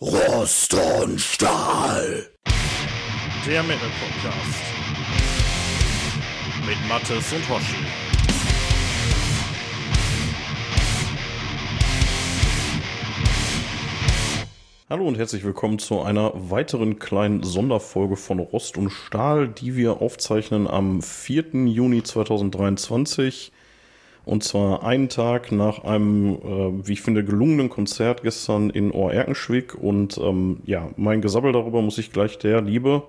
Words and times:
Rost 0.00 0.74
und 0.74 1.20
Stahl. 1.20 2.28
Der 3.44 3.64
Metal 3.64 3.88
Podcast. 3.98 4.62
Mit 6.64 6.88
Mattes 6.88 7.32
und 7.32 7.48
Hoshi. 7.48 7.74
Hallo 14.88 15.08
und 15.08 15.18
herzlich 15.18 15.42
willkommen 15.42 15.80
zu 15.80 16.00
einer 16.00 16.32
weiteren 16.48 17.00
kleinen 17.00 17.42
Sonderfolge 17.42 18.14
von 18.14 18.38
Rost 18.38 18.78
und 18.78 18.90
Stahl, 18.90 19.48
die 19.48 19.74
wir 19.74 20.00
aufzeichnen 20.00 20.68
am 20.68 21.02
4. 21.02 21.66
Juni 21.66 22.04
2023. 22.04 23.50
Und 24.28 24.44
zwar 24.44 24.84
einen 24.84 25.08
Tag 25.08 25.52
nach 25.52 25.84
einem, 25.84 26.34
äh, 26.34 26.86
wie 26.86 26.92
ich 26.92 27.00
finde, 27.00 27.24
gelungenen 27.24 27.70
Konzert 27.70 28.22
gestern 28.22 28.68
in 28.68 28.90
Ohr-Erkenschwick. 28.90 29.74
Und 29.74 30.18
ähm, 30.18 30.58
ja, 30.66 30.90
mein 30.96 31.22
Gesabbel 31.22 31.52
darüber 31.52 31.80
muss 31.80 31.96
ich 31.96 32.12
gleich 32.12 32.38
der 32.38 32.60
liebe 32.60 33.04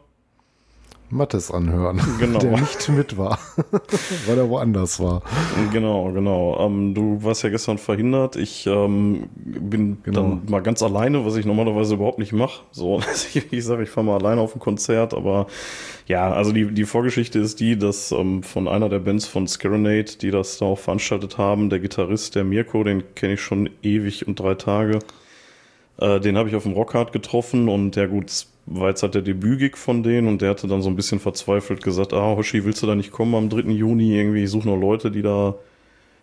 Mattes 1.11 1.49
anhören, 1.51 1.99
genau. 2.19 2.39
der 2.39 2.51
nicht 2.51 2.89
mit 2.89 3.17
war, 3.17 3.39
weil 4.27 4.37
er 4.37 4.49
woanders 4.49 4.99
war. 4.99 5.23
Genau, 5.71 6.11
genau. 6.11 6.57
Ähm, 6.59 6.93
du 6.93 7.23
warst 7.23 7.43
ja 7.43 7.49
gestern 7.49 7.79
verhindert. 7.79 8.35
Ich 8.35 8.67
ähm, 8.67 9.29
bin 9.35 9.97
genau. 10.03 10.21
dann 10.21 10.41
mal 10.47 10.61
ganz 10.61 10.83
alleine, 10.83 11.25
was 11.25 11.35
ich 11.35 11.45
normalerweise 11.45 11.95
überhaupt 11.95 12.19
nicht 12.19 12.31
mache. 12.31 12.63
So, 12.71 13.01
ich, 13.33 13.51
ich 13.51 13.65
sage, 13.65 13.83
ich 13.83 13.89
fahre 13.89 14.05
mal 14.05 14.17
alleine 14.17 14.41
auf 14.41 14.55
ein 14.55 14.59
Konzert, 14.59 15.13
aber 15.13 15.47
ja, 16.07 16.31
also 16.31 16.51
die, 16.51 16.71
die 16.71 16.85
Vorgeschichte 16.85 17.39
ist 17.39 17.59
die, 17.59 17.77
dass 17.77 18.11
ähm, 18.11 18.43
von 18.43 18.67
einer 18.67 18.89
der 18.89 18.99
Bands 18.99 19.25
von 19.25 19.47
Scarenade, 19.47 20.17
die 20.21 20.31
das 20.31 20.59
da 20.59 20.65
auch 20.65 20.79
veranstaltet 20.79 21.37
haben, 21.37 21.69
der 21.69 21.79
Gitarrist, 21.79 22.35
der 22.35 22.43
Mirko, 22.43 22.83
den 22.83 23.15
kenne 23.15 23.33
ich 23.33 23.41
schon 23.41 23.69
ewig 23.81 24.27
und 24.27 24.39
drei 24.39 24.53
Tage. 24.55 24.99
Äh, 25.99 26.19
den 26.19 26.37
habe 26.37 26.49
ich 26.49 26.55
auf 26.55 26.63
dem 26.63 26.73
Rockhard 26.73 27.11
getroffen 27.11 27.67
und 27.67 27.95
ja 27.95 28.05
gut, 28.05 28.47
war 28.69 28.89
jetzt 28.89 29.03
halt 29.03 29.15
der 29.15 29.21
Debütgig 29.21 29.77
von 29.77 30.03
denen 30.03 30.27
und 30.27 30.41
der 30.41 30.51
hatte 30.51 30.67
dann 30.67 30.81
so 30.81 30.89
ein 30.89 30.95
bisschen 30.95 31.19
verzweifelt 31.19 31.83
gesagt, 31.83 32.13
ah, 32.13 32.35
Hoshi, 32.35 32.63
willst 32.65 32.81
du 32.83 32.87
da 32.87 32.95
nicht 32.95 33.11
kommen 33.11 33.35
am 33.35 33.49
3. 33.49 33.71
Juni? 33.71 34.15
Irgendwie, 34.15 34.43
ich 34.43 34.49
suche 34.49 34.67
noch 34.67 34.77
Leute, 34.77 35.09
die 35.09 35.23
da, 35.23 35.55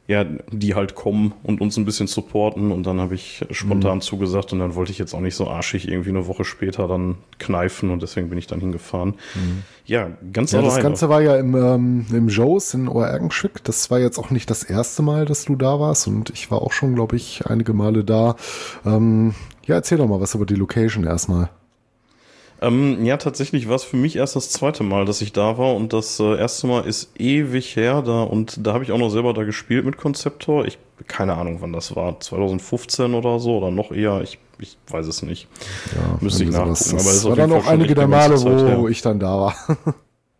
ja, 0.06 0.25
die 0.53 0.77
halt 0.77 0.94
kommen 0.94 1.34
und 1.42 1.61
uns 1.61 1.77
ein 1.77 1.84
bisschen 1.84 2.06
supporten 2.06 2.70
und 2.70 2.86
dann 2.86 3.00
habe 3.00 3.16
ich 3.16 3.44
spontan 3.50 3.97
mhm. 3.97 4.03
zugesagt 4.03 4.53
und 4.53 4.61
dann 4.61 4.77
wollte 4.77 4.92
ich 4.92 4.98
jetzt 4.98 5.12
auch 5.12 5.20
nicht 5.20 5.34
so 5.34 5.48
arschig 5.48 5.88
irgendwie 5.88 6.11
eine 6.11 6.28
Woche 6.28 6.44
später 6.44 6.86
dann 6.86 7.16
kneifen 7.41 7.91
und 7.91 8.00
deswegen 8.00 8.28
bin 8.28 8.38
ich 8.38 8.47
dann 8.47 8.60
hingefahren. 8.60 9.14
Mhm. 9.34 9.62
Ja, 9.84 10.10
ganz 10.33 10.53
ja, 10.53 10.60
alleine. 10.60 10.75
Das 10.75 10.83
Ganze 10.83 11.08
war 11.08 11.22
ja 11.22 11.36
im, 11.36 11.56
ähm, 11.56 12.06
im 12.12 12.28
Joes 12.28 12.75
in 12.75 12.86
Oergenschwick. 12.86 13.64
Das 13.64 13.91
war 13.91 13.98
jetzt 13.98 14.19
auch 14.19 14.31
nicht 14.31 14.48
das 14.50 14.62
erste 14.62 15.03
Mal, 15.03 15.25
dass 15.25 15.47
du 15.47 15.56
da 15.56 15.81
warst 15.81 16.06
und 16.06 16.31
ich 16.31 16.48
war 16.53 16.62
auch 16.62 16.72
schon, 16.72 16.94
glaube 16.94 17.16
ich, 17.16 17.44
einige 17.47 17.72
Male 17.72 18.05
da. 18.05 18.36
Ähm, 18.84 19.34
ja, 19.66 19.75
erzähl 19.75 19.98
doch 19.98 20.06
mal 20.06 20.20
was 20.20 20.36
über 20.36 20.47
die 20.47 20.55
Location 20.55 21.03
erstmal. 21.03 21.50
Ähm, 22.62 23.05
ja, 23.05 23.17
tatsächlich 23.17 23.69
war 23.69 23.77
es 23.77 23.85
für 23.85 23.97
mich 23.97 24.17
erst 24.17 24.37
das 24.37 24.51
zweite 24.51 24.83
Mal, 24.83 25.05
dass 25.05 25.21
ich 25.21 25.33
da 25.33 25.59
war 25.59 25.75
und 25.75 25.93
das 25.93 26.19
äh, 26.21 26.39
erste 26.39 26.67
Mal 26.67 26.87
ist 26.87 27.11
ewig 27.19 27.77
her 27.77 28.03
da 28.03 28.23
und 28.23 28.67
da 28.67 28.73
habe 28.73 28.85
ich 28.85 28.93
auch 28.93 28.99
noch 28.99 29.11
selber 29.11 29.35
da 29.35 29.45
gespielt 29.45 29.85
mit 29.85 29.99
Konzeptor. 29.99 30.65
Ich 30.65 30.79
keine 31.07 31.34
Ahnung, 31.34 31.59
wann 31.61 31.73
das 31.73 31.95
war, 31.95 32.19
2015 32.19 33.15
oder 33.15 33.39
so 33.39 33.59
oder 33.59 33.71
noch 33.71 33.93
eher. 33.93 34.23
Ich, 34.23 34.39
ich 34.59 34.79
weiß 34.89 35.07
es 35.07 35.23
nicht. 35.23 35.49
Ja, 35.95 36.19
Müsste 36.21 36.45
ich 36.45 36.51
nachgucken. 36.51 36.71
Das, 36.73 36.93
aber 36.93 37.11
es 37.11 37.25
war 37.25 37.37
dann 37.37 37.53
auch 37.53 37.67
einige 37.67 37.95
der 37.95 38.09
Male, 38.09 38.41
wo, 38.41 38.83
wo 38.83 38.89
ich 38.89 39.03
dann 39.03 39.19
da 39.19 39.39
war. 39.39 39.57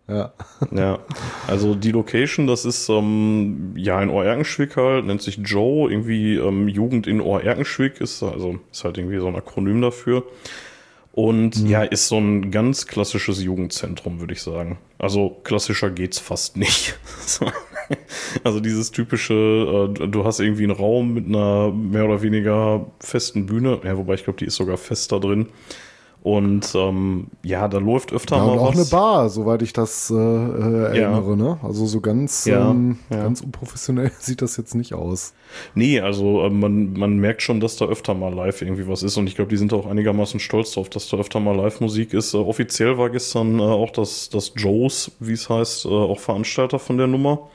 Ja. 0.09 0.33
ja, 0.71 1.01
also 1.49 1.75
die 1.75 1.91
Location, 1.91 2.47
das 2.47 2.65
ist 2.65 2.89
ähm, 2.89 3.73
ja 3.75 4.01
in 4.01 4.09
Ohr-Erkenschwick 4.09 4.77
halt, 4.77 5.05
nennt 5.05 5.21
sich 5.21 5.39
Joe, 5.39 5.91
irgendwie 5.91 6.37
ähm, 6.37 6.69
Jugend 6.69 7.09
in 7.09 7.21
Ohr-Erkenschwick 7.21 8.01
ist, 8.01 8.23
also 8.23 8.61
ist 8.71 8.85
halt 8.85 8.99
irgendwie 8.99 9.19
so 9.19 9.27
ein 9.27 9.35
Akronym 9.35 9.83
dafür. 9.83 10.23
Und 11.17 11.63
mhm. 11.63 11.67
ja, 11.67 11.83
ist 11.83 12.09
so 12.09 12.19
ein 12.19 12.51
ganz 12.51 12.87
klassisches 12.87 13.43
Jugendzentrum, 13.43 14.21
würde 14.21 14.35
ich 14.35 14.43
sagen. 14.43 14.77
Also 14.99 15.31
klassischer 15.45 15.91
geht's 15.91 16.19
fast 16.19 16.59
nicht. 16.59 16.99
also 18.45 18.61
dieses 18.61 18.91
typische, 18.91 19.95
äh, 19.99 20.09
du 20.09 20.25
hast 20.27 20.41
irgendwie 20.41 20.65
einen 20.65 20.73
Raum 20.77 21.15
mit 21.15 21.25
einer 21.25 21.73
mehr 21.73 22.05
oder 22.05 22.21
weniger 22.21 22.93
festen 23.01 23.47
Bühne, 23.47 23.81
ja, 23.83 23.97
wobei 23.97 24.13
ich 24.13 24.25
glaube, 24.25 24.39
die 24.39 24.45
ist 24.45 24.57
sogar 24.57 24.77
fester 24.77 25.19
drin. 25.19 25.47
Und 26.27 26.75
ähm, 26.75 27.29
ja, 27.45 27.69
da 27.69 27.79
läuft 27.79 28.13
öfter 28.13 28.39
ja, 28.39 28.45
mal 28.45 28.55
und 28.55 28.59
auch 28.59 28.71
was. 28.71 28.75
eine 28.75 28.87
Bar, 28.87 29.29
soweit 29.29 29.63
ich 29.63 29.73
das 29.73 30.11
äh, 30.11 30.15
äh, 30.17 30.19
erinnere. 30.19 31.31
Ja. 31.31 31.37
Ne? 31.37 31.59
Also 31.63 31.87
so 31.87 32.01
ganz, 32.01 32.47
ja, 32.47 32.69
ähm, 32.69 32.99
ganz 33.11 33.43
unprofessionell 33.43 34.11
sieht 34.19 34.43
das 34.43 34.57
jetzt 34.57 34.75
nicht 34.75 34.93
aus. 34.93 35.35
Nee, 35.77 36.01
also 36.01 36.43
äh, 36.43 36.51
man, 36.51 36.95
man 36.95 37.19
merkt 37.19 37.43
schon, 37.43 37.61
dass 37.61 37.77
da 37.77 37.85
öfter 37.85 38.15
mal 38.15 38.35
live 38.35 38.61
irgendwie 38.61 38.89
was 38.89 39.05
ist. 39.05 39.17
Und 39.17 39.29
ich 39.29 39.37
glaube, 39.37 39.51
die 39.51 39.57
sind 39.57 39.73
auch 39.73 39.87
einigermaßen 39.87 40.41
stolz 40.41 40.73
drauf, 40.73 40.91
dass 40.91 41.09
da 41.09 41.17
öfter 41.17 41.39
mal 41.39 41.55
Live-Musik 41.55 42.13
ist. 42.13 42.35
Äh, 42.35 42.39
offiziell 42.39 42.99
war 42.99 43.11
gestern 43.11 43.61
äh, 43.61 43.63
auch 43.63 43.91
das, 43.91 44.29
das 44.29 44.53
Joes, 44.57 45.13
wie 45.21 45.35
es 45.35 45.49
heißt, 45.49 45.85
äh, 45.85 45.91
auch 45.91 46.19
Veranstalter 46.19 46.81
von 46.81 46.99
der 46.99 47.07
Nummer. 47.07 47.51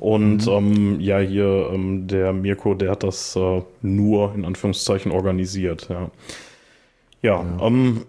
Und 0.00 0.46
mhm. 0.46 0.52
ähm, 0.52 1.00
ja, 1.00 1.20
hier 1.20 1.70
ähm, 1.72 2.08
der 2.08 2.32
Mirko, 2.32 2.74
der 2.74 2.90
hat 2.90 3.04
das 3.04 3.36
äh, 3.36 3.62
nur 3.80 4.34
in 4.34 4.44
Anführungszeichen 4.44 5.12
organisiert, 5.12 5.86
ja. 5.88 6.10
Ja, 7.22 7.42
ja. 7.42 7.66
Ähm, 7.66 8.02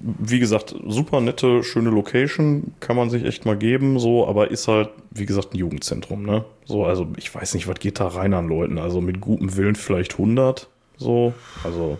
wie 0.00 0.38
gesagt, 0.38 0.74
super 0.86 1.20
nette, 1.20 1.62
schöne 1.62 1.90
Location, 1.90 2.72
kann 2.80 2.96
man 2.96 3.10
sich 3.10 3.24
echt 3.24 3.44
mal 3.46 3.56
geben, 3.56 3.98
so, 3.98 4.26
aber 4.26 4.50
ist 4.50 4.68
halt, 4.68 4.90
wie 5.10 5.26
gesagt, 5.26 5.54
ein 5.54 5.58
Jugendzentrum, 5.58 6.22
ne? 6.22 6.44
So, 6.64 6.84
also 6.84 7.06
ich 7.16 7.34
weiß 7.34 7.54
nicht, 7.54 7.68
was 7.68 7.78
geht 7.78 8.00
da 8.00 8.08
rein 8.08 8.34
an 8.34 8.48
Leuten? 8.48 8.78
Also 8.78 9.00
mit 9.00 9.20
gutem 9.20 9.56
Willen 9.56 9.76
vielleicht 9.76 10.12
100, 10.12 10.68
so, 10.96 11.32
also. 11.64 11.98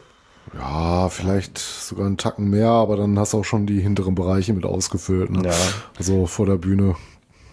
Ja, 0.58 1.10
vielleicht 1.10 1.58
sogar 1.58 2.06
einen 2.06 2.16
Tacken 2.16 2.48
mehr, 2.48 2.70
aber 2.70 2.96
dann 2.96 3.19
hast 3.19 3.34
du 3.34 3.40
auch 3.40 3.44
schon 3.44 3.66
die 3.66 3.80
hinteren 3.80 4.14
Bereiche 4.14 4.54
mit 4.54 4.64
ausgefüllt, 4.64 5.30
ne? 5.30 5.42
Ja. 5.44 5.54
Also 5.98 6.26
vor 6.26 6.46
der 6.46 6.56
Bühne, 6.56 6.96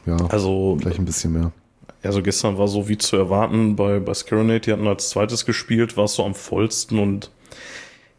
ja, 0.06 0.18
also 0.30 0.78
vielleicht 0.80 1.00
ein 1.00 1.06
bisschen 1.06 1.34
mehr. 1.34 1.52
Also 2.04 2.22
gestern 2.22 2.58
war 2.58 2.68
so 2.68 2.88
wie 2.88 2.98
zu 2.98 3.18
erwarten 3.18 3.76
bei, 3.76 4.00
bei 4.00 4.14
Scaronate, 4.14 4.62
die 4.62 4.72
hatten 4.72 4.88
als 4.88 5.10
zweites 5.10 5.46
gespielt, 5.46 5.98
war 5.98 6.06
es 6.06 6.14
so 6.14 6.24
am 6.24 6.36
vollsten 6.36 7.00
und 7.00 7.32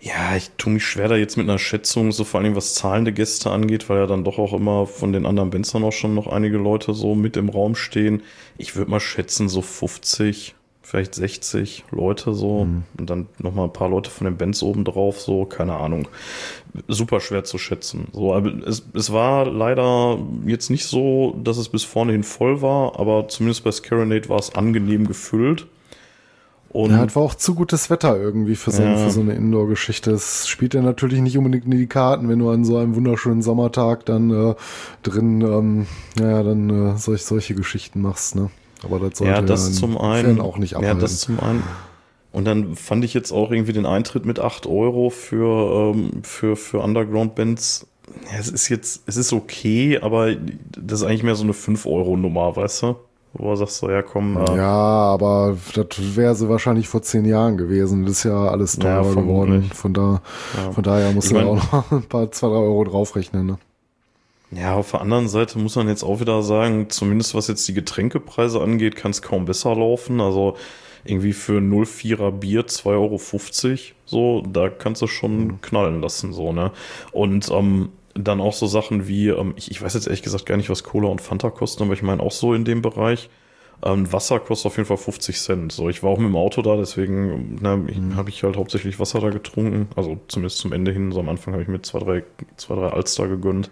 ja, 0.01 0.37
ich 0.37 0.51
tue 0.59 0.75
mich 0.75 0.85
schwer 0.85 1.09
da 1.09 1.17
jetzt 1.17 1.37
mit 1.37 1.49
einer 1.49 1.59
Schätzung, 1.59 2.13
so 2.13 2.25
vor 2.25 2.41
allem 2.41 2.55
was 2.55 2.75
zahlende 2.75 3.13
Gäste 3.13 3.51
angeht, 3.51 3.89
weil 3.89 3.99
ja 3.99 4.07
dann 4.07 4.25
doch 4.25 4.39
auch 4.39 4.53
immer 4.53 4.87
von 4.87 5.13
den 5.13 5.25
anderen 5.25 5.51
Bands 5.51 5.73
dann 5.73 5.85
auch 5.85 5.93
schon 5.93 6.15
noch 6.15 6.27
einige 6.27 6.59
Leute 6.59 6.93
so 6.95 7.15
mit 7.15 7.37
im 7.37 7.49
Raum 7.49 7.75
stehen. 7.75 8.23
Ich 8.59 8.77
würde 8.77 8.91
mal 8.91 9.01
schätzen, 9.01 9.49
so 9.49 9.63
50, 9.63 10.55
vielleicht 10.83 11.15
60 11.15 11.85
Leute 11.91 12.35
so 12.35 12.65
mhm. 12.65 12.85
und 12.99 13.11
dann 13.11 13.27
nochmal 13.39 13.67
ein 13.67 13.73
paar 13.73 13.89
Leute 13.89 14.11
von 14.11 14.27
den 14.27 14.37
Bands 14.37 14.63
oben 14.63 14.85
drauf, 14.85 15.21
so, 15.21 15.47
keine 15.47 15.75
Ahnung. 15.77 16.07
Super 16.89 17.21
schwer 17.21 17.45
zu 17.45 17.57
schätzen. 17.57 18.09
So, 18.13 18.35
aber 18.35 18.53
es, 18.67 18.87
es 18.93 19.13
war 19.13 19.47
leider 19.47 20.19
jetzt 20.47 20.69
nicht 20.69 20.85
so, 20.85 21.35
dass 21.43 21.57
es 21.57 21.71
bis 21.71 21.85
vorne 21.85 22.13
hin 22.13 22.23
voll 22.23 22.61
war, 22.61 23.01
aber 23.01 23.29
zumindest 23.29 23.65
bei 23.65 23.73
Scaronate 23.73 24.29
war 24.29 24.39
es 24.39 24.55
angenehm 24.55 25.07
gefüllt. 25.09 25.67
Und 26.77 26.91
ja, 26.91 27.15
war 27.15 27.23
auch 27.23 27.35
zu 27.35 27.55
gutes 27.55 27.89
Wetter 27.89 28.19
irgendwie 28.19 28.55
für 28.55 28.71
so, 28.71 28.83
ja. 28.83 28.99
für 28.99 29.11
so 29.11 29.23
eine 29.23 29.33
Indoor-Geschichte. 29.33 30.11
Es 30.11 30.47
spielt 30.47 30.75
ja 30.75 30.83
natürlich 30.83 31.23
nicht 31.23 31.39
unbedingt 31.39 31.65
in 31.65 31.71
die 31.71 31.87
Karten, 31.87 32.29
wenn 32.29 32.39
du 32.39 32.51
an 32.51 32.67
so 32.67 32.77
einem 32.77 32.95
wunderschönen 32.95 33.41
Sommertag 33.41 34.05
dann 34.05 34.31
äh, 34.31 34.55
drin, 35.03 35.41
ähm, 35.41 35.87
ja, 36.21 36.43
dann 36.43 36.69
äh, 36.69 36.99
solch, 36.99 37.25
solche 37.25 37.55
Geschichten 37.55 38.03
machst, 38.03 38.35
ne? 38.35 38.51
Aber 38.83 38.99
das 39.01 39.17
sollte 39.17 39.33
ja, 39.33 39.41
das 39.41 39.73
zum 39.73 39.97
einen 39.97 40.39
auch 40.39 40.59
nicht 40.59 40.77
abhalten. 40.77 40.99
Ja, 40.99 41.01
das 41.01 41.21
zum 41.21 41.41
einen. 41.41 41.63
Und 42.31 42.45
dann 42.45 42.77
fand 42.77 43.07
ich 43.07 43.15
jetzt 43.15 43.33
auch 43.33 43.51
irgendwie 43.51 43.73
den 43.73 43.87
Eintritt 43.87 44.27
mit 44.27 44.39
8 44.39 44.67
Euro 44.67 45.09
für, 45.09 45.95
ähm, 45.95 46.23
für, 46.25 46.57
für 46.57 46.81
Underground-Bands. 46.81 47.87
Ja, 48.31 48.39
es 48.39 48.51
ist 48.51 48.69
jetzt, 48.69 49.03
es 49.07 49.17
ist 49.17 49.33
okay, 49.33 49.99
aber 50.03 50.35
das 50.77 51.01
ist 51.01 51.07
eigentlich 51.07 51.23
mehr 51.23 51.37
so 51.37 51.45
eine 51.45 51.55
5-Euro-Nummer, 51.55 52.55
weißt 52.55 52.83
du? 52.83 52.97
Wo 53.39 53.55
sagst 53.55 53.83
du, 53.83 53.91
ja 53.91 54.03
komm. 54.03 54.37
Äh, 54.37 54.57
ja, 54.57 54.73
aber 54.73 55.57
das 55.75 56.17
wäre 56.17 56.35
sie 56.35 56.49
wahrscheinlich 56.49 56.89
vor 56.89 57.03
zehn 57.03 57.27
Jahren 57.27 57.57
gewesen. 57.57 58.05
Das 58.05 58.19
ist 58.19 58.25
ja 58.25 58.49
alles 58.49 58.79
teurer 58.79 59.07
ja, 59.07 59.15
geworden. 59.15 59.71
Von, 59.75 59.93
da, 59.93 60.23
ja. 60.57 60.73
von 60.73 60.83
daher 60.83 61.13
musst 61.13 61.29
ich 61.29 61.33
du 61.33 61.39
mein, 61.39 61.47
auch 61.47 61.73
noch 61.73 61.93
ein 61.93 62.03
paar, 62.03 62.31
zwei, 62.33 62.49
drei 62.49 62.55
Euro 62.55 62.85
draufrechnen. 62.85 63.47
Ne? 63.47 63.59
Ja, 64.53 64.75
auf 64.75 64.93
der 64.93 65.03
anderen 65.03 65.29
Seite 65.29 65.59
muss 65.59 65.77
man 65.77 65.89
jetzt 65.89 66.03
auch 66.03 66.21
wieder 66.21 66.43
sagen, 66.43 66.89
zumindest 66.89 67.35
was 67.35 67.49
jetzt 67.49 67.67
die 67.69 67.75
Getränkepreise 67.75 68.61
angeht, 68.61 68.97
kann 68.97 69.11
es 69.11 69.21
kaum 69.21 69.45
besser 69.45 69.75
laufen. 69.75 70.21
Also 70.21 70.57
irgendwie 71.05 71.33
für 71.35 71.59
0,4er 71.59 72.31
Bier 72.31 72.67
2,50 72.67 72.87
Euro. 72.87 73.19
So, 74.07 74.43
da 74.51 74.71
kannst 74.71 75.03
du 75.03 75.07
schon 75.07 75.39
mhm. 75.39 75.61
knallen 75.61 76.01
lassen, 76.01 76.33
so, 76.33 76.53
ne? 76.53 76.73
Und 77.13 77.51
ähm, 77.51 77.91
dann 78.19 78.41
auch 78.41 78.53
so 78.53 78.67
Sachen 78.67 79.09
wie, 79.09 79.29
ähm, 79.29 79.55
ich, 79.57 79.71
ich 79.71 79.83
weiß 79.83 79.95
jetzt 79.95 80.07
ehrlich 80.07 80.23
gesagt 80.23 80.47
gar 80.47 80.57
nicht, 80.57 80.71
was 80.71 80.85
Cola 80.85 81.09
und 81.09 81.21
Fanta 81.21 81.51
kosten, 81.51 81.83
aber 81.85 81.93
ich 81.93 82.03
meine 82.03 82.23
auch 82.23 82.33
so 82.33 82.55
in 82.55 82.65
dem 82.65 82.83
Bereich. 82.83 83.29
Ähm, 83.85 84.11
Wasser 84.11 84.41
kostet 84.41 84.67
auf 84.67 84.77
jeden 84.79 84.87
Fall 84.87 84.97
50 84.97 85.39
Cent. 85.39 85.73
So, 85.73 85.89
ich 85.89 86.03
war 86.03 86.11
auch 86.11 86.19
mit 86.19 86.29
dem 86.29 86.37
Auto 86.37 86.63
da, 86.63 86.77
deswegen 86.77 87.59
mhm. 87.61 88.17
habe 88.17 88.31
ich 88.31 88.43
halt 88.43 88.57
hauptsächlich 88.57 88.99
Wasser 88.99 89.21
da 89.21 89.31
getrunken. 89.31 89.89
Also 89.97 90.19
zumindest 90.29 90.59
zum 90.59 90.73
Ende 90.73 90.93
hin. 90.93 91.13
So 91.13 91.21
am 91.21 91.29
Anfang 91.29 91.53
habe 91.53 91.63
ich 91.63 91.69
mir 91.69 91.83
zwei, 91.83 91.99
drei, 91.99 92.25
zwei, 92.57 92.75
drei 92.75 92.89
Alster 92.89 93.29
gegönnt. 93.29 93.71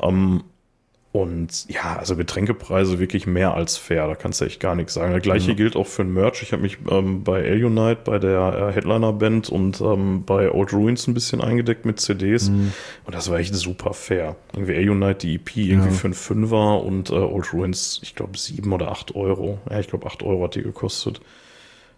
Ähm, 0.00 0.44
Und 1.18 1.68
ja, 1.68 1.96
also 1.98 2.14
Getränkepreise 2.14 3.00
wirklich 3.00 3.26
mehr 3.26 3.52
als 3.54 3.76
fair, 3.76 4.06
da 4.06 4.14
kannst 4.14 4.40
du 4.40 4.44
echt 4.44 4.60
gar 4.60 4.76
nichts 4.76 4.94
sagen. 4.94 5.12
Das 5.12 5.22
gleiche 5.22 5.50
mhm. 5.50 5.56
gilt 5.56 5.74
auch 5.74 5.88
für 5.88 6.04
Merch. 6.04 6.42
Ich 6.42 6.52
habe 6.52 6.62
mich 6.62 6.78
ähm, 6.88 7.24
bei 7.24 7.42
Elunite, 7.42 8.02
bei 8.04 8.20
der 8.20 8.68
äh, 8.68 8.72
Headliner-Band 8.72 9.48
und 9.48 9.80
ähm, 9.80 10.22
bei 10.24 10.52
Old 10.52 10.72
Ruins 10.72 11.08
ein 11.08 11.14
bisschen 11.14 11.40
eingedeckt 11.40 11.84
mit 11.86 11.98
CDs. 11.98 12.50
Mhm. 12.50 12.72
Und 13.04 13.14
das 13.16 13.28
war 13.28 13.38
echt 13.40 13.52
super 13.52 13.94
fair. 13.94 14.36
Irgendwie 14.54 14.74
Elunite, 14.74 15.26
die 15.26 15.34
EP, 15.34 15.56
irgendwie 15.56 15.88
ja. 15.88 15.94
für 15.94 16.06
einen 16.06 16.14
Fünfer 16.14 16.84
und 16.84 17.10
äh, 17.10 17.14
Old 17.14 17.52
Ruins, 17.52 17.98
ich 18.04 18.14
glaube, 18.14 18.38
sieben 18.38 18.72
oder 18.72 18.92
acht 18.92 19.16
Euro. 19.16 19.58
Ja, 19.68 19.80
ich 19.80 19.88
glaube, 19.88 20.06
acht 20.06 20.22
Euro 20.22 20.44
hat 20.44 20.54
die 20.54 20.62
gekostet. 20.62 21.20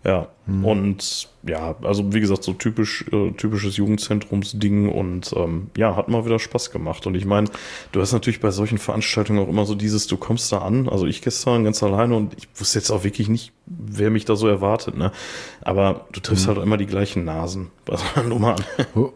Ja, 0.02 0.29
mhm. 0.47 0.64
und 0.64 1.29
ja, 1.43 1.76
also 1.82 2.12
wie 2.14 2.20
gesagt, 2.20 2.43
so 2.43 2.55
typisch, 2.55 3.05
äh, 3.12 3.32
typisches 3.32 3.76
Jugendzentrumsding 3.76 4.88
und 4.88 5.32
ähm, 5.37 5.70
ja, 5.76 5.94
hat 5.94 6.08
mal 6.08 6.25
wieder 6.25 6.38
Spaß 6.38 6.70
gemacht. 6.70 7.06
Und 7.06 7.14
ich 7.17 7.26
meine, 7.26 7.49
du 7.93 8.00
hast 8.00 8.12
natürlich 8.12 8.41
bei 8.41 8.50
solchen 8.50 8.79
Veranstaltungen 8.79 9.44
auch 9.44 9.49
immer 9.49 9.67
so 9.67 9.75
dieses, 9.75 10.06
du 10.06 10.17
kommst 10.17 10.52
da 10.52 10.58
an, 10.58 10.88
also 10.88 11.06
ich 11.06 11.20
gestern 11.20 11.64
ganz 11.64 11.82
alleine 11.82 12.17
und 12.17 12.35
ich 12.38 12.49
wusste 12.55 12.79
jetzt 12.79 12.91
auch 12.91 13.05
wirklich 13.05 13.29
nicht, 13.29 13.52
wer 13.67 14.11
mich 14.11 14.25
da 14.25 14.37
so 14.37 14.49
erwartet, 14.49 14.97
ne? 14.97 15.12
Aber 15.61 16.06
du 16.12 16.20
triffst 16.20 16.47
mhm. 16.47 16.55
halt 16.55 16.62
immer 16.62 16.79
die 16.79 16.87
gleichen 16.87 17.25
Nasen 17.25 17.70
bei 17.85 17.97
so 17.97 18.05
einer 18.14 18.29
Nummer 18.29 18.56
an. 18.56 19.11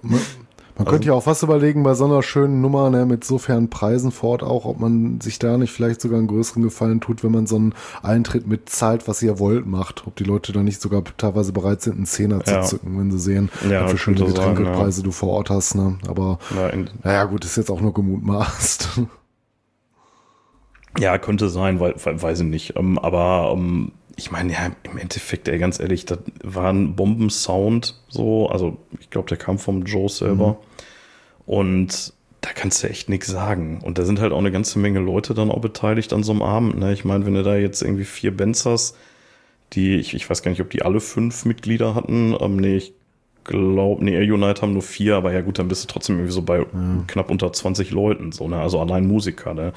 Man 0.77 0.87
also, 0.87 0.91
könnte 0.91 1.07
ja 1.09 1.15
auch 1.15 1.27
was 1.27 1.43
überlegen 1.45 1.85
bei 1.85 1.95
so 1.95 2.05
einer 2.05 2.23
schönen 2.23 2.61
Nummer 2.61 2.91
ne, 2.91 3.07
mit 3.07 3.25
so 3.25 3.39
fairen 3.39 3.71
Preisen 3.71 4.11
vor 4.11 4.31
Ort 4.31 4.43
auch, 4.43 4.65
ob 4.65 4.81
man 4.81 5.21
sich 5.21 5.39
da 5.39 5.57
nicht 5.57 5.73
vielleicht 5.73 6.01
sogar 6.01 6.19
einen 6.19 6.27
größeren 6.27 6.65
Gefallen 6.65 7.01
tut, 7.01 7.23
wenn 7.23 7.31
man 7.31 7.47
so 7.47 7.55
einen 7.57 7.75
Eintritt 8.03 8.49
mit 8.49 8.69
Zeit, 8.69 9.07
was 9.07 9.23
ihr 9.23 9.39
wollt, 9.39 9.67
macht. 9.67 10.05
Ob 10.07 10.17
die 10.17 10.25
Leute 10.25 10.53
da 10.53 10.65
nicht 10.65 10.81
sogar 10.81 11.05
teilweise 11.17 11.53
bereit 11.53 11.83
sind, 11.83 11.97
einen 11.97 12.07
Zehner 12.07 12.41
ja. 12.45 12.63
zu 12.63 12.71
zücken, 12.71 12.99
wenn 12.99 13.13
sie 13.13 13.21
sehen, 13.21 13.51
ja, 13.71 13.87
für 13.87 13.99
schöne 13.99 14.25
Getränkepreise 14.25 15.03
ja. 15.03 15.05
du 15.05 15.13
vor 15.13 15.29
Ort 15.31 15.51
hast. 15.51 15.77
Ne? 15.77 15.97
Aber 16.09 16.39
ja, 16.57 16.73
naja 17.05 17.25
gut, 17.25 17.45
ist 17.45 17.57
jetzt 17.57 17.71
auch 17.71 17.81
nur 17.81 17.95
gemutmaßt. 17.95 19.01
Ja, 20.99 21.19
könnte 21.19 21.49
sein, 21.49 21.81
weil, 21.81 21.95
weiß 21.97 22.41
ich 22.41 22.47
nicht. 22.47 22.77
Ähm, 22.77 22.99
aber 22.99 23.53
ähm, 23.53 23.91
ich 24.17 24.31
meine, 24.31 24.53
ja, 24.53 24.71
im 24.85 24.99
Endeffekt, 24.99 25.49
ey, 25.49 25.59
ganz 25.59 25.81
ehrlich, 25.81 26.05
das 26.05 26.19
war 26.43 26.73
ein 26.73 26.95
Bombensound, 26.97 28.01
so, 28.09 28.49
also 28.49 28.79
ich 29.01 29.11
glaube, 29.11 29.29
der 29.29 29.39
kam 29.39 29.59
vom 29.59 29.85
Joe 29.85 30.09
selber. 30.09 30.51
Mhm. 30.51 30.57
Und 31.47 32.13
da 32.41 32.51
kannst 32.55 32.83
du 32.83 32.89
echt 32.89 33.09
nichts 33.09 33.27
sagen. 33.27 33.81
Und 33.83 33.99
da 33.99 34.05
sind 34.05 34.21
halt 34.21 34.33
auch 34.33 34.39
eine 34.39 34.53
ganze 34.53 34.79
Menge 34.79 35.01
Leute 35.01 35.35
dann 35.35 35.51
auch 35.51 35.61
beteiligt 35.61 36.13
an 36.13 36.23
so 36.23 36.33
einem 36.33 36.43
Abend. 36.43 36.79
Ne? 36.79 36.93
Ich 36.93 37.05
meine, 37.05 37.25
wenn 37.27 37.35
du 37.35 37.43
da 37.43 37.57
jetzt 37.57 37.83
irgendwie 37.83 38.05
vier 38.05 38.37
Bands 38.37 38.67
hast, 38.67 38.97
die, 39.73 39.97
ich, 39.97 40.15
ich 40.15 40.29
weiß 40.29 40.43
gar 40.43 40.51
nicht, 40.51 40.61
ob 40.61 40.71
die 40.71 40.83
alle 40.83 41.01
fünf 41.01 41.45
Mitglieder 41.47 41.95
hatten. 41.95 42.37
Ähm, 42.39 42.57
nee, 42.57 42.77
ich 42.77 42.95
glaube, 43.45 44.05
nee, 44.05 44.15
Air 44.15 44.35
Unite 44.35 44.63
haben 44.63 44.73
nur 44.73 44.83
vier, 44.83 45.17
aber 45.17 45.33
ja 45.33 45.43
gut, 45.43 45.59
dann 45.59 45.69
bist 45.69 45.85
du 45.85 45.89
trotzdem 45.89 46.17
irgendwie 46.17 46.33
so 46.33 46.43
bei 46.43 46.59
ja. 46.59 46.67
knapp 47.07 47.31
unter 47.31 47.53
20 47.53 47.91
Leuten, 47.91 48.33
so, 48.33 48.49
ne? 48.49 48.59
Also 48.59 48.81
allein 48.81 49.07
Musiker, 49.07 49.55
ne? 49.55 49.73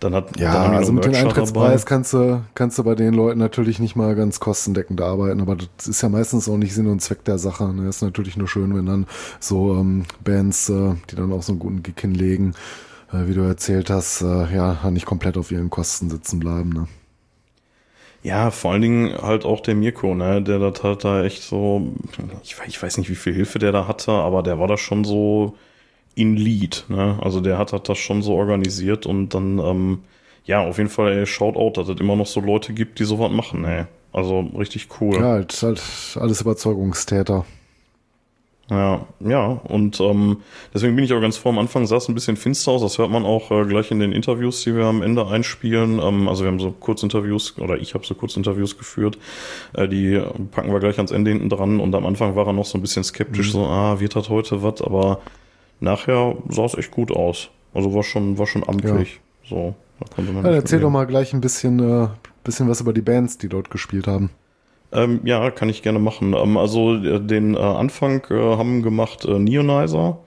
Dann 0.00 0.14
hat 0.14 0.38
Ja, 0.38 0.52
dann 0.52 0.74
also 0.74 0.92
mit 0.92 1.04
dem 1.04 1.14
Eintrittspreis 1.14 1.86
kannst 1.86 2.12
du, 2.12 2.42
kannst 2.54 2.78
du 2.78 2.84
bei 2.84 2.94
den 2.94 3.14
Leuten 3.14 3.38
natürlich 3.38 3.78
nicht 3.78 3.96
mal 3.96 4.14
ganz 4.14 4.40
kostendeckend 4.40 5.00
arbeiten, 5.00 5.40
aber 5.40 5.56
das 5.56 5.86
ist 5.86 6.02
ja 6.02 6.08
meistens 6.08 6.48
auch 6.48 6.56
nicht 6.56 6.74
Sinn 6.74 6.88
und 6.88 7.00
Zweck 7.00 7.24
der 7.24 7.38
Sache. 7.38 7.72
Ne? 7.72 7.88
Ist 7.88 8.02
natürlich 8.02 8.36
nur 8.36 8.48
schön, 8.48 8.74
wenn 8.74 8.86
dann 8.86 9.06
so 9.40 9.74
ähm, 9.74 10.04
Bands, 10.24 10.68
äh, 10.68 10.94
die 11.10 11.16
dann 11.16 11.32
auch 11.32 11.42
so 11.42 11.52
einen 11.52 11.60
guten 11.60 11.82
Gig 11.82 11.94
hinlegen, 12.00 12.54
äh, 13.12 13.26
wie 13.28 13.34
du 13.34 13.42
erzählt 13.42 13.90
hast, 13.90 14.22
äh, 14.22 14.54
ja, 14.54 14.90
nicht 14.90 15.06
komplett 15.06 15.36
auf 15.36 15.50
ihren 15.52 15.70
Kosten 15.70 16.10
sitzen 16.10 16.40
bleiben, 16.40 16.70
ne? 16.70 16.88
Ja, 18.22 18.50
vor 18.52 18.72
allen 18.72 18.82
Dingen 18.82 19.20
halt 19.20 19.44
auch 19.44 19.60
der 19.60 19.74
Mirko, 19.74 20.14
ne, 20.14 20.40
der 20.42 20.58
das 20.58 20.82
halt 20.82 21.04
da 21.04 21.24
echt 21.24 21.42
so, 21.42 21.92
ich, 22.42 22.56
ich 22.68 22.82
weiß 22.82 22.98
nicht, 22.98 23.10
wie 23.10 23.16
viel 23.16 23.34
Hilfe 23.34 23.58
der 23.58 23.72
da 23.72 23.88
hatte, 23.88 24.12
aber 24.12 24.42
der 24.44 24.58
war 24.60 24.68
da 24.68 24.76
schon 24.76 25.04
so 25.04 25.56
in 26.14 26.36
Lead, 26.36 26.84
ne? 26.88 27.18
Also 27.20 27.40
der 27.40 27.58
hat, 27.58 27.72
hat 27.72 27.88
das 27.88 27.98
schon 27.98 28.22
so 28.22 28.34
organisiert 28.34 29.06
und 29.06 29.30
dann, 29.30 29.58
ähm, 29.58 29.98
ja, 30.44 30.60
auf 30.60 30.78
jeden 30.78 30.90
Fall, 30.90 31.12
ey, 31.12 31.26
Shoutout, 31.26 31.80
dass 31.80 31.88
es 31.88 32.00
immer 32.00 32.14
noch 32.14 32.26
so 32.26 32.40
Leute 32.40 32.72
gibt, 32.74 32.98
die 32.98 33.04
sowas 33.04 33.32
machen, 33.32 33.64
ey. 33.64 33.86
Also 34.12 34.40
richtig 34.56 34.88
cool. 35.00 35.16
Ja, 35.20 35.22
halt, 35.32 35.60
halt 35.62 35.82
alles 36.20 36.40
Überzeugungstäter. 36.42 37.44
Ja, 38.72 39.06
ja, 39.20 39.46
und 39.64 40.00
ähm, 40.00 40.38
deswegen 40.72 40.96
bin 40.96 41.04
ich 41.04 41.12
auch 41.12 41.20
ganz 41.20 41.36
froh. 41.36 41.50
Am 41.50 41.58
Anfang 41.58 41.86
sah 41.86 41.96
es 41.96 42.08
ein 42.08 42.14
bisschen 42.14 42.36
finster 42.36 42.72
aus. 42.72 42.80
Das 42.80 42.96
hört 42.96 43.10
man 43.10 43.26
auch 43.26 43.50
äh, 43.50 43.66
gleich 43.66 43.90
in 43.90 44.00
den 44.00 44.12
Interviews, 44.12 44.62
die 44.62 44.74
wir 44.74 44.86
am 44.86 45.02
Ende 45.02 45.26
einspielen. 45.26 46.00
Ähm, 46.02 46.26
also 46.26 46.44
wir 46.44 46.50
haben 46.50 46.58
so 46.58 46.70
Kurzinterviews 46.70 47.58
oder 47.58 47.76
ich 47.76 47.92
habe 47.92 48.06
so 48.06 48.14
Kurzinterviews 48.14 48.78
geführt. 48.78 49.18
Äh, 49.74 49.88
die 49.88 50.22
packen 50.52 50.72
wir 50.72 50.80
gleich 50.80 50.96
ans 50.96 51.10
Ende 51.10 51.32
hinten 51.32 51.50
dran. 51.50 51.80
Und 51.80 51.94
am 51.94 52.06
Anfang 52.06 52.34
war 52.34 52.46
er 52.46 52.54
noch 52.54 52.64
so 52.64 52.78
ein 52.78 52.80
bisschen 52.80 53.04
skeptisch, 53.04 53.48
mhm. 53.48 53.52
so, 53.52 53.66
ah, 53.66 54.00
wird 54.00 54.16
das 54.16 54.30
heute 54.30 54.62
was? 54.62 54.80
Aber 54.80 55.20
nachher 55.80 56.34
sah 56.48 56.64
es 56.64 56.74
echt 56.74 56.92
gut 56.92 57.12
aus. 57.12 57.50
Also 57.74 57.92
war 57.92 58.04
schon, 58.04 58.38
war 58.38 58.46
schon 58.46 58.66
amtlich. 58.66 59.20
Ja. 59.44 59.48
So, 59.50 59.74
da 60.00 60.06
konnte 60.14 60.32
man. 60.32 60.46
Ja, 60.46 60.52
erzähl 60.52 60.80
doch 60.80 60.90
mal 60.90 61.06
gleich 61.06 61.34
ein 61.34 61.42
bisschen, 61.42 61.78
äh, 61.78 62.08
bisschen 62.42 62.70
was 62.70 62.80
über 62.80 62.94
die 62.94 63.02
Bands, 63.02 63.36
die 63.36 63.50
dort 63.50 63.68
gespielt 63.68 64.06
haben. 64.06 64.30
Ähm, 64.92 65.20
ja, 65.24 65.50
kann 65.50 65.68
ich 65.68 65.82
gerne 65.82 65.98
machen. 65.98 66.34
Ähm, 66.34 66.56
also 66.56 66.94
äh, 66.94 67.20
den 67.20 67.54
äh, 67.54 67.58
Anfang 67.58 68.24
äh, 68.30 68.34
haben 68.34 68.82
gemacht 68.82 69.24
äh, 69.24 69.38
Neonizer 69.38 70.18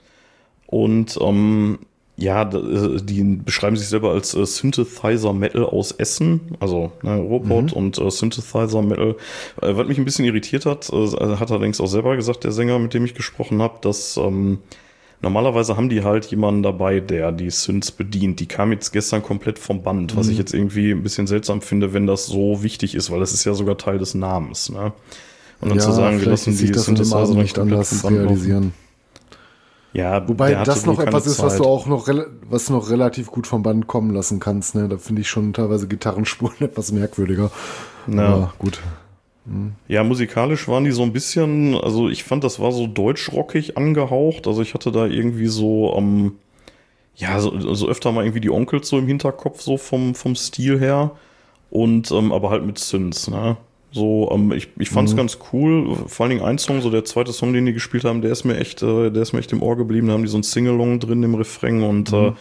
und 0.67 1.17
ähm, 1.21 1.79
ja, 2.17 2.43
äh, 2.43 3.01
die 3.01 3.23
beschreiben 3.23 3.75
sich 3.75 3.87
selber 3.87 4.11
als 4.11 4.33
äh, 4.33 4.45
Synthesizer 4.45 5.33
Metal 5.33 5.65
aus 5.65 5.91
Essen, 5.91 6.55
also 6.59 6.91
ne, 7.01 7.17
Robot 7.17 7.71
mhm. 7.71 7.77
und 7.77 7.97
äh, 7.99 8.09
Synthesizer 8.09 8.81
Metal. 8.81 9.15
Äh, 9.61 9.75
was 9.75 9.87
mich 9.87 9.97
ein 9.97 10.05
bisschen 10.05 10.25
irritiert 10.25 10.65
hat, 10.65 10.89
äh, 10.91 10.95
hat 10.95 11.51
allerdings 11.51 11.81
auch 11.81 11.87
selber 11.87 12.15
gesagt, 12.15 12.43
der 12.43 12.51
Sänger, 12.51 12.79
mit 12.79 12.93
dem 12.93 13.05
ich 13.05 13.15
gesprochen 13.15 13.61
habe, 13.61 13.79
dass 13.81 14.17
ähm, 14.17 14.59
Normalerweise 15.21 15.77
haben 15.77 15.89
die 15.89 16.03
halt 16.03 16.25
jemanden 16.25 16.61
dabei, 16.61 16.99
der 16.99 17.31
die 17.31 17.49
Synths 17.49 17.91
bedient. 17.91 18.39
Die 18.39 18.47
kam 18.47 18.71
jetzt 18.71 18.91
gestern 18.91 19.23
komplett 19.23 19.59
vom 19.59 19.81
Band, 19.81 20.13
mhm. 20.13 20.17
was 20.17 20.27
ich 20.27 20.33
mhm. 20.33 20.39
jetzt 20.39 20.53
irgendwie 20.53 20.91
ein 20.91 21.03
bisschen 21.03 21.27
seltsam 21.27 21.61
finde, 21.61 21.93
wenn 21.93 22.05
das 22.05 22.27
so 22.27 22.63
wichtig 22.63 22.95
ist, 22.95 23.11
weil 23.11 23.19
das 23.19 23.33
ist 23.33 23.45
ja 23.45 23.53
sogar 23.53 23.77
Teil 23.77 23.97
des 23.97 24.13
Namens. 24.13 24.69
Ne? 24.69 24.93
Und 25.61 25.69
dann 25.69 25.77
ja, 25.77 25.83
zu 25.83 25.91
sagen, 25.93 26.19
wir 26.19 26.27
lassen 26.27 26.55
die 26.55 26.73
Synthesizer 26.73 27.33
nicht 27.33 27.57
anders 27.57 28.03
realisieren. 28.03 28.73
Ja, 29.93 30.27
Wobei 30.27 30.53
das 30.55 30.85
noch 30.85 30.99
etwas 30.99 31.25
ist, 31.25 31.41
was 31.41 31.55
du 31.55 31.63
auch 31.63 31.85
noch, 31.85 32.09
was 32.49 32.69
noch 32.69 32.89
relativ 32.89 33.27
gut 33.27 33.47
vom 33.47 33.63
Band 33.63 33.87
kommen 33.87 34.13
lassen 34.13 34.41
kannst. 34.41 34.75
Ne? 34.75 34.89
Da 34.89 34.97
finde 34.97 35.21
ich 35.21 35.29
schon 35.29 35.53
teilweise 35.53 35.87
Gitarrenspuren 35.87 36.57
etwas 36.59 36.91
merkwürdiger. 36.91 37.49
Na 38.05 38.27
Aber 38.27 38.53
gut. 38.59 38.81
Ja, 39.87 40.03
musikalisch 40.03 40.67
waren 40.67 40.85
die 40.85 40.91
so 40.91 41.03
ein 41.03 41.13
bisschen, 41.13 41.75
also 41.75 42.09
ich 42.09 42.23
fand, 42.23 42.43
das 42.43 42.59
war 42.59 42.71
so 42.71 42.87
deutschrockig 42.87 43.77
angehaucht. 43.77 44.47
Also 44.47 44.61
ich 44.61 44.73
hatte 44.73 44.91
da 44.91 45.05
irgendwie 45.05 45.47
so, 45.47 45.93
ähm, 45.95 46.33
ja, 47.15 47.39
so, 47.39 47.73
so 47.75 47.87
öfter 47.87 48.11
mal 48.11 48.23
irgendwie 48.23 48.41
die 48.41 48.49
Onkels 48.49 48.89
so 48.89 48.97
im 48.97 49.07
Hinterkopf, 49.07 49.61
so 49.61 49.77
vom, 49.77 50.15
vom 50.15 50.35
Stil 50.35 50.79
her. 50.79 51.11
Und 51.69 52.11
ähm, 52.11 52.31
aber 52.31 52.49
halt 52.49 52.65
mit 52.65 52.79
Synths, 52.79 53.29
ne? 53.29 53.57
So, 53.91 54.29
ähm, 54.31 54.51
ich, 54.51 54.69
ich 54.77 54.89
fand's 54.89 55.13
mhm. 55.13 55.17
ganz 55.17 55.37
cool. 55.53 55.95
Vor 56.07 56.25
allen 56.25 56.31
Dingen 56.31 56.45
ein 56.45 56.57
Song, 56.57 56.81
so 56.81 56.89
der 56.89 57.05
zweite 57.05 57.31
Song, 57.31 57.53
den 57.53 57.65
die 57.65 57.73
gespielt 57.73 58.03
haben, 58.03 58.21
der 58.21 58.31
ist 58.31 58.43
mir 58.43 58.57
echt, 58.57 58.81
äh, 58.81 59.09
der 59.09 59.21
ist 59.21 59.31
mir 59.31 59.39
echt 59.39 59.53
im 59.53 59.63
Ohr 59.63 59.77
geblieben. 59.77 60.07
Da 60.07 60.13
haben 60.13 60.23
die 60.23 60.29
so 60.29 60.37
ein 60.37 60.43
Singalong 60.43 60.99
drin 60.99 61.23
im 61.23 61.35
Refrain 61.35 61.83
und 61.83 62.11
mhm. 62.11 62.17
äh, 62.17 62.31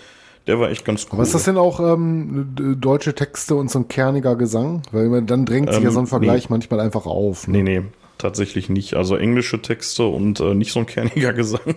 der 0.46 0.60
war 0.60 0.70
echt 0.70 0.84
ganz 0.84 1.06
cool. 1.06 1.14
Aber 1.14 1.22
ist 1.22 1.34
das 1.34 1.44
denn 1.44 1.56
auch 1.56 1.80
ähm, 1.80 2.54
deutsche 2.78 3.14
Texte 3.14 3.54
und 3.54 3.70
so 3.70 3.78
ein 3.80 3.88
kerniger 3.88 4.36
Gesang? 4.36 4.82
Weil 4.92 5.22
dann 5.22 5.46
drängt 5.46 5.70
sich 5.70 5.78
ähm, 5.78 5.84
ja 5.84 5.90
so 5.90 6.00
ein 6.00 6.06
Vergleich 6.06 6.44
nee. 6.44 6.54
manchmal 6.54 6.80
einfach 6.80 7.06
auf. 7.06 7.48
Ne? 7.48 7.62
Nee, 7.62 7.80
nee, 7.80 7.86
tatsächlich 8.18 8.68
nicht. 8.68 8.94
Also 8.94 9.16
englische 9.16 9.62
Texte 9.62 10.04
und 10.04 10.40
äh, 10.40 10.54
nicht 10.54 10.72
so 10.72 10.80
ein 10.80 10.86
kerniger 10.86 11.32
Gesang. 11.34 11.74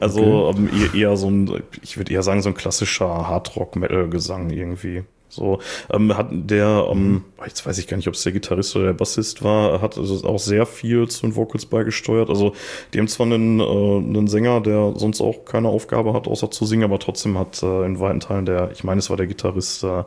also 0.00 0.48
okay. 0.48 0.58
ähm, 0.58 0.70
eher, 0.94 0.94
eher, 0.94 1.16
so 1.16 1.28
ein, 1.28 1.62
ich 1.82 1.96
würde 1.96 2.12
eher 2.12 2.22
sagen, 2.22 2.42
so 2.42 2.50
ein 2.50 2.54
klassischer 2.54 3.28
Hardrock-Metal-Gesang 3.28 4.50
irgendwie. 4.50 5.04
So, 5.36 5.60
ähm, 5.92 6.16
hat 6.16 6.28
der, 6.30 6.88
ähm, 6.90 7.08
mhm. 7.08 7.24
jetzt 7.44 7.64
weiß 7.64 7.78
ich 7.78 7.86
gar 7.86 7.96
nicht, 7.96 8.08
ob 8.08 8.14
es 8.14 8.22
der 8.22 8.32
Gitarrist 8.32 8.74
oder 8.74 8.86
der 8.86 8.92
Bassist 8.94 9.44
war, 9.44 9.80
hat 9.80 9.98
also 9.98 10.26
auch 10.26 10.38
sehr 10.38 10.66
viel 10.66 11.06
zu 11.08 11.22
den 11.22 11.36
Vocals 11.36 11.66
beigesteuert. 11.66 12.30
Also, 12.30 12.54
die 12.92 12.98
haben 12.98 13.08
zwar 13.08 13.26
einen, 13.26 13.60
äh, 13.60 13.62
einen 13.62 14.26
Sänger, 14.26 14.60
der 14.60 14.94
sonst 14.96 15.20
auch 15.20 15.44
keine 15.44 15.68
Aufgabe 15.68 16.14
hat, 16.14 16.26
außer 16.26 16.50
zu 16.50 16.64
singen, 16.64 16.84
aber 16.84 16.98
trotzdem 16.98 17.38
hat 17.38 17.62
äh, 17.62 17.84
in 17.84 18.00
weiten 18.00 18.20
Teilen 18.20 18.46
der, 18.46 18.70
ich 18.72 18.82
meine, 18.82 18.98
es 18.98 19.10
war 19.10 19.16
der 19.16 19.26
Gitarrist, 19.26 19.84
äh, 19.84 20.04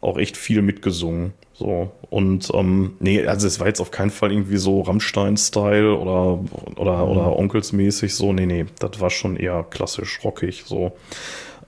auch 0.00 0.18
echt 0.18 0.36
viel 0.36 0.62
mitgesungen. 0.62 1.32
So, 1.52 1.90
und 2.10 2.50
ähm, 2.52 2.96
nee, 3.00 3.26
also 3.26 3.46
es 3.46 3.60
war 3.60 3.66
jetzt 3.66 3.80
auf 3.80 3.90
keinen 3.90 4.10
Fall 4.10 4.30
irgendwie 4.30 4.58
so 4.58 4.82
Rammstein-Style 4.82 5.96
oder, 5.96 6.38
oder, 6.76 7.06
mhm. 7.06 7.10
oder 7.10 7.38
Onkels-mäßig 7.38 8.14
so. 8.14 8.32
Nee, 8.32 8.46
nee, 8.46 8.66
das 8.78 9.00
war 9.00 9.10
schon 9.10 9.36
eher 9.36 9.64
klassisch 9.64 10.20
rockig 10.22 10.64
so. 10.66 10.92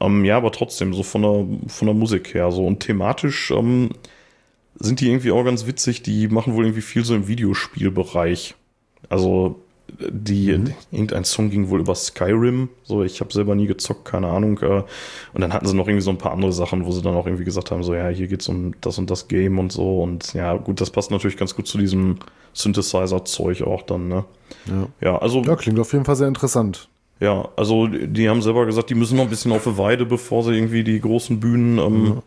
Ähm, 0.00 0.24
ja, 0.24 0.36
aber 0.36 0.52
trotzdem, 0.52 0.94
so 0.94 1.02
von 1.02 1.22
der, 1.22 1.46
von 1.68 1.86
der 1.86 1.94
Musik 1.94 2.34
her. 2.34 2.50
So 2.50 2.66
und 2.66 2.80
thematisch 2.80 3.50
ähm, 3.50 3.90
sind 4.78 5.00
die 5.00 5.08
irgendwie 5.08 5.32
auch 5.32 5.44
ganz 5.44 5.66
witzig. 5.66 6.02
Die 6.02 6.28
machen 6.28 6.54
wohl 6.54 6.64
irgendwie 6.64 6.82
viel 6.82 7.04
so 7.04 7.14
im 7.14 7.28
Videospielbereich. 7.28 8.54
Also 9.08 9.60
die 10.10 10.56
mhm. 10.56 10.74
irgendein 10.90 11.24
Song 11.24 11.50
ging 11.50 11.70
wohl 11.70 11.80
über 11.80 11.94
Skyrim. 11.94 12.68
So, 12.84 13.02
ich 13.02 13.20
habe 13.20 13.32
selber 13.32 13.54
nie 13.54 13.66
gezockt, 13.66 14.04
keine 14.04 14.28
Ahnung. 14.28 14.58
Äh, 14.58 14.82
und 15.32 15.40
dann 15.40 15.52
hatten 15.52 15.66
sie 15.66 15.74
noch 15.74 15.88
irgendwie 15.88 16.02
so 16.02 16.10
ein 16.10 16.18
paar 16.18 16.32
andere 16.32 16.52
Sachen, 16.52 16.84
wo 16.84 16.92
sie 16.92 17.02
dann 17.02 17.14
auch 17.14 17.26
irgendwie 17.26 17.44
gesagt 17.44 17.70
haben, 17.70 17.82
so 17.82 17.94
ja, 17.94 18.08
hier 18.08 18.28
geht's 18.28 18.48
um 18.48 18.74
das 18.80 18.98
und 18.98 19.10
das 19.10 19.28
Game 19.28 19.58
und 19.58 19.72
so. 19.72 20.02
Und 20.02 20.34
ja, 20.34 20.54
gut, 20.56 20.80
das 20.80 20.90
passt 20.90 21.10
natürlich 21.10 21.36
ganz 21.36 21.54
gut 21.54 21.66
zu 21.66 21.78
diesem 21.78 22.18
Synthesizer-Zeug 22.52 23.62
auch 23.62 23.82
dann. 23.82 24.08
Ne? 24.08 24.24
Ja. 24.66 24.88
ja, 25.00 25.18
also 25.18 25.42
ja, 25.42 25.56
klingt 25.56 25.78
auf 25.78 25.92
jeden 25.92 26.04
Fall 26.04 26.16
sehr 26.16 26.28
interessant. 26.28 26.88
Ja, 27.20 27.48
also 27.56 27.88
die 27.88 28.28
haben 28.28 28.42
selber 28.42 28.66
gesagt, 28.66 28.90
die 28.90 28.94
müssen 28.94 29.16
noch 29.16 29.24
ein 29.24 29.30
bisschen 29.30 29.52
auf 29.52 29.64
die 29.64 29.76
Weide, 29.76 30.06
bevor 30.06 30.44
sie 30.44 30.54
irgendwie 30.54 30.84
die 30.84 31.00
großen 31.00 31.40
Bühnen 31.40 31.78
ähm, 31.78 32.02
mhm. 32.02 32.22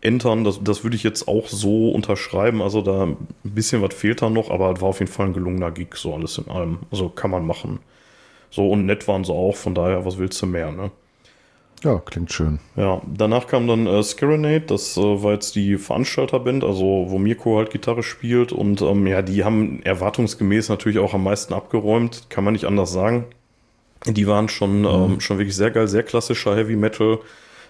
entern. 0.00 0.44
Das, 0.44 0.62
das 0.62 0.82
würde 0.82 0.96
ich 0.96 1.02
jetzt 1.02 1.28
auch 1.28 1.48
so 1.48 1.90
unterschreiben. 1.90 2.62
Also 2.62 2.80
da 2.80 3.04
ein 3.04 3.16
bisschen 3.42 3.82
was 3.82 3.94
fehlt 3.94 4.22
da 4.22 4.30
noch, 4.30 4.50
aber 4.50 4.72
es 4.72 4.80
war 4.80 4.88
auf 4.88 5.00
jeden 5.00 5.12
Fall 5.12 5.26
ein 5.26 5.34
gelungener 5.34 5.70
Gig, 5.70 5.94
so 5.94 6.14
alles 6.14 6.38
in 6.38 6.48
allem. 6.48 6.78
Also 6.90 7.10
kann 7.10 7.30
man 7.30 7.46
machen. 7.46 7.80
So 8.50 8.68
und 8.70 8.86
nett 8.86 9.06
waren 9.08 9.24
sie 9.24 9.32
auch, 9.32 9.56
von 9.56 9.74
daher, 9.74 10.04
was 10.04 10.18
willst 10.18 10.40
du 10.42 10.46
mehr, 10.46 10.72
ne? 10.72 10.90
Ja, 11.82 11.98
klingt 11.98 12.30
schön. 12.30 12.58
Ja, 12.76 13.00
danach 13.06 13.46
kam 13.46 13.66
dann 13.66 13.86
äh, 13.86 14.02
Scarenade, 14.02 14.66
das 14.66 14.98
äh, 14.98 15.22
war 15.22 15.32
jetzt 15.32 15.54
die 15.54 15.78
Veranstalterband, 15.78 16.62
also 16.62 17.06
wo 17.08 17.18
Mirko 17.18 17.56
halt 17.56 17.70
Gitarre 17.70 18.02
spielt 18.02 18.52
und 18.52 18.82
ähm, 18.82 19.06
ja, 19.06 19.22
die 19.22 19.44
haben 19.44 19.82
erwartungsgemäß 19.82 20.68
natürlich 20.68 20.98
auch 20.98 21.14
am 21.14 21.24
meisten 21.24 21.54
abgeräumt, 21.54 22.26
kann 22.28 22.44
man 22.44 22.52
nicht 22.52 22.66
anders 22.66 22.92
sagen. 22.92 23.24
Die 24.06 24.26
waren 24.26 24.48
schon, 24.48 24.80
mhm. 24.80 24.86
ähm, 24.86 25.20
schon 25.20 25.38
wirklich 25.38 25.56
sehr 25.56 25.70
geil, 25.70 25.88
sehr 25.88 26.02
klassischer 26.02 26.56
Heavy 26.56 26.76
Metal. 26.76 27.18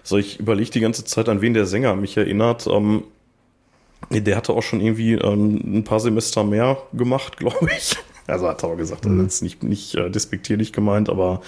So, 0.03 0.17
ich 0.17 0.39
überlege 0.39 0.71
die 0.71 0.79
ganze 0.79 1.03
Zeit, 1.03 1.29
an 1.29 1.41
wen 1.41 1.53
der 1.53 1.65
Sänger 1.65 1.95
mich 1.95 2.17
erinnert. 2.17 2.67
Ähm, 2.67 3.03
der 4.09 4.35
hatte 4.35 4.53
auch 4.53 4.63
schon 4.63 4.81
irgendwie 4.81 5.13
ähm, 5.13 5.61
ein 5.79 5.83
paar 5.83 5.99
Semester 5.99 6.43
mehr 6.43 6.77
gemacht, 6.93 7.37
glaube 7.37 7.69
ich. 7.77 7.95
Also 8.27 8.47
hat 8.47 8.63
er 8.63 8.69
auch 8.69 8.77
gesagt, 8.77 9.05
mhm. 9.05 9.23
das 9.23 9.35
ist 9.35 9.41
nicht, 9.41 9.63
nicht 9.63 9.95
äh, 9.95 10.09
despektierlich 10.09 10.73
gemeint, 10.73 11.09
aber 11.09 11.41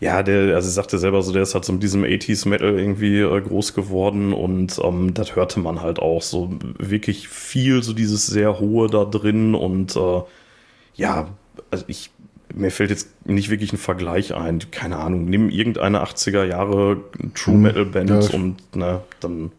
ja, 0.00 0.22
der, 0.22 0.54
also 0.54 0.68
sagte 0.68 0.98
selber 0.98 1.22
so, 1.22 1.32
der 1.32 1.42
ist 1.42 1.54
halt 1.54 1.64
so 1.64 1.72
mit 1.72 1.82
diesem 1.82 2.04
80s 2.04 2.48
Metal 2.48 2.78
irgendwie 2.78 3.20
äh, 3.20 3.40
groß 3.40 3.74
geworden 3.74 4.32
und 4.32 4.78
ähm, 4.82 5.14
das 5.14 5.34
hörte 5.34 5.60
man 5.60 5.80
halt 5.80 5.98
auch 5.98 6.22
so 6.22 6.50
wirklich 6.78 7.28
viel, 7.28 7.82
so 7.82 7.92
dieses 7.92 8.26
sehr 8.26 8.60
hohe 8.60 8.88
da 8.88 9.04
drin 9.04 9.54
und 9.54 9.96
äh, 9.96 10.22
ja, 10.94 11.28
also 11.70 11.84
ich 11.88 12.10
mir 12.54 12.70
fällt 12.70 12.90
jetzt 12.90 13.08
nicht 13.26 13.50
wirklich 13.50 13.72
ein 13.72 13.78
Vergleich 13.78 14.34
ein. 14.34 14.60
Keine 14.70 14.98
Ahnung, 14.98 15.24
nimm 15.26 15.50
irgendeine 15.50 16.02
80er 16.02 16.44
Jahre 16.44 16.98
True 17.34 17.54
hm, 17.54 17.62
Metal 17.62 17.84
Band 17.84 18.10
ja, 18.10 18.20
und 18.30 18.76
ne, 18.76 19.00
dann. 19.20 19.52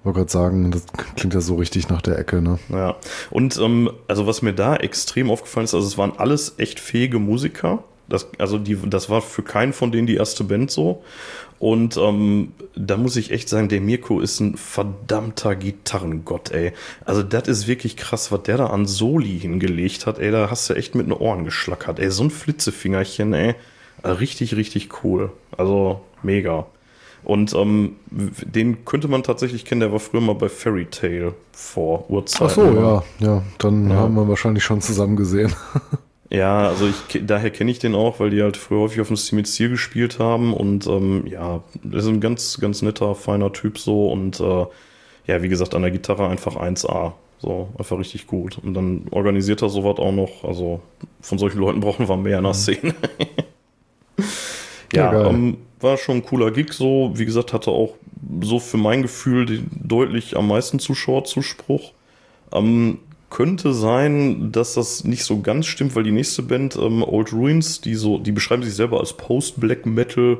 Ich 0.00 0.04
wollte 0.04 0.18
gerade 0.18 0.32
sagen, 0.32 0.70
das 0.70 0.84
klingt 1.16 1.32
ja 1.32 1.40
so 1.40 1.56
richtig 1.56 1.88
nach 1.88 2.02
der 2.02 2.18
Ecke, 2.18 2.42
ne? 2.42 2.58
Ja. 2.68 2.96
Und 3.30 3.56
ähm, 3.56 3.90
also 4.06 4.26
was 4.26 4.42
mir 4.42 4.52
da 4.52 4.76
extrem 4.76 5.30
aufgefallen 5.30 5.64
ist, 5.64 5.74
also 5.74 5.86
es 5.86 5.96
waren 5.96 6.12
alles 6.18 6.54
echt 6.58 6.78
fähige 6.78 7.18
Musiker. 7.18 7.84
Das, 8.14 8.28
also 8.38 8.58
die, 8.58 8.78
das 8.86 9.10
war 9.10 9.20
für 9.20 9.42
keinen 9.42 9.72
von 9.72 9.92
denen 9.92 10.06
die 10.06 10.16
erste 10.16 10.44
Band 10.44 10.70
so. 10.70 11.02
Und 11.58 11.96
ähm, 11.96 12.52
da 12.76 12.96
muss 12.96 13.16
ich 13.16 13.30
echt 13.30 13.48
sagen, 13.48 13.68
der 13.68 13.80
Mirko 13.80 14.20
ist 14.20 14.40
ein 14.40 14.56
verdammter 14.56 15.56
Gitarrengott, 15.56 16.50
ey. 16.50 16.72
Also 17.04 17.22
das 17.22 17.48
ist 17.48 17.66
wirklich 17.66 17.96
krass, 17.96 18.30
was 18.32 18.42
der 18.42 18.58
da 18.58 18.66
an 18.66 18.86
Soli 18.86 19.38
hingelegt 19.40 20.06
hat, 20.06 20.18
ey. 20.18 20.30
Da 20.30 20.50
hast 20.50 20.68
du 20.68 20.74
echt 20.74 20.94
mit 20.94 21.06
den 21.06 21.12
Ohren 21.12 21.44
geschlackert, 21.44 21.98
ey. 21.98 22.10
So 22.10 22.24
ein 22.24 22.30
Flitzefingerchen, 22.30 23.32
ey. 23.34 23.54
Richtig, 24.04 24.56
richtig 24.56 25.04
cool. 25.04 25.32
Also 25.56 26.00
mega. 26.22 26.66
Und 27.24 27.54
ähm, 27.54 27.96
den 28.10 28.84
könnte 28.84 29.08
man 29.08 29.22
tatsächlich 29.22 29.64
kennen, 29.64 29.80
der 29.80 29.92
war 29.92 30.00
früher 30.00 30.20
mal 30.20 30.34
bei 30.34 30.48
Fairy 30.48 30.86
Tale 30.86 31.34
vor 31.52 32.10
Urzeiten. 32.10 32.46
Ach 32.46 32.50
so, 32.50 32.74
ja, 32.74 33.02
ja. 33.26 33.42
Dann 33.58 33.88
ja. 33.88 33.96
haben 33.96 34.14
wir 34.14 34.28
wahrscheinlich 34.28 34.62
schon 34.62 34.82
zusammen 34.82 35.16
gesehen. 35.16 35.54
Ja, 36.30 36.68
also 36.68 36.88
ich, 36.88 37.26
daher 37.26 37.50
kenne 37.50 37.70
ich 37.70 37.78
den 37.78 37.94
auch, 37.94 38.18
weil 38.18 38.30
die 38.30 38.42
halt 38.42 38.56
früher 38.56 38.80
häufig 38.80 39.00
auf 39.00 39.08
dem 39.08 39.16
Steam 39.16 39.44
Ziel 39.44 39.68
gespielt 39.68 40.18
haben 40.18 40.54
und 40.54 40.86
ähm, 40.86 41.26
ja, 41.26 41.62
ist 41.92 42.06
ein 42.06 42.20
ganz, 42.20 42.58
ganz 42.60 42.82
netter, 42.82 43.14
feiner 43.14 43.52
Typ 43.52 43.78
so 43.78 44.10
und 44.10 44.40
äh, 44.40 44.66
ja, 45.26 45.42
wie 45.42 45.48
gesagt, 45.48 45.74
an 45.74 45.82
der 45.82 45.90
Gitarre 45.90 46.28
einfach 46.28 46.56
1A. 46.56 47.12
So, 47.38 47.68
einfach 47.78 47.98
richtig 47.98 48.26
gut. 48.26 48.58
Und 48.62 48.72
dann 48.74 49.06
organisiert 49.10 49.60
er 49.60 49.68
sowas 49.68 49.98
auch 49.98 50.12
noch. 50.12 50.44
Also 50.44 50.80
von 51.20 51.38
solchen 51.38 51.58
Leuten 51.58 51.80
brauchen 51.80 52.08
wir 52.08 52.16
mehr 52.16 52.38
in 52.38 52.44
der 52.44 52.52
mhm. 52.52 52.56
Szene. 52.56 52.94
ja, 54.94 55.12
ja 55.12 55.28
ähm, 55.28 55.58
war 55.80 55.98
schon 55.98 56.16
ein 56.16 56.24
cooler 56.24 56.50
Gig 56.50 56.72
so. 56.72 57.12
Wie 57.14 57.26
gesagt, 57.26 57.52
hatte 57.52 57.70
auch 57.70 57.96
so 58.40 58.58
für 58.58 58.78
mein 58.78 59.02
Gefühl 59.02 59.62
deutlich 59.72 60.36
am 60.36 60.48
meisten 60.48 60.78
Zuschauerzuspruch. 60.78 61.92
Ähm, 62.52 62.98
könnte 63.34 63.74
sein, 63.74 64.52
dass 64.52 64.74
das 64.74 65.02
nicht 65.02 65.24
so 65.24 65.40
ganz 65.40 65.66
stimmt, 65.66 65.96
weil 65.96 66.04
die 66.04 66.12
nächste 66.12 66.40
Band, 66.42 66.76
ähm, 66.76 67.02
Old 67.02 67.32
Ruins, 67.32 67.80
die 67.80 67.96
so, 67.96 68.18
die 68.18 68.30
beschreiben 68.30 68.62
sich 68.62 68.74
selber 68.74 69.00
als 69.00 69.14
Post-Black 69.14 69.86
Metal 69.86 70.38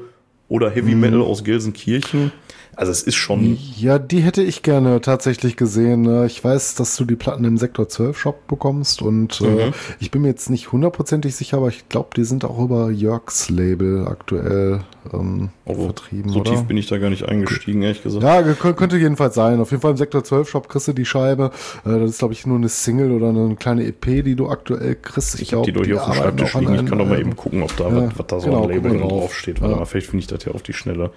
oder 0.48 0.70
Heavy 0.70 0.94
mhm. 0.94 1.00
Metal 1.00 1.22
aus 1.22 1.44
Gelsenkirchen. 1.44 2.32
Also 2.76 2.92
es 2.92 3.02
ist 3.02 3.14
schon. 3.14 3.58
Ja, 3.76 3.98
die 3.98 4.20
hätte 4.20 4.42
ich 4.42 4.62
gerne 4.62 5.00
tatsächlich 5.00 5.56
gesehen. 5.56 6.02
Ne? 6.02 6.26
Ich 6.26 6.42
weiß, 6.42 6.74
dass 6.74 6.96
du 6.96 7.04
die 7.04 7.16
Platten 7.16 7.44
im 7.44 7.56
Sektor 7.56 7.88
12 7.88 8.18
Shop 8.18 8.46
bekommst 8.46 9.02
und 9.02 9.40
äh, 9.40 9.44
mhm. 9.44 9.58
äh, 9.58 9.72
ich 10.00 10.10
bin 10.10 10.22
mir 10.22 10.28
jetzt 10.28 10.50
nicht 10.50 10.72
hundertprozentig 10.72 11.34
sicher, 11.36 11.58
aber 11.58 11.68
ich 11.68 11.88
glaube, 11.88 12.10
die 12.16 12.24
sind 12.24 12.44
auch 12.44 12.58
über 12.58 12.90
Jörgs 12.90 13.50
Label 13.50 14.06
aktuell 14.08 14.80
ähm, 15.12 15.50
oh, 15.66 15.74
vertrieben. 15.74 16.30
So 16.30 16.40
oder? 16.40 16.52
tief 16.52 16.62
bin 16.64 16.76
ich 16.76 16.86
da 16.86 16.98
gar 16.98 17.10
nicht 17.10 17.28
eingestiegen, 17.28 17.82
ehrlich 17.82 18.02
gesagt. 18.02 18.24
Ja, 18.24 18.42
könnte 18.72 18.96
jedenfalls 18.96 19.34
sein. 19.34 19.60
Auf 19.60 19.70
jeden 19.70 19.82
Fall 19.82 19.92
im 19.92 19.96
Sektor 19.96 20.24
12 20.24 20.48
Shop 20.48 20.68
kriegst 20.68 20.88
du 20.88 20.92
die 20.92 21.04
Scheibe. 21.04 21.50
Äh, 21.84 21.98
das 21.98 22.10
ist, 22.10 22.18
glaube 22.18 22.34
ich, 22.34 22.46
nur 22.46 22.56
eine 22.56 22.68
Single 22.68 23.12
oder 23.12 23.28
eine 23.28 23.56
kleine 23.56 23.84
EP, 23.84 24.24
die 24.24 24.34
du 24.34 24.48
aktuell 24.48 24.96
kriegst. 24.96 25.36
Ich, 25.36 25.42
ich 25.42 25.54
habe 25.54 25.70
die 25.70 25.84
hier 25.84 26.02
auf 26.02 26.10
dem 26.10 26.14
Schreibtisch 26.14 26.54
liegen. 26.54 26.74
Ich 26.74 26.86
kann 26.86 26.98
doch 26.98 27.06
mal 27.06 27.20
eben 27.20 27.36
gucken, 27.36 27.62
ob 27.62 27.76
da 27.76 27.88
ja, 27.88 27.96
was, 27.96 28.18
was 28.18 28.26
da 28.26 28.40
so 28.40 28.46
genau, 28.46 28.64
ein 28.64 28.70
Label 28.70 28.98
drauf 28.98 29.34
steht. 29.34 29.60
Warte 29.60 29.74
ja. 29.74 29.80
mal, 29.80 29.86
vielleicht 29.86 30.08
finde 30.08 30.20
ich 30.20 30.26
das 30.26 30.33
ja 30.42 30.52
auf 30.52 30.62
die 30.62 30.72
Schnelle. 30.72 31.12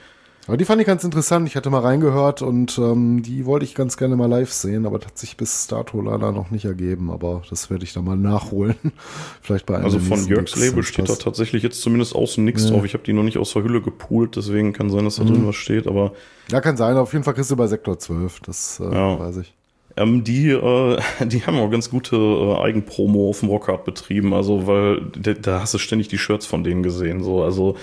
Aber 0.48 0.56
die 0.56 0.64
fand 0.64 0.80
ich 0.80 0.88
ganz 0.88 1.04
interessant. 1.04 1.46
Ich 1.48 1.58
hatte 1.58 1.70
mal 1.70 1.82
reingehört 1.82 2.42
und 2.42 2.78
ähm, 2.78 3.22
die 3.22 3.46
wollte 3.46 3.66
ich 3.66 3.76
ganz 3.76 3.98
gerne 3.98 4.16
mal 4.16 4.28
live 4.28 4.52
sehen, 4.52 4.86
aber 4.86 4.98
das 4.98 5.10
hat 5.10 5.18
sich 5.18 5.36
bis 5.36 5.68
dato 5.68 6.02
leider 6.02 6.32
noch 6.32 6.52
nicht 6.52 6.64
ergeben. 6.64 7.12
Aber 7.12 7.42
das 7.50 7.70
werde 7.70 7.84
ich 7.84 7.92
dann 7.92 8.06
mal 8.06 8.16
nachholen. 8.16 8.78
Vielleicht 9.42 9.66
bei 9.66 9.76
einem 9.76 9.84
Also 9.84 10.00
von 10.00 10.26
Jörgs 10.26 10.56
Label 10.56 10.84
steht 10.84 11.10
da 11.10 11.16
tatsächlich 11.16 11.64
jetzt 11.64 11.82
zumindest 11.82 12.16
außen 12.16 12.44
nichts 12.46 12.64
ja. 12.64 12.70
drauf. 12.70 12.86
Ich 12.86 12.94
habe 12.94 13.04
die 13.04 13.12
noch 13.12 13.24
nicht 13.24 13.38
aus 13.38 13.52
der 13.52 13.64
Hülle 13.64 13.82
gepoolt, 13.82 14.38
deswegen 14.38 14.72
kann 14.72 14.90
sein, 14.90 15.04
dass 15.04 15.18
da 15.18 15.26
mhm. 15.26 15.28
drin 15.28 15.48
was 15.48 15.58
steht. 15.58 15.86
Aber 15.86 16.14
ja, 16.50 16.62
kann 16.62 16.78
sein. 16.78 16.96
Auf 16.96 17.12
jeden 17.12 17.26
Fall 17.26 17.34
kriegst 17.34 17.52
du 17.52 17.58
bei 17.58 17.68
Sektor 17.68 18.00
12. 18.00 18.40
Das 18.40 18.80
äh, 18.80 18.86
ja. 18.86 19.20
weiß 19.20 19.38
ich. 19.38 19.57
Ähm, 19.98 20.24
die, 20.24 20.51
äh, 20.51 20.98
die 21.25 21.46
haben 21.46 21.58
auch 21.58 21.70
ganz 21.70 21.89
gute 21.89 22.16
äh, 22.16 22.62
Eigenpromo 22.62 23.30
auf 23.30 23.39
dem 23.39 23.50
Rockhard 23.50 23.84
betrieben, 23.84 24.34
also 24.34 24.68
weil 24.68 25.01
da, 25.42 25.62
hast 25.62 25.74
du 25.74 25.77
ständig 25.80 26.08
die 26.08 26.18
Shirts 26.18 26.46
von 26.46 26.63
denen 26.63 26.84
gesehen. 26.84 27.24
So, 27.24 27.44
also 27.44 27.75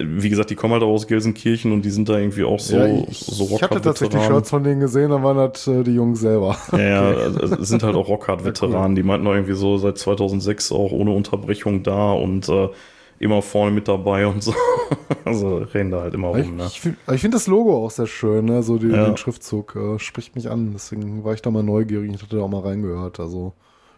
wie 0.00 0.30
gesagt, 0.30 0.50
die 0.50 0.54
kommen 0.54 0.72
halt 0.72 0.82
auch 0.82 0.92
aus 0.92 1.06
Gelsenkirchen 1.06 1.72
und 1.72 1.84
die 1.84 1.90
sind 1.90 2.08
da 2.08 2.18
irgendwie 2.18 2.44
auch 2.44 2.60
so, 2.60 2.76
ja, 2.76 2.86
ich, 2.86 3.18
so 3.18 3.44
Rockhard. 3.44 3.56
Ich 3.56 3.62
hatte 3.62 3.80
tatsächlich 3.82 4.20
die 4.20 4.26
Shirts 4.26 4.50
von 4.50 4.64
denen 4.64 4.80
gesehen, 4.80 5.10
dann 5.10 5.22
waren 5.22 5.36
das 5.36 5.66
äh, 5.66 5.82
die 5.82 5.94
Jungs 5.94 6.20
selber. 6.20 6.56
Ja, 6.72 6.78
ja, 6.78 7.02
also, 7.40 7.62
sind 7.62 7.82
halt 7.82 7.96
auch 7.96 8.08
Rockhard-Veteranen, 8.08 8.94
die 8.94 9.02
meinten 9.02 9.26
auch 9.26 9.34
irgendwie 9.34 9.54
so 9.54 9.78
seit 9.78 9.98
2006 9.98 10.72
auch 10.72 10.92
ohne 10.92 11.10
Unterbrechung 11.10 11.82
da 11.82 12.12
und 12.12 12.48
äh, 12.48 12.68
immer 13.20 13.42
vorne 13.42 13.70
mit 13.70 13.86
dabei 13.86 14.26
und 14.26 14.42
so. 14.42 14.54
also 15.24 15.58
rennen 15.58 15.92
da 15.92 16.00
halt 16.00 16.14
immer 16.14 16.28
rum. 16.28 16.56
Ne? 16.56 16.66
Ich, 16.66 16.82
ich 16.84 17.20
finde 17.20 17.36
das 17.36 17.46
Logo 17.46 17.84
auch 17.84 17.90
sehr 17.90 18.06
schön, 18.06 18.46
ne? 18.46 18.62
so 18.62 18.78
die, 18.78 18.88
ja. 18.88 19.04
den 19.04 19.16
Schriftzug 19.16 19.76
äh, 19.76 19.98
spricht 19.98 20.34
mich 20.34 20.50
an. 20.50 20.72
Deswegen 20.72 21.22
war 21.22 21.34
ich 21.34 21.42
da 21.42 21.50
mal 21.50 21.62
neugierig. 21.62 22.10
Ich 22.12 22.22
hatte 22.22 22.36
da 22.36 22.42
auch 22.42 22.48
mal 22.48 22.62
reingehört. 22.62 23.20
Also 23.20 23.52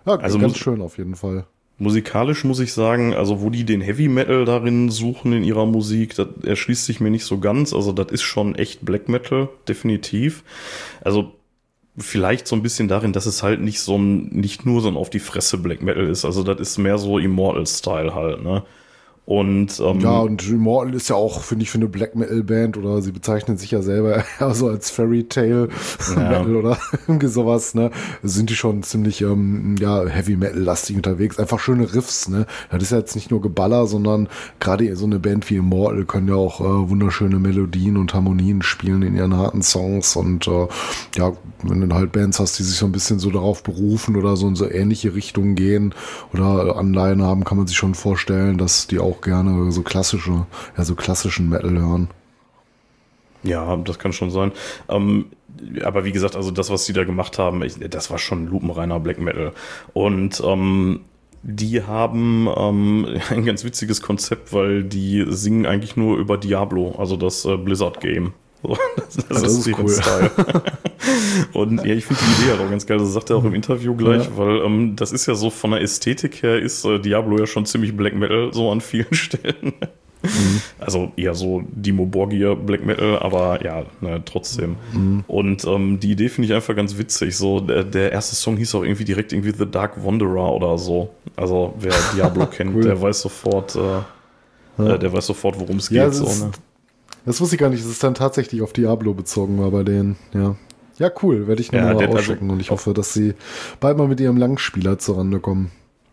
ja, 0.05 0.17
also 0.17 0.39
ganz 0.39 0.59
schön 0.59 0.83
auf 0.83 0.99
jeden 0.99 1.15
Fall. 1.15 1.47
Musikalisch 1.79 2.45
muss 2.45 2.61
ich 2.61 2.73
sagen, 2.73 3.15
also 3.15 3.41
wo 3.41 3.49
die 3.49 3.65
den 3.65 3.81
Heavy 3.81 4.09
Metal 4.09 4.45
darin 4.45 4.91
suchen 4.91 5.33
in 5.33 5.45
ihrer 5.45 5.67
Musik, 5.67 6.15
das 6.17 6.29
erschließt 6.45 6.85
sich 6.85 7.01
mir 7.01 7.11
nicht 7.11 7.25
so 7.25 7.39
ganz. 7.39 7.73
Also 7.73 7.93
das 7.93 8.11
ist 8.11 8.23
schon 8.23 8.57
echt 8.57 8.85
Black 8.85 9.09
Metal, 9.09 9.49
definitiv. 9.69 10.43
Also 11.03 11.33
vielleicht 11.97 12.49
so 12.49 12.57
ein 12.57 12.63
bisschen 12.63 12.89
darin, 12.89 13.13
dass 13.13 13.27
es 13.27 13.43
halt 13.43 13.61
nicht 13.61 13.81
so 13.81 13.97
ein, 13.97 14.29
nicht 14.29 14.67
nur 14.67 14.81
so 14.81 14.89
ein 14.89 14.97
auf 14.97 15.11
die 15.11 15.21
Fresse 15.21 15.59
Black 15.59 15.83
Metal 15.83 16.09
ist. 16.09 16.25
Also 16.25 16.43
das 16.43 16.61
ist 16.61 16.79
mehr 16.79 16.99
so 16.99 17.19
Immortal-Style 17.19 18.15
halt, 18.15 18.43
ne? 18.43 18.65
Und, 19.25 19.79
ähm, 19.79 20.01
ja, 20.01 20.19
und 20.19 20.49
Immortal 20.49 20.95
ist 20.95 21.09
ja 21.09 21.15
auch, 21.15 21.43
finde 21.43 21.63
ich, 21.63 21.71
für 21.71 21.79
eine 21.79 21.87
Black 21.87 22.17
Metal 22.17 22.43
Band 22.43 22.77
oder 22.77 23.01
sie 23.03 23.13
bezeichnen 23.13 23.57
sich 23.57 23.71
ja 23.71 23.81
selber 23.81 24.25
eher 24.41 24.55
so 24.55 24.67
als 24.67 24.91
Fairy 24.91 25.25
Tale 25.25 25.69
ja. 26.17 26.41
Metal 26.41 26.57
oder 26.57 26.79
irgendwie 27.07 27.29
sowas, 27.29 27.75
ne? 27.75 27.93
Sind 28.25 28.51
die 28.51 28.57
schon 28.57 28.83
ziemlich, 28.83 29.21
ähm, 29.21 29.77
ja, 29.79 30.05
Heavy 30.07 30.37
Metal 30.37 30.61
lastig 30.61 30.97
unterwegs. 30.97 31.39
Einfach 31.39 31.61
schöne 31.61 31.95
Riffs, 31.95 32.29
ne? 32.29 32.47
Das 32.71 32.83
ist 32.83 32.91
ja 32.91 32.99
jetzt 32.99 33.15
nicht 33.15 33.31
nur 33.31 33.41
Geballer, 33.41 33.87
sondern 33.87 34.29
gerade 34.59 34.95
so 34.97 35.07
eine 35.07 35.21
Band 35.21 35.49
wie 35.51 35.57
Immortal 35.57 36.05
können 36.05 36.27
ja 36.27 36.35
auch 36.35 36.61
äh, 36.61 36.91
wunderschöne 36.91 37.39
Melodien 37.39 37.97
und 37.99 38.15
Harmonien 38.15 38.63
spielen 38.63 39.03
in 39.03 39.15
ihren 39.15 39.37
harten 39.37 39.63
Songs 39.63 40.17
und, 40.17 40.49
äh, 40.49 40.67
ja, 41.17 41.33
wenn 41.63 41.89
du 41.89 41.95
halt 41.95 42.11
Bands 42.11 42.41
hast, 42.41 42.59
die 42.59 42.65
sich 42.65 42.77
so 42.77 42.87
ein 42.87 42.93
bisschen 42.93 43.21
so 43.21 43.31
darauf 43.31 43.63
berufen 43.63 44.17
oder 44.17 44.37
so 44.37 44.49
in 44.49 44.57
so 44.57 44.69
ähnliche 44.69 45.15
Richtungen 45.15 45.55
gehen 45.55 45.95
oder 46.33 46.77
Anleihen 46.77 47.23
haben, 47.23 47.45
kann 47.45 47.57
man 47.57 47.69
sich 47.69 47.77
schon 47.77 47.95
vorstellen, 47.95 48.59
dass 48.59 48.89
die 48.89 48.99
auch 48.99 49.12
auch 49.13 49.21
gerne 49.21 49.71
so 49.73 49.83
klassische, 49.83 50.47
ja, 50.77 50.85
so 50.85 50.95
klassischen 50.95 51.49
Metal 51.49 51.71
hören. 51.71 52.09
Ja, 53.43 53.77
das 53.77 53.99
kann 53.99 54.13
schon 54.13 54.31
sein. 54.31 54.53
Ähm, 54.89 55.27
aber 55.85 56.05
wie 56.05 56.13
gesagt, 56.13 56.37
also 56.37 56.51
das, 56.51 56.71
was 56.71 56.85
sie 56.85 56.93
da 56.93 57.05
gemacht 57.05 57.39
haben, 57.39 57.63
ich, 57.63 57.79
das 57.79 58.11
war 58.11 58.19
schon 58.19 58.47
lupenreiner 58.47 59.01
Black 59.01 59.19
Metal. 59.19 59.53
Und 59.93 60.41
ähm, 60.45 61.01
die 61.43 61.83
haben 61.83 62.49
ähm, 62.57 63.07
ein 63.31 63.45
ganz 63.45 63.65
witziges 63.65 64.01
Konzept, 64.01 64.53
weil 64.53 64.85
die 64.85 65.25
singen 65.29 65.67
eigentlich 65.67 65.97
nur 65.97 66.17
über 66.19 66.39
Diablo, 66.39 66.95
also 66.99 67.17
das 67.17 67.45
äh, 67.45 67.57
Blizzard-Game. 67.57 68.33
So, 68.63 68.77
das, 68.97 69.17
das, 69.17 69.43
das, 69.43 69.53
ist, 69.53 69.67
ist 69.67 69.79
cool. 69.79 69.89
Style. 69.89 70.31
und 71.53 71.85
ja, 71.85 71.95
ich 71.95 72.05
finde 72.05 72.23
die 72.23 72.43
Idee 72.43 72.51
halt 72.53 72.61
auch 72.61 72.71
ganz 72.71 72.87
geil. 72.87 72.99
Das 72.99 73.13
sagt 73.13 73.31
er 73.31 73.37
auch 73.37 73.45
im 73.45 73.55
Interview 73.55 73.95
gleich, 73.97 74.25
ja. 74.25 74.37
weil 74.37 74.63
ähm, 74.63 74.95
das 74.97 75.13
ist 75.13 75.27
ja 75.27 75.35
so 75.35 75.51
von 75.51 75.73
der 75.73 75.81
Ästhetik 75.81 76.43
her 76.43 76.59
ist 76.61 76.85
äh, 76.85 76.99
Diablo 76.99 77.39
ja 77.39 77.47
schon 77.47 77.67
ziemlich 77.67 77.97
Black 77.97 78.15
Metal 78.15 78.51
so 78.53 78.71
an 78.71 78.81
vielen 78.81 79.07
Stellen. 79.13 79.73
Mhm. 80.23 80.61
Also 80.79 81.13
eher 81.17 81.35
so 81.35 81.63
Dimo 81.73 82.07
Borgir 82.07 82.55
Black 82.55 82.87
Metal, 82.87 83.19
aber 83.19 83.65
ja, 83.65 83.85
ne, 84.01 84.23
trotzdem. 84.25 84.77
Mhm. 84.93 85.25
Und 85.27 85.65
ähm, 85.65 85.99
die 85.99 86.13
Idee 86.13 86.29
finde 86.29 86.47
ich 86.47 86.55
einfach 86.55 86.77
ganz 86.77 86.97
witzig. 86.97 87.37
So, 87.37 87.59
der, 87.61 87.83
der, 87.83 88.13
erste 88.13 88.37
Song 88.37 88.57
hieß 88.57 88.75
auch 88.77 88.85
irgendwie 88.85 89.05
direkt 89.05 89.33
irgendwie 89.33 89.53
The 89.57 89.69
Dark 89.69 90.05
Wanderer 90.05 90.53
oder 90.53 90.79
so. 90.79 91.11
Also 91.35 91.75
wer 91.81 91.95
Diablo 92.15 92.47
kennt, 92.51 92.75
cool. 92.77 92.83
der 92.83 93.01
weiß 93.01 93.23
sofort, 93.23 93.75
äh, 93.75 93.81
ja. 94.79 94.95
äh, 94.95 94.99
der 94.99 95.13
weiß 95.13 95.27
sofort, 95.27 95.59
worum 95.59 95.79
es 95.79 95.91
ja, 95.91 96.05
geht. 96.05 96.15
So, 96.15 96.27
ne? 96.27 96.53
Das 97.25 97.41
wusste 97.41 97.57
ich 97.57 97.61
gar 97.61 97.71
nicht, 97.71 97.83
dass 97.83 97.91
es 97.91 97.99
dann 97.99 98.15
tatsächlich 98.15 98.63
auf 98.63 98.73
Diablo 98.73 99.15
bezogen 99.15 99.59
war 99.59 99.71
bei 99.71 99.85
denen, 99.85 100.17
ja. 100.35 100.57
Ja, 100.99 101.11
cool, 101.23 101.47
werde 101.47 101.63
ich 101.63 101.73
nochmal 101.73 102.01
ja, 102.01 102.09
auschecken 102.09 102.45
also, 102.45 102.53
und 102.53 102.61
ich 102.61 102.71
hoffe, 102.71 102.93
dass 102.93 103.13
sie 103.13 103.35
bald 103.81 103.97
mal 103.97 104.09
mit 104.09 104.21
ihrem 104.21 104.37
Langspieler 104.37 104.99
zurande 104.99 105.41
kommen. 105.41 105.71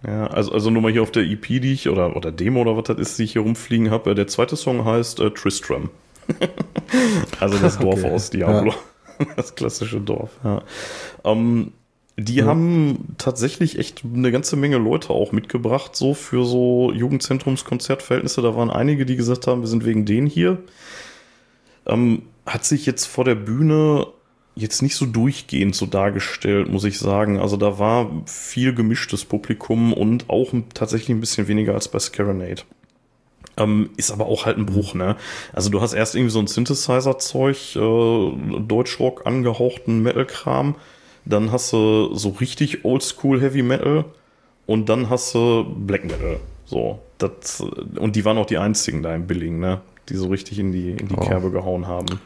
Ja, 0.08 0.28
also, 0.28 0.54
also 0.54 0.70
nur 0.70 0.82
mal 0.82 0.92
hier 0.92 1.04
auf 1.04 1.12
der 1.12 1.24
EP, 1.24 1.46
die 1.46 1.74
ich, 1.74 1.90
oder, 1.90 2.16
oder 2.16 2.32
Demo 2.32 2.62
oder 2.62 2.78
was 2.78 2.86
das 2.86 2.98
ist, 2.98 3.20
die 3.20 3.24
ich 3.24 3.34
hier 3.34 3.42
rumfliegen 3.42 3.92
habe. 3.92 4.16
Der 4.16 4.28
zweite 4.28 4.56
Song 4.56 4.86
heißt 4.86 5.20
äh, 5.20 5.32
Tristram. 5.32 5.90
also 7.40 7.58
das 7.58 7.78
Dorf 7.80 8.04
okay. 8.04 8.12
aus 8.12 8.30
Diablo. 8.30 8.72
Ja. 8.72 8.78
Das 9.36 9.54
klassische 9.54 10.00
Dorf, 10.00 10.30
ja. 10.46 10.62
Ähm, 11.26 11.74
die 12.16 12.36
ja. 12.36 12.46
haben 12.46 13.16
tatsächlich 13.18 13.78
echt 13.78 14.04
eine 14.06 14.32
ganze 14.32 14.56
Menge 14.56 14.78
Leute 14.78 15.10
auch 15.10 15.34
mitgebracht, 15.34 15.94
so 15.94 16.14
für 16.14 16.46
so 16.46 16.94
Jugendzentrumskonzertverhältnisse. 16.94 18.42
Da 18.42 18.56
waren 18.56 18.70
einige, 18.70 19.06
die 19.06 19.18
gesagt 19.18 19.46
haben, 19.46 19.60
wir 19.60 19.68
sind 19.68 19.86
wegen 19.86 20.06
denen 20.06 20.28
hier. 20.28 20.60
Ähm, 21.86 22.24
hat 22.46 22.66
sich 22.66 22.86
jetzt 22.86 23.06
vor 23.06 23.26
der 23.26 23.36
Bühne 23.36 24.08
jetzt 24.56 24.82
nicht 24.82 24.96
so 24.96 25.06
durchgehend 25.06 25.76
so 25.76 25.86
dargestellt, 25.86 26.70
muss 26.70 26.84
ich 26.84 27.00
sagen. 27.00 27.40
Also 27.40 27.58
da 27.58 27.80
war 27.80 28.10
viel 28.26 28.74
gemischtes 28.74 29.26
Publikum 29.26 29.94
und 29.94 30.30
auch 30.30 30.54
tatsächlich 30.74 31.10
ein 31.10 31.22
bisschen 31.22 31.48
weniger 31.48 31.74
als 31.74 31.88
bei 31.88 32.00
Scaranade. 32.00 32.64
Ähm, 33.58 33.90
ist 33.98 34.12
aber 34.12 34.26
auch 34.26 34.46
halt 34.46 34.58
ein 34.58 34.66
Bruch, 34.66 34.94
ne? 34.94 35.16
Also 35.54 35.70
du 35.70 35.82
hast 35.82 35.94
erst 35.94 36.16
irgendwie 36.16 36.32
so 36.32 36.40
ein 36.40 36.48
Synthesizer-Zeug, 36.48 37.76
äh, 37.76 38.60
Deutschrock 38.60 39.26
angehauchten 39.26 40.02
Metal-Kram, 40.02 40.76
dann 41.26 41.52
hast 41.52 41.74
du 41.74 42.16
so 42.16 42.30
richtig 42.30 42.86
Oldschool 42.86 43.42
Heavy 43.42 43.62
Metal 43.62 44.06
und 44.66 44.90
dann 44.90 45.10
hast 45.10 45.36
du 45.36 45.64
Black 45.64 46.06
Metal. 46.06 46.40
So, 46.66 47.00
das, 47.18 47.62
und 47.98 48.16
die 48.16 48.26
waren 48.26 48.38
auch 48.38 48.46
die 48.46 48.58
einzigen 48.58 49.04
da 49.04 49.14
im 49.16 49.28
Billing, 49.28 49.60
ne? 49.60 49.82
Die 50.10 50.16
so 50.16 50.28
richtig 50.28 50.60
in 50.60 50.72
die, 50.72 50.92
in 50.92 51.08
die 51.08 51.16
oh. 51.16 51.22
Kerbe 51.22 51.52
gehauen 51.52 51.88
haben. 51.88 52.20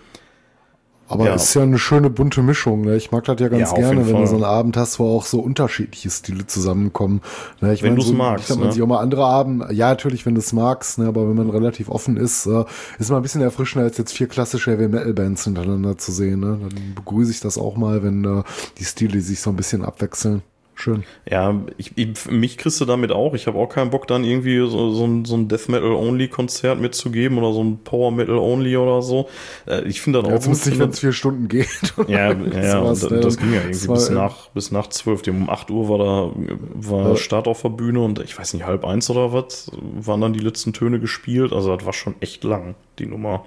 Aber 1.07 1.25
ja. 1.25 1.35
ist 1.35 1.53
ja 1.53 1.61
eine 1.61 1.77
schöne 1.77 2.09
bunte 2.09 2.41
Mischung. 2.41 2.81
Ne? 2.81 2.95
Ich 2.95 3.11
mag 3.11 3.25
das 3.25 3.39
ja 3.39 3.49
ganz 3.49 3.71
ja, 3.71 3.77
gerne, 3.77 4.07
wenn 4.07 4.13
Fall. 4.13 4.21
du 4.21 4.27
so 4.27 4.35
einen 4.35 4.45
Abend 4.45 4.77
hast, 4.77 4.99
wo 4.99 5.15
auch 5.15 5.25
so 5.25 5.41
unterschiedliche 5.41 6.09
Stile 6.09 6.47
zusammenkommen. 6.47 7.21
Ne? 7.61 7.73
Ich 7.73 7.83
wenn 7.83 7.95
du 7.95 8.01
es 8.01 8.07
so, 8.07 8.13
magst. 8.13 8.49
Man 8.49 8.59
ne? 8.59 8.71
sich 8.71 8.81
auch 8.81 8.87
mal 8.87 8.99
andere 8.99 9.25
Abend, 9.25 9.65
ja, 9.71 9.89
natürlich, 9.89 10.25
wenn 10.25 10.33
du 10.33 10.39
es 10.39 10.53
magst, 10.53 10.99
ne? 10.99 11.07
aber 11.07 11.27
wenn 11.27 11.35
man 11.35 11.49
relativ 11.49 11.89
offen 11.89 12.15
ist, 12.17 12.45
äh, 12.45 12.63
ist 12.99 13.11
mal 13.11 13.17
ein 13.17 13.21
bisschen 13.21 13.41
erfrischender, 13.41 13.85
als 13.85 13.97
jetzt 13.97 14.13
vier 14.13 14.27
klassische 14.27 14.71
Heavy 14.71 14.87
Metal 14.87 15.13
Bands 15.13 15.43
hintereinander 15.43 15.97
zu 15.97 16.11
sehen. 16.11 16.39
Ne? 16.39 16.57
Dann 16.61 16.95
begrüße 16.95 17.31
ich 17.31 17.41
das 17.41 17.57
auch 17.57 17.75
mal, 17.75 18.01
wenn 18.01 18.23
äh, 18.23 18.43
die 18.79 18.85
Stile 18.85 19.19
sich 19.19 19.41
so 19.41 19.49
ein 19.49 19.57
bisschen 19.57 19.83
abwechseln. 19.83 20.41
Schön. 20.75 21.03
Ja, 21.29 21.61
ich, 21.77 21.91
ich, 21.95 22.29
mich 22.29 22.57
kriegst 22.57 22.81
du 22.81 22.85
damit 22.85 23.11
auch. 23.11 23.35
Ich 23.35 23.45
habe 23.45 23.59
auch 23.59 23.69
keinen 23.69 23.91
Bock, 23.91 24.07
dann 24.07 24.23
irgendwie 24.23 24.57
so, 24.57 24.91
so 24.91 25.05
ein, 25.05 25.23
so 25.23 25.35
ein 25.35 25.47
Death 25.47 25.69
Metal-Only-Konzert 25.69 26.79
mitzugeben 26.79 27.37
oder 27.37 27.53
so 27.53 27.63
ein 27.63 27.83
Power 27.83 28.11
Metal-Only 28.11 28.75
oder 28.77 29.01
so. 29.01 29.29
Äh, 29.67 29.83
ich 29.83 30.01
finde 30.01 30.21
dann 30.21 30.31
ja, 30.31 30.37
auch. 30.37 30.45
Jetzt 30.45 30.65
nicht, 30.65 30.79
wenn 30.79 30.89
es 30.89 30.99
vier 30.99 31.13
Stunden 31.13 31.47
geht. 31.47 31.93
ja, 32.07 32.31
ja, 32.61 32.81
das, 32.81 33.01
das, 33.01 33.21
das 33.21 33.37
ging 33.37 33.53
ja 33.53 33.61
irgendwie 33.61 33.87
bis 33.87 34.09
nach, 34.09 34.49
bis 34.49 34.71
nach 34.71 34.87
zwölf. 34.87 35.21
Um 35.27 35.49
acht 35.49 35.69
Uhr 35.69 35.89
war 35.89 35.97
da 35.99 36.31
war 36.73 37.09
ja. 37.09 37.15
Start 37.15 37.47
auf 37.47 37.61
der 37.61 37.69
Bühne 37.69 38.01
und 38.01 38.19
ich 38.19 38.37
weiß 38.37 38.53
nicht, 38.55 38.65
halb 38.65 38.83
eins 38.83 39.09
oder 39.09 39.31
was, 39.31 39.71
waren 39.79 40.21
dann 40.21 40.33
die 40.33 40.39
letzten 40.39 40.73
Töne 40.73 40.99
gespielt. 40.99 41.53
Also 41.53 41.75
das 41.75 41.85
war 41.85 41.93
schon 41.93 42.15
echt 42.19 42.43
lang, 42.43 42.75
die 42.99 43.05
Nummer. 43.05 43.45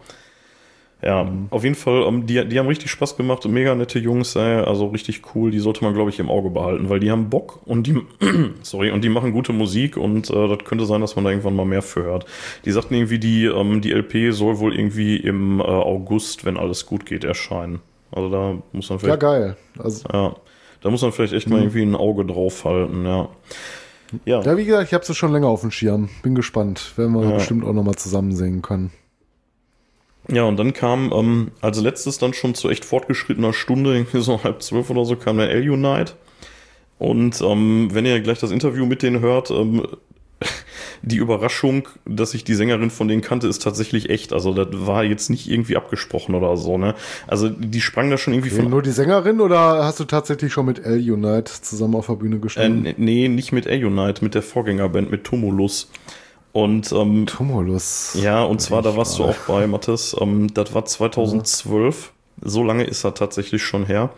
Ja, 1.03 1.25
mhm. 1.25 1.49
auf 1.51 1.63
jeden 1.63 1.75
Fall, 1.75 2.03
um, 2.03 2.21
ähm, 2.21 2.27
die, 2.27 2.49
die 2.49 2.59
haben 2.59 2.69
richtig 2.69 2.91
Spaß 2.91 3.17
gemacht 3.17 3.45
und 3.45 3.53
mega 3.53 3.75
nette 3.75 3.99
Jungs, 3.99 4.35
äh, 4.35 4.41
also 4.41 4.87
richtig 4.87 5.23
cool. 5.35 5.51
Die 5.51 5.59
sollte 5.59 5.85
man, 5.85 5.93
glaube 5.95 6.11
ich, 6.11 6.19
im 6.19 6.31
Auge 6.31 6.49
behalten, 6.49 6.89
weil 6.89 7.01
die 7.01 7.11
haben 7.11 7.29
Bock 7.29 7.61
und 7.67 7.87
die, 7.87 8.01
sorry, 8.63 8.91
und 8.91 9.05
die 9.05 9.11
machen 9.11 9.33
gute 9.33 9.53
Musik 9.53 9.99
und 9.99 10.31
äh, 10.31 10.49
das 10.49 10.65
könnte 10.65 10.87
sein, 10.87 11.03
dass 11.03 11.15
man 11.15 11.25
da 11.25 11.31
irgendwann 11.31 11.55
mal 11.55 11.67
mehr 11.67 11.83
für 11.83 12.03
hört. 12.03 12.25
Die 12.65 12.71
sagten 12.71 12.95
irgendwie, 12.95 13.19
die, 13.19 13.45
ähm, 13.45 13.83
die 13.83 13.93
LP 13.93 14.33
soll 14.33 14.59
wohl 14.59 14.75
irgendwie 14.75 15.17
im 15.17 15.61
äh, 15.61 15.65
August, 15.65 16.47
wenn 16.47 16.57
alles 16.57 16.87
gut 16.87 17.05
geht, 17.05 17.25
erscheinen. 17.25 17.81
Also 18.11 18.31
da 18.31 18.57
muss 18.73 18.89
man 18.89 18.99
vielleicht. 18.99 19.23
Ja, 19.23 19.29
geil. 19.29 19.57
Also, 19.79 20.09
ja, 20.11 20.35
da 20.81 20.91
muss 20.91 21.03
man 21.03 21.13
vielleicht 21.13 21.35
echt 21.35 21.49
mal 21.49 21.57
mhm. 21.57 21.63
irgendwie 21.65 21.83
ein 21.83 21.95
Auge 21.95 22.25
drauf 22.25 22.65
halten, 22.65 23.05
ja. 23.05 23.29
Ja. 24.25 24.41
ja, 24.41 24.57
wie 24.57 24.65
gesagt, 24.65 24.87
ich 24.87 24.95
habe 24.95 25.05
es 25.07 25.17
schon 25.17 25.33
länger 25.33 25.49
auf 25.49 25.61
dem 25.61 25.73
Schirm. 25.73 26.09
Bin 26.23 26.35
gespannt. 26.35 26.93
Werden 26.97 27.13
wir 27.13 27.29
ja. 27.29 27.35
bestimmt 27.35 27.65
auch 27.65 27.73
nochmal 27.73 27.97
zusammen 27.97 28.35
singen 28.35 28.63
können. 28.63 28.93
Ja, 30.29 30.45
und 30.45 30.57
dann 30.57 30.73
kam 30.73 31.13
ähm, 31.13 31.51
als 31.61 31.81
letztes 31.81 32.19
dann 32.19 32.35
schon 32.35 32.55
zu 32.55 32.69
echt 32.69 32.85
fortgeschrittener 32.85 33.53
Stunde, 33.53 33.95
irgendwie 33.95 34.21
so 34.21 34.43
halb 34.43 34.63
zwölf 34.63 34.91
oder 34.91 35.05
so, 35.05 35.17
kam 35.17 35.39
der 35.39 35.51
L-Unite. 35.51 36.15
Und 36.99 37.41
ähm, 37.43 37.89
wenn 37.93 38.07
ihr 38.07 38.21
gleich 38.21 38.39
das 38.39 38.51
Interview 38.51 38.87
mit 38.87 39.03
denen 39.03 39.21
hört, 39.21 39.51
ähm, 39.51 39.87
die 41.03 41.17
Überraschung, 41.17 41.89
dass 42.05 42.35
ich 42.35 42.45
die 42.45 42.55
Sängerin 42.55 42.91
von 42.91 43.09
denen 43.09 43.23
kannte, 43.23 43.49
ist 43.49 43.63
tatsächlich 43.63 44.11
echt. 44.11 44.33
Also 44.33 44.53
das 44.53 44.69
war 44.87 45.05
jetzt 45.05 45.31
nicht 45.31 45.49
irgendwie 45.49 45.77
abgesprochen 45.77 46.35
oder 46.35 46.57
so, 46.57 46.79
ne? 46.79 46.95
Also 47.27 47.49
die 47.49 47.81
sprang 47.81 48.11
da 48.11 48.19
schon 48.19 48.35
irgendwie 48.35 48.53
okay, 48.53 48.63
von. 48.63 48.71
Nur 48.71 48.83
die 48.83 48.91
Sängerin 48.91 49.41
oder 49.41 49.85
hast 49.85 50.01
du 50.01 50.05
tatsächlich 50.05 50.53
schon 50.53 50.67
mit 50.67 50.85
L-Unite 50.85 51.53
zusammen 51.63 51.95
auf 51.95 52.07
der 52.07 52.15
Bühne 52.15 52.39
gestanden? 52.39 52.87
Äh, 52.87 52.95
nee, 52.97 53.29
nicht 53.29 53.53
mit 53.53 53.67
L-Unite, 53.67 54.25
mit 54.25 54.35
der 54.35 54.43
Vorgängerband, 54.43 55.11
mit 55.11 55.25
Tumulus. 55.25 55.91
Und 56.57 56.91
ähm, 56.93 57.27
Tumulus. 57.27 58.17
Ja, 58.19 58.43
und 58.43 58.63
zwar, 58.63 58.81
da 58.81 58.97
warst 58.97 59.19
du 59.19 59.25
auch 59.25 59.37
bei, 59.47 59.67
Mathis. 59.67 60.17
Ähm, 60.19 60.55
das 60.55 60.73
war 60.73 60.87
2012. 60.87 62.13
Ja. 62.41 62.49
So 62.49 62.63
lange 62.63 62.85
ist 62.85 63.05
er 63.05 63.13
tatsächlich 63.13 63.63
schon 63.63 63.85
her. 63.85 64.09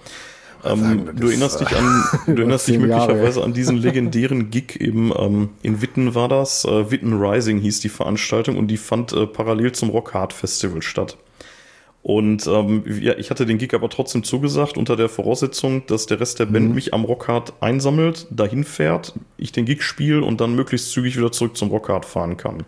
Ähm, 0.64 1.10
du 1.16 1.26
erinnerst 1.26 1.58
dich 1.58 1.76
an, 1.76 2.04
du 2.26 2.34
erinnerst 2.36 2.68
dich 2.68 2.78
möglicherweise 2.78 3.40
Jahre. 3.40 3.42
an 3.42 3.54
diesen 3.54 3.76
legendären 3.76 4.50
Gig 4.50 4.80
eben 4.80 5.12
ähm, 5.18 5.48
in 5.62 5.82
Witten 5.82 6.14
war 6.14 6.28
das. 6.28 6.64
Äh, 6.64 6.92
Witten 6.92 7.20
Rising 7.20 7.58
hieß 7.58 7.80
die 7.80 7.88
Veranstaltung 7.88 8.56
und 8.56 8.68
die 8.68 8.76
fand 8.76 9.12
äh, 9.12 9.26
parallel 9.26 9.72
zum 9.72 9.90
Rock 9.90 10.14
Hard 10.14 10.32
Festival 10.32 10.80
statt. 10.80 11.16
Und 12.08 12.46
ähm, 12.46 12.84
ja, 13.02 13.18
ich 13.18 13.28
hatte 13.28 13.44
den 13.44 13.58
Gig 13.58 13.74
aber 13.74 13.90
trotzdem 13.90 14.24
zugesagt, 14.24 14.78
unter 14.78 14.96
der 14.96 15.10
Voraussetzung, 15.10 15.84
dass 15.88 16.06
der 16.06 16.18
Rest 16.18 16.38
der 16.38 16.46
Band 16.46 16.70
mhm. 16.70 16.74
mich 16.74 16.94
am 16.94 17.04
Rockhard 17.04 17.52
einsammelt, 17.60 18.26
dahin 18.30 18.64
fährt, 18.64 19.12
ich 19.36 19.52
den 19.52 19.66
Gig 19.66 19.82
spiele 19.82 20.24
und 20.24 20.40
dann 20.40 20.54
möglichst 20.54 20.90
zügig 20.90 21.18
wieder 21.18 21.32
zurück 21.32 21.58
zum 21.58 21.68
Rockhard 21.68 22.06
fahren 22.06 22.38
kann. 22.38 22.62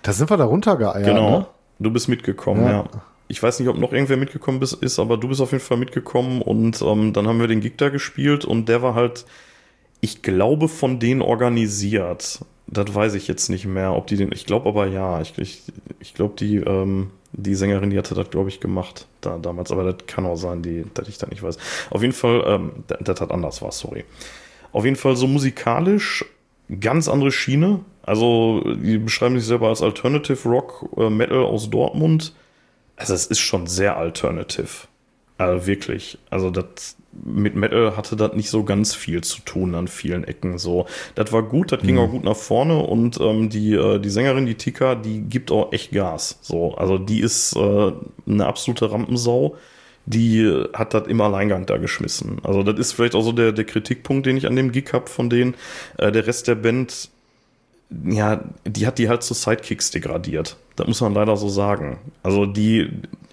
Da 0.00 0.14
sind 0.14 0.30
wir 0.30 0.38
da 0.38 0.46
runtergeeiert. 0.46 1.04
Genau. 1.04 1.40
Ne? 1.40 1.46
Du 1.78 1.90
bist 1.90 2.08
mitgekommen, 2.08 2.64
ja. 2.64 2.70
ja. 2.70 2.84
Ich 3.28 3.42
weiß 3.42 3.60
nicht, 3.60 3.68
ob 3.68 3.76
noch 3.76 3.92
irgendwer 3.92 4.16
mitgekommen 4.16 4.62
ist, 4.62 4.98
aber 4.98 5.18
du 5.18 5.28
bist 5.28 5.42
auf 5.42 5.52
jeden 5.52 5.62
Fall 5.62 5.76
mitgekommen 5.76 6.40
und 6.40 6.80
ähm, 6.80 7.12
dann 7.12 7.28
haben 7.28 7.38
wir 7.38 7.48
den 7.48 7.60
Gig 7.60 7.74
da 7.76 7.90
gespielt 7.90 8.46
und 8.46 8.70
der 8.70 8.80
war 8.80 8.94
halt, 8.94 9.26
ich 10.00 10.22
glaube, 10.22 10.68
von 10.68 10.98
denen 10.98 11.20
organisiert. 11.20 12.40
Das 12.66 12.94
weiß 12.94 13.12
ich 13.12 13.28
jetzt 13.28 13.50
nicht 13.50 13.66
mehr, 13.66 13.92
ob 13.94 14.06
die 14.06 14.16
den. 14.16 14.32
Ich 14.32 14.46
glaube 14.46 14.70
aber 14.70 14.86
ja. 14.86 15.20
Ich, 15.20 15.36
ich, 15.36 15.64
ich 15.98 16.14
glaube, 16.14 16.32
die, 16.38 16.56
ähm, 16.56 17.10
die 17.32 17.54
Sängerin, 17.54 17.90
die 17.90 17.98
hatte 17.98 18.14
das, 18.14 18.30
glaube 18.30 18.48
ich, 18.48 18.60
gemacht 18.60 19.06
da, 19.20 19.38
damals. 19.38 19.70
Aber 19.70 19.84
das 19.84 20.06
kann 20.06 20.26
auch 20.26 20.36
sein, 20.36 20.62
die, 20.62 20.84
dass 20.94 21.08
ich 21.08 21.18
da 21.18 21.26
nicht 21.26 21.42
weiß. 21.42 21.58
Auf 21.90 22.02
jeden 22.02 22.12
Fall, 22.12 22.42
ähm, 22.46 22.72
das, 22.86 22.98
das 23.00 23.20
hat 23.20 23.30
anders 23.30 23.62
war, 23.62 23.72
sorry. 23.72 24.04
Auf 24.72 24.84
jeden 24.84 24.96
Fall 24.96 25.16
so 25.16 25.26
musikalisch 25.26 26.24
ganz 26.80 27.08
andere 27.08 27.32
Schiene. 27.32 27.80
Also, 28.02 28.62
die 28.74 28.98
beschreiben 28.98 29.38
sich 29.38 29.46
selber 29.46 29.68
als 29.68 29.82
Alternative 29.82 30.48
Rock 30.48 30.88
äh, 30.96 31.10
Metal 31.10 31.44
aus 31.44 31.70
Dortmund. 31.70 32.34
Also, 32.96 33.14
es 33.14 33.26
ist 33.26 33.40
schon 33.40 33.66
sehr 33.66 33.96
alternative. 33.96 34.88
Also 35.40 35.66
wirklich. 35.66 36.18
Also, 36.28 36.50
das 36.50 36.96
mit 37.12 37.56
Metal 37.56 37.96
hatte 37.96 38.14
das 38.14 38.34
nicht 38.34 38.50
so 38.50 38.62
ganz 38.62 38.94
viel 38.94 39.22
zu 39.22 39.40
tun 39.40 39.74
an 39.74 39.88
vielen 39.88 40.24
Ecken. 40.24 40.58
So, 40.58 40.86
das 41.14 41.32
war 41.32 41.42
gut, 41.42 41.72
das 41.72 41.80
ging 41.80 41.94
mhm. 41.94 42.00
auch 42.00 42.10
gut 42.10 42.24
nach 42.24 42.36
vorne 42.36 42.78
und 42.78 43.18
ähm, 43.20 43.48
die 43.48 43.72
äh, 43.72 43.98
die 43.98 44.10
Sängerin, 44.10 44.46
die 44.46 44.54
Tika, 44.54 44.94
die 44.94 45.22
gibt 45.22 45.50
auch 45.50 45.72
echt 45.72 45.92
Gas. 45.92 46.38
So, 46.42 46.74
also 46.74 46.98
die 46.98 47.20
ist 47.20 47.56
äh, 47.56 47.92
eine 48.26 48.46
absolute 48.46 48.92
Rampensau. 48.92 49.56
Die 50.06 50.64
hat 50.72 50.94
das 50.94 51.06
im 51.08 51.20
Alleingang 51.20 51.66
da 51.66 51.78
geschmissen. 51.78 52.38
Also 52.42 52.62
das 52.62 52.78
ist 52.78 52.92
vielleicht 52.92 53.14
auch 53.14 53.22
so 53.22 53.32
der 53.32 53.52
der 53.52 53.64
Kritikpunkt, 53.64 54.26
den 54.26 54.36
ich 54.36 54.46
an 54.46 54.56
dem 54.56 54.72
Gig 54.72 54.92
hab 54.92 55.08
von 55.08 55.30
denen. 55.30 55.54
Äh, 55.98 56.12
der 56.12 56.26
Rest 56.26 56.48
der 56.48 56.54
Band 56.54 57.10
ja, 58.04 58.44
die 58.64 58.86
hat 58.86 58.98
die 58.98 59.08
halt 59.08 59.22
zu 59.22 59.34
Sidekicks 59.34 59.90
degradiert. 59.90 60.56
Das 60.76 60.86
muss 60.86 61.00
man 61.00 61.12
leider 61.14 61.36
so 61.36 61.48
sagen. 61.48 61.98
Also 62.22 62.46
die, 62.46 62.88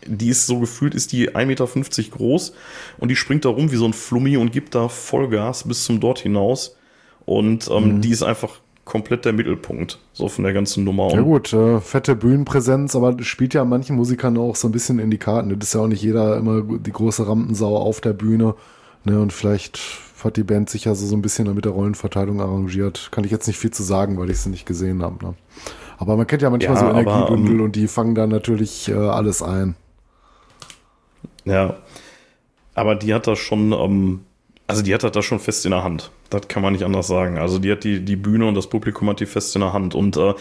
die 0.05 0.29
ist 0.29 0.47
so 0.47 0.59
gefühlt, 0.59 0.95
ist 0.95 1.11
die 1.11 1.31
1,50 1.31 1.45
Meter 1.45 2.17
groß 2.17 2.53
und 2.99 3.09
die 3.09 3.15
springt 3.15 3.45
da 3.45 3.49
rum 3.49 3.71
wie 3.71 3.75
so 3.75 3.85
ein 3.85 3.93
Flummi 3.93 4.37
und 4.37 4.51
gibt 4.51 4.75
da 4.75 4.87
Vollgas 4.89 5.67
bis 5.67 5.83
zum 5.85 5.99
dort 5.99 6.19
hinaus. 6.19 6.77
Und 7.25 7.69
ähm, 7.69 7.95
mhm. 7.95 8.01
die 8.01 8.11
ist 8.11 8.23
einfach 8.23 8.59
komplett 8.85 9.25
der 9.25 9.33
Mittelpunkt, 9.33 9.99
so 10.13 10.29
von 10.29 10.45
der 10.45 10.53
ganzen 10.53 10.85
Nummer. 10.85 11.11
Ja 11.11 11.21
gut, 11.21 11.51
äh, 11.51 11.81
fette 11.81 12.15
Bühnenpräsenz, 12.15 12.95
aber 12.95 13.21
spielt 13.21 13.53
ja 13.53 13.65
manchen 13.65 13.97
Musikern 13.97 14.37
auch 14.37 14.55
so 14.55 14.69
ein 14.69 14.71
bisschen 14.71 14.99
in 14.99 15.11
die 15.11 15.17
Karten. 15.17 15.49
Das 15.59 15.69
ist 15.69 15.73
ja 15.73 15.81
auch 15.81 15.87
nicht 15.87 16.01
jeder 16.01 16.37
immer 16.37 16.61
die 16.61 16.91
große 16.91 17.27
Rampensau 17.27 17.75
auf 17.75 17.99
der 17.99 18.13
Bühne. 18.13 18.55
Ne, 19.03 19.19
und 19.19 19.33
vielleicht 19.33 19.79
hat 20.23 20.37
die 20.37 20.43
Band 20.43 20.69
sich 20.69 20.87
also 20.87 21.05
so 21.05 21.15
ein 21.15 21.21
bisschen 21.21 21.53
mit 21.53 21.65
der 21.65 21.73
Rollenverteilung 21.73 22.41
arrangiert. 22.41 23.09
Kann 23.11 23.23
ich 23.23 23.31
jetzt 23.31 23.47
nicht 23.47 23.59
viel 23.59 23.71
zu 23.71 23.83
sagen, 23.83 24.17
weil 24.17 24.29
ich 24.29 24.39
sie 24.39 24.49
nicht 24.49 24.65
gesehen 24.65 25.03
habe. 25.03 25.23
Ne? 25.23 25.33
Aber 25.97 26.15
man 26.15 26.27
kennt 26.27 26.41
ja 26.41 26.49
manchmal 26.49 26.75
ja, 26.75 26.81
so 26.81 26.89
Energiebündel 26.89 27.53
aber, 27.53 27.59
um, 27.59 27.65
und 27.65 27.75
die 27.75 27.87
fangen 27.87 28.15
dann 28.15 28.29
natürlich 28.29 28.89
äh, 28.89 28.93
alles 28.93 29.41
ein. 29.41 29.75
Ja. 31.47 31.77
Aber 32.75 32.95
die 32.95 33.13
hat 33.13 33.27
das 33.27 33.39
schon, 33.39 33.71
ähm, 33.71 34.25
also 34.67 34.81
die 34.81 34.93
hat 34.93 35.03
das 35.03 35.11
da 35.11 35.21
schon 35.21 35.39
fest 35.39 35.65
in 35.65 35.71
der 35.71 35.83
Hand. 35.83 36.11
Das 36.29 36.47
kann 36.47 36.61
man 36.61 36.73
nicht 36.73 36.83
anders 36.83 37.07
sagen. 37.07 37.37
Also 37.37 37.59
die 37.59 37.71
hat 37.71 37.83
die, 37.83 38.01
die 38.01 38.15
Bühne 38.15 38.47
und 38.47 38.55
das 38.55 38.67
Publikum 38.67 39.09
hat 39.09 39.19
die 39.19 39.25
fest 39.25 39.55
in 39.55 39.61
der 39.61 39.73
Hand. 39.73 39.95
Und 39.95 40.17
äh, 40.17 40.33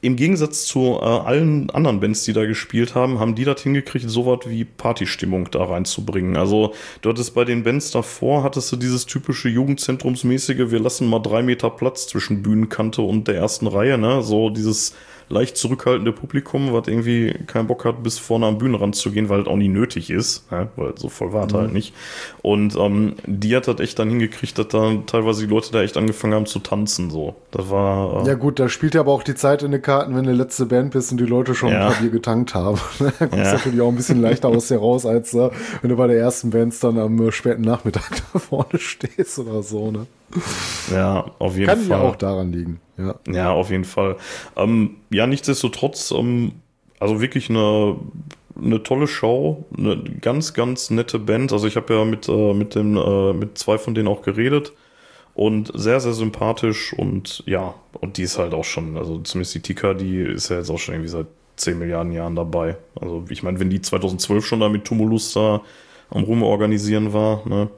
im 0.00 0.16
Gegensatz 0.16 0.66
zu 0.66 0.98
äh, 1.00 1.04
allen 1.04 1.70
anderen 1.70 2.00
Bands, 2.00 2.24
die 2.24 2.32
da 2.32 2.44
gespielt 2.46 2.94
haben, 2.94 3.18
haben 3.18 3.34
die 3.34 3.44
das 3.44 3.62
hingekriegt, 3.62 4.08
so 4.08 4.26
was 4.26 4.48
wie 4.48 4.64
Partystimmung 4.64 5.50
da 5.50 5.64
reinzubringen. 5.64 6.36
Also 6.36 6.74
du 7.02 7.10
hattest 7.10 7.34
bei 7.34 7.44
den 7.44 7.64
Bands 7.64 7.90
davor, 7.90 8.42
hattest 8.42 8.70
du 8.72 8.76
dieses 8.76 9.06
typische 9.06 9.48
Jugendzentrumsmäßige, 9.48 10.70
wir 10.70 10.80
lassen 10.80 11.08
mal 11.08 11.20
drei 11.20 11.42
Meter 11.42 11.70
Platz 11.70 12.06
zwischen 12.06 12.42
Bühnenkante 12.42 13.02
und 13.02 13.28
der 13.28 13.36
ersten 13.36 13.66
Reihe, 13.66 13.98
ne? 13.98 14.22
So 14.22 14.50
dieses 14.50 14.94
leicht 15.28 15.56
zurückhaltende 15.56 16.12
Publikum, 16.12 16.72
was 16.72 16.88
irgendwie 16.88 17.34
keinen 17.46 17.66
Bock 17.66 17.84
hat, 17.84 18.02
bis 18.02 18.18
vorne 18.18 18.46
am 18.46 18.58
Bühnenrand 18.58 18.96
zu 18.96 19.10
gehen, 19.10 19.28
weil 19.28 19.42
es 19.42 19.46
auch 19.46 19.56
nie 19.56 19.68
nötig 19.68 20.10
ist, 20.10 20.50
ne? 20.50 20.68
weil 20.76 20.94
so 20.96 21.08
voll 21.08 21.32
war 21.32 21.46
mhm. 21.46 21.52
halt 21.52 21.72
nicht. 21.72 21.94
Und 22.42 22.76
ähm, 22.76 23.14
die 23.26 23.54
hat 23.54 23.68
das 23.68 23.80
echt 23.80 23.98
dann 23.98 24.08
hingekriegt, 24.08 24.58
dass 24.58 24.68
da 24.68 24.87
teilweise 25.06 25.46
die 25.46 25.52
Leute 25.52 25.72
da 25.72 25.82
echt 25.82 25.96
angefangen 25.96 26.34
haben 26.34 26.46
zu 26.46 26.58
tanzen. 26.58 27.10
So, 27.10 27.34
das 27.50 27.70
war. 27.70 28.22
Äh, 28.24 28.28
ja 28.28 28.34
gut, 28.34 28.58
da 28.58 28.68
spielt 28.68 28.94
ja 28.94 29.00
aber 29.00 29.12
auch 29.12 29.22
die 29.22 29.34
Zeit 29.34 29.62
in 29.62 29.70
den 29.70 29.82
Karten, 29.82 30.14
wenn 30.16 30.24
du 30.24 30.32
letzte 30.32 30.66
Band 30.66 30.92
bist 30.92 31.12
und 31.12 31.18
die 31.18 31.26
Leute 31.26 31.54
schon 31.54 31.70
ja. 31.70 31.86
ein 31.86 31.92
paar 31.92 32.00
Bier 32.00 32.10
getankt 32.10 32.54
haben. 32.54 32.78
da 32.98 33.10
kommst 33.10 33.36
ja. 33.36 33.52
natürlich 33.52 33.80
auch 33.80 33.88
ein 33.88 33.96
bisschen 33.96 34.20
leichter 34.20 34.48
aus 34.48 34.68
dir 34.68 34.78
raus, 34.78 35.06
als 35.06 35.34
äh, 35.34 35.50
wenn 35.82 35.90
du 35.90 35.96
bei 35.96 36.06
der 36.06 36.18
ersten 36.18 36.50
Band 36.50 36.82
dann 36.82 36.98
am 36.98 37.20
äh, 37.20 37.32
späten 37.32 37.62
Nachmittag 37.62 38.22
da 38.32 38.38
vorne 38.38 38.78
stehst 38.78 39.38
oder 39.38 39.62
so. 39.62 39.90
Ne? 39.90 40.06
Ja, 40.92 41.30
auf 41.38 41.54
jeden 41.54 41.66
Kann 41.66 41.78
Fall. 41.78 41.88
Kann 41.88 42.00
ja 42.00 42.08
auch 42.08 42.16
daran 42.16 42.52
liegen. 42.52 42.80
Ja, 42.96 43.14
ja 43.28 43.50
auf 43.52 43.70
jeden 43.70 43.84
Fall. 43.84 44.16
Ähm, 44.56 44.96
ja, 45.10 45.26
nichtsdestotrotz, 45.26 46.10
ähm, 46.10 46.52
also 47.00 47.20
wirklich 47.20 47.48
eine, 47.48 47.96
eine 48.62 48.82
tolle 48.82 49.06
Show, 49.06 49.64
eine 49.76 50.02
ganz, 50.20 50.54
ganz 50.54 50.90
nette 50.90 51.18
Band. 51.18 51.52
Also 51.52 51.66
ich 51.66 51.76
habe 51.76 51.94
ja 51.94 52.04
mit, 52.04 52.28
äh, 52.28 52.54
mit, 52.54 52.74
dem, 52.74 52.96
äh, 52.96 53.32
mit 53.32 53.58
zwei 53.58 53.78
von 53.78 53.94
denen 53.94 54.08
auch 54.08 54.22
geredet 54.22 54.72
und 55.34 55.70
sehr, 55.74 56.00
sehr 56.00 56.12
sympathisch 56.14 56.92
und 56.92 57.42
ja, 57.46 57.74
und 58.00 58.16
die 58.16 58.22
ist 58.22 58.38
halt 58.38 58.54
auch 58.54 58.64
schon, 58.64 58.96
also 58.96 59.18
zumindest 59.18 59.54
die 59.54 59.60
Tika, 59.60 59.94
die 59.94 60.18
ist 60.20 60.48
ja 60.48 60.58
jetzt 60.58 60.70
auch 60.70 60.78
schon 60.78 60.94
irgendwie 60.94 61.10
seit 61.10 61.26
10 61.56 61.78
Milliarden 61.78 62.12
Jahren 62.12 62.36
dabei. 62.36 62.76
Also 63.00 63.24
ich 63.28 63.42
meine, 63.42 63.60
wenn 63.60 63.70
die 63.70 63.80
2012 63.80 64.44
schon 64.44 64.60
da 64.60 64.68
mit 64.68 64.84
Tumulus 64.84 65.32
da 65.32 65.62
am 66.10 66.24
Rum 66.24 66.42
organisieren 66.42 67.12
war, 67.12 67.46
ne? 67.46 67.68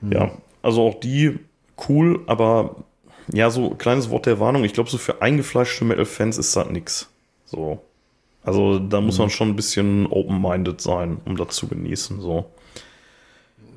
Mhm. 0.00 0.12
Ja, 0.12 0.30
also 0.62 0.82
auch 0.82 1.00
die 1.00 1.38
cool, 1.88 2.20
aber 2.26 2.76
ja, 3.32 3.50
so 3.50 3.70
kleines 3.70 4.10
Wort 4.10 4.26
der 4.26 4.38
Warnung. 4.38 4.64
Ich 4.64 4.72
glaube, 4.72 4.90
so 4.90 4.98
für 4.98 5.22
eingefleischte 5.22 5.84
Metal-Fans 5.84 6.38
ist 6.38 6.54
das 6.54 6.70
nix. 6.70 7.08
So. 7.44 7.80
Also 8.46 8.78
da 8.78 9.00
muss 9.00 9.18
mhm. 9.18 9.24
man 9.24 9.30
schon 9.30 9.48
ein 9.50 9.56
bisschen 9.56 10.06
open-minded 10.06 10.80
sein, 10.80 11.18
um 11.24 11.36
das 11.36 11.48
zu 11.48 11.66
genießen. 11.66 12.20
So. 12.20 12.46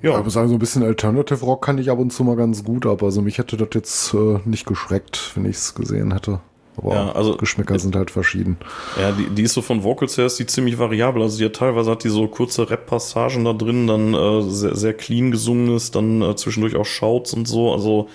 Ja. 0.01 0.17
Ich 0.17 0.23
muss 0.23 0.33
sagen, 0.33 0.47
so 0.47 0.55
ein 0.55 0.59
bisschen 0.59 0.83
Alternative 0.83 1.43
Rock 1.43 1.65
kann 1.65 1.77
ich 1.77 1.89
ab 1.89 1.99
und 1.99 2.11
zu 2.11 2.23
mal 2.23 2.35
ganz 2.35 2.63
gut, 2.63 2.85
aber 2.85 3.07
also 3.07 3.21
mich 3.21 3.37
hätte 3.37 3.57
das 3.57 3.69
jetzt 3.73 4.13
äh, 4.13 4.39
nicht 4.45 4.65
geschreckt, 4.65 5.31
wenn 5.35 5.45
ich 5.45 5.57
es 5.57 5.75
gesehen 5.75 6.13
hätte. 6.13 6.39
Aber 6.77 6.93
ja, 6.93 7.11
also, 7.11 7.35
Geschmäcker 7.35 7.77
sind 7.77 7.95
halt 7.95 8.09
verschieden. 8.09 8.57
Ja, 8.97 9.11
die, 9.11 9.29
die 9.29 9.41
ist 9.41 9.53
so 9.53 9.61
von 9.61 9.83
Vocals 9.83 10.17
her 10.17 10.27
ist 10.27 10.39
die 10.39 10.45
ziemlich 10.45 10.79
variabel. 10.79 11.21
Also 11.21 11.37
die 11.37 11.45
hat 11.45 11.55
teilweise 11.57 11.91
hat 11.91 12.05
die 12.05 12.09
so 12.09 12.27
kurze 12.27 12.69
Rap-Passagen 12.69 13.43
da 13.43 13.51
drin, 13.53 13.87
dann 13.87 14.13
äh, 14.13 14.41
sehr, 14.43 14.75
sehr 14.75 14.93
clean 14.93 15.31
gesungen 15.31 15.75
ist, 15.75 15.95
dann 15.95 16.21
äh, 16.21 16.35
zwischendurch 16.35 16.75
auch 16.75 16.85
Shouts 16.85 17.33
und 17.33 17.47
so. 17.47 17.73
Also 17.73 18.07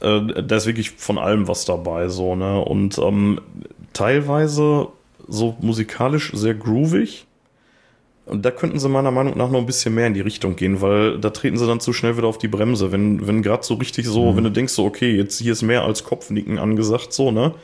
äh, 0.00 0.42
da 0.42 0.56
ist 0.56 0.66
wirklich 0.66 0.90
von 0.90 1.18
allem 1.18 1.46
was 1.46 1.64
dabei, 1.64 2.08
so, 2.08 2.34
ne? 2.34 2.60
Und 2.60 2.98
ähm, 2.98 3.40
teilweise 3.92 4.88
so 5.28 5.56
musikalisch 5.60 6.32
sehr 6.34 6.54
groovig. 6.54 7.26
Und 8.24 8.44
da 8.44 8.52
könnten 8.52 8.78
sie 8.78 8.88
meiner 8.88 9.10
Meinung 9.10 9.36
nach 9.36 9.50
noch 9.50 9.58
ein 9.58 9.66
bisschen 9.66 9.94
mehr 9.94 10.06
in 10.06 10.14
die 10.14 10.20
Richtung 10.20 10.54
gehen, 10.54 10.80
weil 10.80 11.18
da 11.18 11.30
treten 11.30 11.56
sie 11.56 11.66
dann 11.66 11.80
zu 11.80 11.92
schnell 11.92 12.16
wieder 12.16 12.28
auf 12.28 12.38
die 12.38 12.48
Bremse. 12.48 12.92
Wenn, 12.92 13.26
wenn 13.26 13.42
gerade 13.42 13.64
so 13.64 13.74
richtig 13.74 14.06
so, 14.06 14.30
mhm. 14.30 14.36
wenn 14.36 14.44
du 14.44 14.50
denkst 14.50 14.72
so, 14.72 14.84
okay, 14.84 15.16
jetzt 15.16 15.40
hier 15.40 15.52
ist 15.52 15.62
mehr 15.62 15.82
als 15.82 16.04
Kopfnicken 16.04 16.58
angesagt, 16.58 17.12
so, 17.12 17.32
ne? 17.32 17.54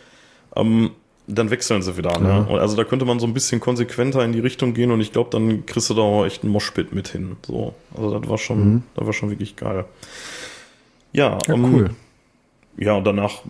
Ähm, 0.57 0.91
dann 1.29 1.51
wechseln 1.51 1.83
sie 1.83 1.97
wieder, 1.97 2.19
ne? 2.19 2.47
Ja. 2.49 2.57
Also 2.57 2.77
da 2.77 2.85
könnte 2.85 3.05
man 3.05 3.21
so 3.21 3.27
ein 3.27 3.35
bisschen 3.35 3.61
konsequenter 3.61 4.25
in 4.25 4.33
die 4.33 4.41
Richtung 4.41 4.75
gehen 4.75 4.91
und 4.91 5.01
ich 5.01 5.13
glaube, 5.13 5.31
dann 5.31 5.65
kriegst 5.67 5.91
du 5.91 5.95
da 5.95 6.03
auch 6.03 6.25
echt 6.25 6.43
einen 6.43 6.53
Moshpit 6.53 6.93
mit 6.93 7.09
hin. 7.09 7.37
So. 7.47 7.75
Also 7.95 8.19
das 8.19 8.29
war 8.29 8.39
schon, 8.39 8.59
mhm. 8.59 8.83
das 8.95 9.07
war 9.07 9.13
schon 9.13 9.31
wirklich 9.31 9.55
geil. 9.55 9.85
Ja, 11.13 11.39
ja 11.47 11.55
um, 11.55 11.75
cool. 11.75 11.91
Ja, 12.79 12.95
und 12.95 13.05
danach 13.05 13.43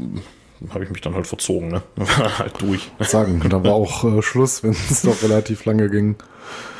habe 0.70 0.84
ich 0.84 0.90
mich 0.90 1.00
dann 1.00 1.14
halt 1.14 1.26
verzogen, 1.26 1.68
ne? 1.68 1.82
halt 2.38 2.60
durch. 2.60 2.90
Sagen, 3.00 3.42
da 3.48 3.62
war 3.62 3.74
auch 3.74 4.04
äh, 4.04 4.22
Schluss, 4.22 4.62
wenn 4.62 4.72
es 4.72 5.02
doch 5.02 5.22
relativ 5.22 5.64
lange 5.64 5.88
ging. 5.88 6.16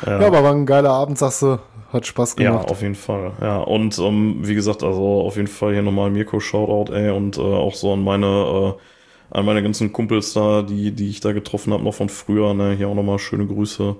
Ja. 0.05 0.21
ja. 0.21 0.27
aber 0.27 0.43
war 0.43 0.53
ein 0.53 0.65
geiler 0.65 0.91
Abend, 0.91 1.17
sagst 1.17 1.41
du. 1.41 1.59
Hat 1.91 2.05
Spaß 2.05 2.35
gemacht. 2.35 2.65
Ja, 2.65 2.71
auf 2.71 2.81
jeden 2.83 2.95
Fall. 2.95 3.31
Ja, 3.41 3.57
und 3.57 3.97
ähm, 3.97 4.37
wie 4.41 4.53
gesagt, 4.53 4.83
also 4.83 5.21
auf 5.21 5.37
jeden 5.37 5.47
Fall 5.47 5.73
hier 5.73 5.81
nochmal 5.81 6.11
Mirko 6.11 6.39
Shoutout, 6.39 6.93
ey, 6.93 7.09
und 7.09 7.37
äh, 7.37 7.41
auch 7.41 7.73
so 7.73 7.93
an 7.93 8.03
meine, 8.03 8.27
äh, 8.27 9.37
an 9.37 9.45
meine 9.45 9.63
ganzen 9.63 9.91
Kumpels 9.91 10.33
da, 10.33 10.61
die, 10.61 10.91
die 10.91 11.09
ich 11.09 11.19
da 11.19 11.31
getroffen 11.31 11.73
habe, 11.73 11.83
noch 11.83 11.95
von 11.95 12.09
früher, 12.09 12.53
ne? 12.53 12.73
Hier 12.73 12.89
auch 12.89 12.95
nochmal 12.95 13.17
schöne 13.17 13.47
Grüße. 13.47 13.95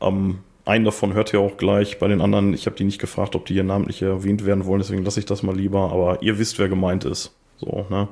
Ähm, 0.00 0.38
einen 0.64 0.84
davon 0.84 1.14
hört 1.14 1.32
ihr 1.32 1.40
auch 1.40 1.56
gleich, 1.56 1.98
bei 1.98 2.06
den 2.06 2.20
anderen, 2.20 2.54
ich 2.54 2.66
habe 2.66 2.76
die 2.76 2.84
nicht 2.84 3.00
gefragt, 3.00 3.34
ob 3.34 3.46
die 3.46 3.54
hier 3.54 3.64
namentlich 3.64 4.02
erwähnt 4.02 4.44
werden 4.46 4.66
wollen, 4.66 4.80
deswegen 4.80 5.04
lasse 5.04 5.20
ich 5.20 5.26
das 5.26 5.42
mal 5.42 5.56
lieber, 5.56 5.92
aber 5.92 6.22
ihr 6.22 6.38
wisst, 6.38 6.58
wer 6.58 6.68
gemeint 6.68 7.04
ist. 7.04 7.34
So, 7.56 7.86
ne? 7.88 8.08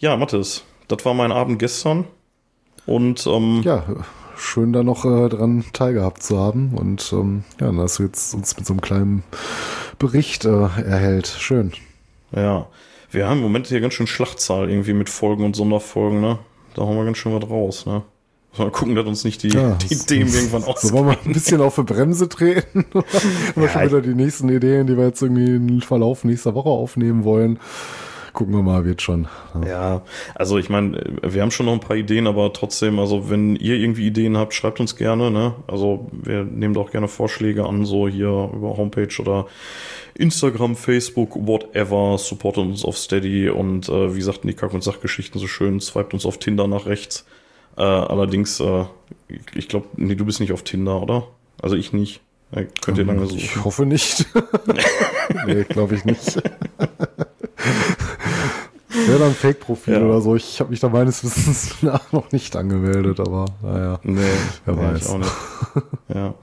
Ja, 0.00 0.16
Mathis, 0.16 0.64
das 0.88 1.04
war 1.04 1.12
mein 1.12 1.30
Abend 1.30 1.58
gestern. 1.58 2.06
Und 2.86 3.26
ähm, 3.26 3.60
ja, 3.62 3.84
schön 4.34 4.72
da 4.72 4.82
noch 4.82 5.04
äh, 5.04 5.28
dran 5.28 5.66
teilgehabt 5.74 6.22
zu 6.22 6.38
haben. 6.38 6.74
Und 6.74 7.12
ähm, 7.12 7.44
ja, 7.60 7.70
dass 7.70 7.96
du 7.96 8.04
jetzt 8.04 8.32
uns 8.32 8.56
mit 8.56 8.66
so 8.66 8.72
einem 8.72 8.80
kleinen 8.80 9.22
Bericht 9.98 10.46
äh, 10.46 10.62
erhält. 10.62 11.26
Schön. 11.26 11.72
Ja. 12.34 12.66
Wir 13.10 13.28
haben 13.28 13.38
im 13.38 13.42
Moment 13.42 13.66
hier 13.66 13.82
ganz 13.82 13.92
schön 13.92 14.06
Schlachtzahl 14.06 14.70
irgendwie 14.70 14.94
mit 14.94 15.10
Folgen 15.10 15.44
und 15.44 15.54
Sonderfolgen, 15.54 16.22
ne? 16.22 16.38
Da 16.74 16.86
haben 16.86 16.96
wir 16.96 17.04
ganz 17.04 17.18
schön 17.18 17.34
was 17.34 17.50
raus, 17.50 17.84
ne? 17.84 18.02
Mal 18.56 18.70
gucken, 18.70 18.94
dass 18.94 19.04
uns 19.04 19.24
nicht 19.24 19.42
die, 19.42 19.48
ja, 19.48 19.74
die 19.74 19.96
Themen 19.96 20.32
irgendwann 20.32 20.64
aus. 20.64 20.80
So 20.80 20.92
wollen 20.92 21.08
wir 21.08 21.18
ein 21.24 21.32
bisschen 21.32 21.60
auf 21.60 21.74
die 21.74 21.82
Bremse 21.82 22.28
treten. 22.28 22.86
haben 22.94 23.04
wir 23.54 23.64
ja, 23.64 23.68
schon 23.68 23.82
wieder 23.82 24.00
die 24.00 24.14
nächsten 24.14 24.48
Ideen, 24.48 24.86
die 24.86 24.96
wir 24.96 25.04
jetzt 25.06 25.20
irgendwie 25.20 25.56
im 25.56 25.82
Verlauf 25.82 26.24
nächster 26.24 26.54
Woche 26.54 26.70
aufnehmen 26.70 27.24
wollen. 27.24 27.58
Gucken 28.32 28.54
wir 28.54 28.62
mal, 28.62 28.84
wird 28.84 29.02
schon. 29.02 29.26
Ja, 29.54 29.68
ja 29.68 30.02
also 30.34 30.58
ich 30.58 30.68
meine, 30.68 31.02
wir 31.22 31.42
haben 31.42 31.50
schon 31.50 31.66
noch 31.66 31.72
ein 31.72 31.80
paar 31.80 31.96
Ideen, 31.96 32.26
aber 32.26 32.52
trotzdem, 32.52 32.98
also 32.98 33.28
wenn 33.28 33.56
ihr 33.56 33.76
irgendwie 33.76 34.06
Ideen 34.06 34.36
habt, 34.36 34.54
schreibt 34.54 34.80
uns 34.80 34.96
gerne. 34.96 35.30
Ne? 35.30 35.54
Also 35.66 36.08
wir 36.12 36.44
nehmen 36.44 36.74
doch 36.74 36.90
gerne 36.90 37.08
Vorschläge 37.08 37.66
an, 37.66 37.84
so 37.84 38.08
hier 38.08 38.50
über 38.54 38.76
Homepage 38.76 39.20
oder 39.20 39.46
Instagram, 40.14 40.76
Facebook, 40.76 41.34
whatever. 41.46 42.18
Supportet 42.18 42.64
uns 42.64 42.84
auf 42.84 42.98
Steady 42.98 43.48
und 43.48 43.88
äh, 43.88 44.14
wie 44.14 44.22
sagten 44.22 44.48
die 44.48 44.54
Kack- 44.54 44.74
und 44.74 44.84
Sachgeschichten 44.84 45.40
so 45.40 45.46
schön, 45.46 45.80
swiped 45.80 46.14
uns 46.14 46.26
auf 46.26 46.38
Tinder 46.38 46.66
nach 46.66 46.86
rechts. 46.86 47.26
Äh, 47.76 47.82
allerdings, 47.82 48.60
äh, 48.60 48.84
ich 49.54 49.68
glaube, 49.68 49.86
nee, 49.96 50.14
du 50.14 50.24
bist 50.24 50.40
nicht 50.40 50.52
auf 50.52 50.62
Tinder, 50.62 51.02
oder? 51.02 51.26
Also 51.60 51.76
ich 51.76 51.92
nicht. 51.92 52.20
Ja, 52.54 52.62
könnt 52.80 52.98
ihr 52.98 53.04
lange 53.04 53.26
suchen. 53.26 53.38
Ich 53.38 53.64
hoffe 53.64 53.86
nicht. 53.86 54.26
nee, 55.46 55.64
glaube 55.64 55.94
ich 55.94 56.04
nicht. 56.04 56.42
Wäre 59.10 59.20
dann 59.20 59.34
Fake-Profil 59.34 59.94
ja. 59.94 60.00
oder 60.00 60.20
so. 60.20 60.36
Ich 60.36 60.60
habe 60.60 60.70
mich 60.70 60.80
da 60.80 60.88
meines 60.88 61.24
Wissens 61.24 61.76
nach 61.82 62.12
noch 62.12 62.30
nicht 62.32 62.54
angemeldet, 62.56 63.20
aber 63.20 63.46
naja. 63.62 64.00
Nee, 64.02 64.20
wer 64.64 64.74
nee, 64.74 64.82
weiß. 64.82 65.10
auch 65.10 65.18
nicht. 65.18 65.32
ja. 66.08 66.34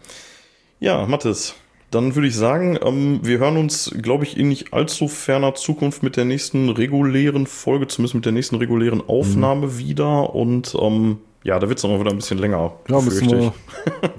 ja, 0.79 1.05
Mathis, 1.05 1.55
dann 1.91 2.15
würde 2.15 2.27
ich 2.27 2.35
sagen, 2.35 2.77
ähm, 2.83 3.21
wir 3.23 3.39
hören 3.39 3.57
uns, 3.57 3.95
glaube 4.01 4.25
ich, 4.25 4.37
in 4.37 4.49
nicht 4.49 4.73
allzu 4.73 5.07
ferner 5.07 5.55
Zukunft 5.55 6.03
mit 6.03 6.17
der 6.17 6.25
nächsten 6.25 6.69
regulären 6.69 7.47
Folge, 7.47 7.87
zumindest 7.87 8.15
mit 8.15 8.25
der 8.25 8.33
nächsten 8.33 8.55
regulären 8.55 9.01
Aufnahme 9.07 9.67
mhm. 9.67 9.77
wieder. 9.77 10.35
Und 10.35 10.75
ähm, 10.79 11.19
ja, 11.43 11.59
da 11.59 11.69
wird 11.69 11.77
es 11.77 11.83
noch 11.83 11.97
wieder 11.99 12.11
ein 12.11 12.17
bisschen 12.17 12.39
länger. 12.39 12.73
Ja, 12.89 12.99
müssen 12.99 13.31
wir, 13.31 13.53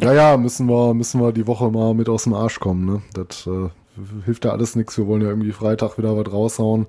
ja, 0.00 0.12
ja, 0.14 0.36
müssen 0.38 0.66
wir, 0.66 0.94
müssen 0.94 1.20
wir 1.20 1.32
die 1.32 1.46
Woche 1.46 1.70
mal 1.70 1.92
mit 1.92 2.08
aus 2.08 2.24
dem 2.24 2.32
Arsch 2.32 2.58
kommen. 2.58 2.86
Ne? 2.86 3.02
Das 3.12 3.46
äh, 3.46 3.68
hilft 4.24 4.46
ja 4.46 4.52
alles 4.52 4.74
nichts. 4.74 4.96
Wir 4.96 5.06
wollen 5.06 5.20
ja 5.20 5.28
irgendwie 5.28 5.52
Freitag 5.52 5.98
wieder 5.98 6.16
was 6.16 6.32
raushauen. 6.32 6.86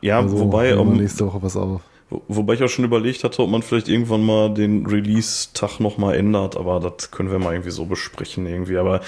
Ja, 0.00 0.20
also, 0.20 0.38
wobei. 0.38 0.76
Um, 0.76 0.96
nächste 0.96 1.26
Woche 1.26 1.42
was 1.42 1.56
auf. 1.56 1.82
Wobei 2.26 2.54
ich 2.54 2.62
auch 2.62 2.68
schon 2.68 2.84
überlegt 2.84 3.22
hatte, 3.22 3.40
ob 3.42 3.50
man 3.50 3.62
vielleicht 3.62 3.88
irgendwann 3.88 4.24
mal 4.24 4.52
den 4.52 4.84
Release-Tag 4.84 5.78
nochmal 5.78 6.16
ändert, 6.16 6.56
aber 6.56 6.80
das 6.80 7.12
können 7.12 7.30
wir 7.30 7.38
mal 7.38 7.52
irgendwie 7.52 7.70
so 7.70 7.86
besprechen 7.86 8.46
irgendwie. 8.46 8.78
Aber 8.78 9.00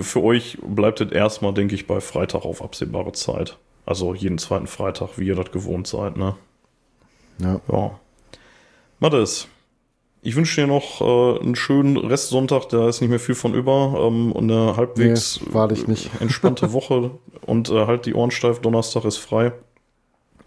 für 0.00 0.22
euch 0.22 0.56
bleibt 0.62 1.02
es 1.02 1.12
erstmal, 1.12 1.52
denke 1.52 1.74
ich, 1.74 1.86
bei 1.86 2.00
Freitag 2.00 2.46
auf 2.46 2.62
absehbare 2.62 3.12
Zeit. 3.12 3.58
Also 3.84 4.14
jeden 4.14 4.38
zweiten 4.38 4.66
Freitag, 4.66 5.18
wie 5.18 5.26
ihr 5.26 5.34
das 5.34 5.50
gewohnt 5.50 5.86
seid, 5.86 6.16
ne? 6.16 6.34
Ja. 7.38 7.60
Ja. 7.70 8.00
Mathis, 9.00 9.48
ich 10.22 10.36
wünsche 10.36 10.60
dir 10.60 10.66
noch 10.66 11.00
äh, 11.00 11.40
einen 11.40 11.56
schönen 11.56 11.96
Restsonntag, 11.96 12.68
da 12.68 12.88
ist 12.88 13.00
nicht 13.00 13.10
mehr 13.10 13.20
viel 13.20 13.34
von 13.34 13.54
über 13.54 13.94
ähm, 14.06 14.32
und 14.32 14.50
eine 14.50 14.76
halbwegs 14.76 15.40
nee, 15.42 15.96
entspannte 16.20 16.72
Woche 16.72 17.12
und 17.46 17.70
äh, 17.70 17.86
halt 17.86 18.06
die 18.06 18.14
Ohren 18.14 18.30
steif, 18.30 18.60
Donnerstag 18.60 19.04
ist 19.04 19.16
frei. 19.16 19.52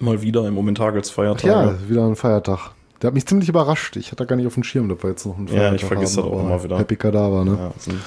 Mal 0.03 0.21
wieder 0.21 0.45
im 0.47 0.53
Moment 0.53 0.79
Hagels 0.79 1.09
Feiertag. 1.09 1.45
Ja, 1.45 1.89
wieder 1.89 2.05
ein 2.05 2.15
Feiertag. 2.15 2.71
Der 3.01 3.07
hat 3.07 3.13
mich 3.13 3.25
ziemlich 3.25 3.49
überrascht. 3.49 3.95
Ich 3.95 4.11
hatte 4.11 4.25
gar 4.25 4.35
nicht 4.35 4.47
auf 4.47 4.53
dem 4.53 4.63
Schirm, 4.63 4.89
dass 4.89 5.01
wir 5.01 5.09
jetzt 5.11 5.25
noch 5.25 5.37
ein 5.37 5.47
Ja, 5.47 5.73
ich 5.73 5.85
vergesse 5.85 6.17
das 6.17 6.25
auch 6.25 6.39
immer 6.39 6.63
wieder. 6.63 6.77
Happy 6.77 6.95
Kadaver, 6.95 7.45
ne? 7.45 7.57
Ja, 7.57 7.71
sind, 7.77 7.99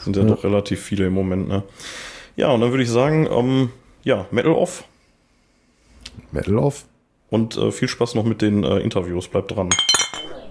sind 0.00 0.16
ja, 0.16 0.22
ja, 0.22 0.28
doch 0.28 0.44
relativ 0.44 0.80
viele 0.80 1.06
im 1.06 1.14
Moment, 1.14 1.48
ne? 1.48 1.62
Ja, 2.36 2.50
und 2.50 2.60
dann 2.60 2.70
würde 2.70 2.82
ich 2.82 2.90
sagen, 2.90 3.26
ähm, 3.30 3.70
ja, 4.02 4.26
Metal 4.30 4.52
Off. 4.52 4.84
Metal 6.30 6.58
Off. 6.58 6.84
Und 7.30 7.56
äh, 7.56 7.72
viel 7.72 7.88
Spaß 7.88 8.14
noch 8.14 8.24
mit 8.24 8.42
den 8.42 8.64
äh, 8.64 8.78
Interviews. 8.78 9.28
Bleibt 9.28 9.54
dran. 9.54 9.70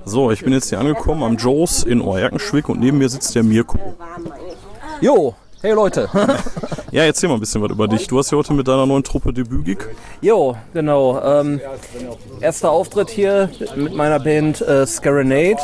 So, 0.06 0.32
ich 0.32 0.44
bin 0.44 0.54
jetzt 0.54 0.70
hier 0.70 0.80
angekommen 0.80 1.24
am 1.24 1.38
Joes 1.38 1.84
in 1.84 2.02
Oerkenschwick 2.02 2.68
und 2.68 2.80
neben 2.80 2.98
mir 2.98 3.10
sitzt 3.10 3.36
der 3.36 3.44
Mirko. 3.44 3.78
Jo, 5.02 5.36
hey 5.62 5.74
Leute. 5.74 6.10
ja, 6.94 7.04
erzähl 7.04 7.28
mal 7.28 7.36
ein 7.36 7.40
bisschen 7.40 7.62
was 7.62 7.72
über 7.72 7.88
dich. 7.88 8.08
Du 8.08 8.20
hast 8.20 8.32
ja 8.32 8.38
heute 8.38 8.54
mit 8.54 8.68
deiner 8.68 8.86
neuen 8.86 9.04
Truppe 9.04 9.34
Debütgig. 9.34 9.80
Jo, 10.22 10.56
genau. 10.74 11.20
Ähm, 11.22 11.60
erster 12.40 12.70
Auftritt 12.70 13.10
hier 13.10 13.50
mit 13.76 13.96
meiner 13.96 14.20
Band 14.20 14.62
äh, 14.62 14.86
Scarenade. 14.86 15.58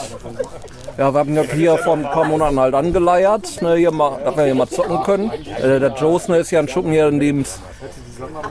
Ja, 0.97 1.13
wir 1.13 1.19
haben 1.19 1.35
ja 1.35 1.43
hier 1.43 1.77
vor 1.77 1.93
ein 1.93 2.03
paar 2.03 2.25
Monaten 2.25 2.59
halt 2.59 2.73
angeleiert, 2.73 3.61
ne, 3.61 3.75
hier 3.75 3.91
mal, 3.91 4.19
dass 4.23 4.35
wir 4.35 4.45
hier 4.45 4.55
mal 4.55 4.67
zocken 4.67 5.01
können. 5.03 5.31
Äh, 5.61 5.79
der 5.79 5.93
Joes 5.93 6.27
ne, 6.27 6.37
ist 6.37 6.51
ja 6.51 6.59
ein 6.59 6.67
Schuppen 6.67 6.91
hier, 6.91 7.07
in 7.07 7.19
dem 7.19 7.45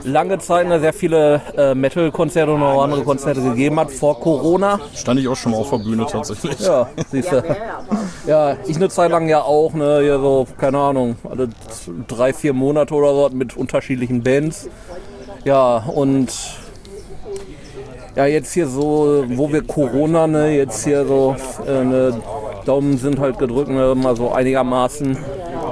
lange 0.03 0.37
Zeit 0.39 0.67
ne, 0.67 0.79
sehr 0.79 0.93
viele 0.93 1.41
äh, 1.57 1.75
Metal-Konzerte 1.75 2.51
und 2.53 2.63
auch 2.63 2.83
andere 2.83 3.03
Konzerte 3.03 3.41
gegeben 3.41 3.79
hat, 3.79 3.91
vor 3.91 4.19
Corona. 4.19 4.79
Stand 4.95 5.19
ich 5.19 5.27
auch 5.27 5.35
schon 5.35 5.51
mal 5.51 5.59
auf 5.59 5.69
der 5.69 5.77
Bühne 5.77 6.05
tatsächlich. 6.05 6.59
Ja, 6.59 6.89
siehst 7.11 7.31
du. 7.31 7.43
Ja, 8.27 8.57
ich 8.65 8.75
eine 8.75 8.89
Zeit 8.89 9.11
lang 9.11 9.27
ja 9.27 9.41
auch, 9.41 9.73
ne, 9.73 9.99
hier 10.01 10.19
so, 10.19 10.47
keine 10.57 10.77
Ahnung, 10.79 11.15
alle 11.29 11.49
drei, 12.07 12.33
vier 12.33 12.53
Monate 12.53 12.93
oder 12.93 13.13
so 13.13 13.29
mit 13.35 13.57
unterschiedlichen 13.57 14.23
Bands. 14.23 14.69
Ja, 15.45 15.77
und 15.93 16.29
ja, 18.15 18.25
jetzt 18.25 18.53
hier 18.53 18.67
so, 18.67 19.23
wo 19.29 19.51
wir 19.51 19.65
Corona, 19.65 20.27
ne, 20.27 20.55
jetzt 20.55 20.83
hier 20.83 21.05
so, 21.05 21.35
äh, 21.65 21.83
ne, 21.83 22.21
Daumen 22.65 22.97
sind 22.97 23.19
halt 23.19 23.39
gedrückt, 23.39 23.69
ne, 23.69 23.95
mal 23.95 24.15
so 24.15 24.31
einigermaßen 24.31 25.17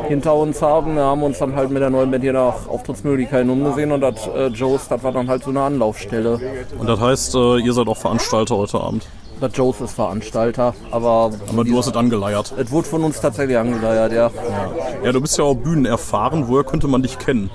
hinter 0.08 0.36
uns 0.36 0.62
haben. 0.62 0.96
Wir 0.96 1.04
haben 1.04 1.24
uns 1.24 1.40
dann 1.40 1.56
halt 1.56 1.70
mit 1.70 1.82
der 1.82 1.90
neuen 1.90 2.10
Band 2.12 2.24
hier 2.24 2.34
nach 2.34 2.68
Auftrittsmöglichkeiten 2.68 3.50
umgesehen 3.50 3.92
und 3.92 4.02
das 4.02 4.28
äh, 4.28 4.48
Joes, 4.48 4.88
das 4.88 5.04
war 5.04 5.12
dann 5.12 5.28
halt 5.28 5.44
so 5.44 5.50
eine 5.50 5.62
Anlaufstelle. 5.62 6.40
Und 6.78 6.88
das 6.88 7.00
heißt, 7.00 7.36
äh, 7.36 7.58
ihr 7.60 7.74
seid 7.74 7.88
auch 7.88 7.98
Veranstalter 7.98 8.58
heute 8.58 8.80
Abend? 8.80 9.08
Der 9.42 9.50
Joes 9.50 9.82
ist 9.82 9.94
Veranstalter, 9.94 10.74
aber. 10.90 11.32
Aber 11.50 11.64
du 11.64 11.78
hast 11.78 11.88
es 11.88 11.96
angeleiert. 11.96 12.54
Es 12.58 12.72
wurde 12.72 12.88
von 12.88 13.04
uns 13.04 13.22
tatsächlich 13.22 13.56
angeleiert, 13.56 14.12
ja. 14.12 14.28
ja. 14.28 14.72
Ja, 15.04 15.12
du 15.12 15.22
bist 15.22 15.38
ja 15.38 15.44
auch 15.44 15.56
Bühnen 15.56 15.86
erfahren. 15.86 16.46
Woher 16.48 16.64
könnte 16.64 16.88
man 16.88 17.04
dich 17.04 17.20
kennen? 17.20 17.52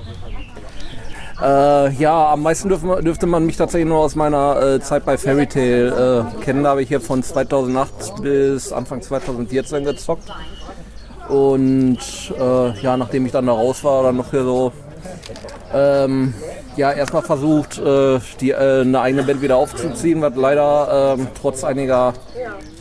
Äh, 1.41 1.91
ja, 1.95 2.31
am 2.31 2.41
meisten 2.41 2.69
dürfte, 2.69 3.03
dürfte 3.03 3.25
man 3.25 3.45
mich 3.45 3.57
tatsächlich 3.57 3.89
nur 3.89 3.99
aus 3.99 4.15
meiner 4.15 4.61
äh, 4.61 4.79
Zeit 4.79 5.03
bei 5.03 5.17
Fairy 5.17 5.45
Tail 5.47 6.27
äh, 6.39 6.43
kennen. 6.43 6.63
Da 6.63 6.69
habe 6.69 6.83
ich 6.83 6.87
hier 6.87 7.01
von 7.01 7.21
2008 7.21 8.21
bis 8.21 8.71
Anfang 8.71 9.01
2014 9.01 9.83
gezockt. 9.83 10.31
Und 11.29 11.99
äh, 12.37 12.79
ja, 12.81 12.97
nachdem 12.97 13.25
ich 13.25 13.31
dann 13.31 13.45
da 13.45 13.53
raus 13.53 13.83
war, 13.83 14.03
dann 14.03 14.17
noch 14.17 14.31
hier 14.31 14.43
so 14.43 14.71
ähm, 15.73 16.33
ja, 16.75 16.91
erstmal 16.91 17.21
versucht, 17.21 17.77
äh, 17.77 18.19
die, 18.39 18.51
äh, 18.51 18.81
eine 18.81 19.01
eigene 19.01 19.23
Band 19.23 19.41
wieder 19.41 19.57
aufzuziehen, 19.57 20.21
was 20.21 20.35
leider 20.35 21.15
ähm, 21.17 21.27
trotz 21.39 21.63
einiger 21.63 22.13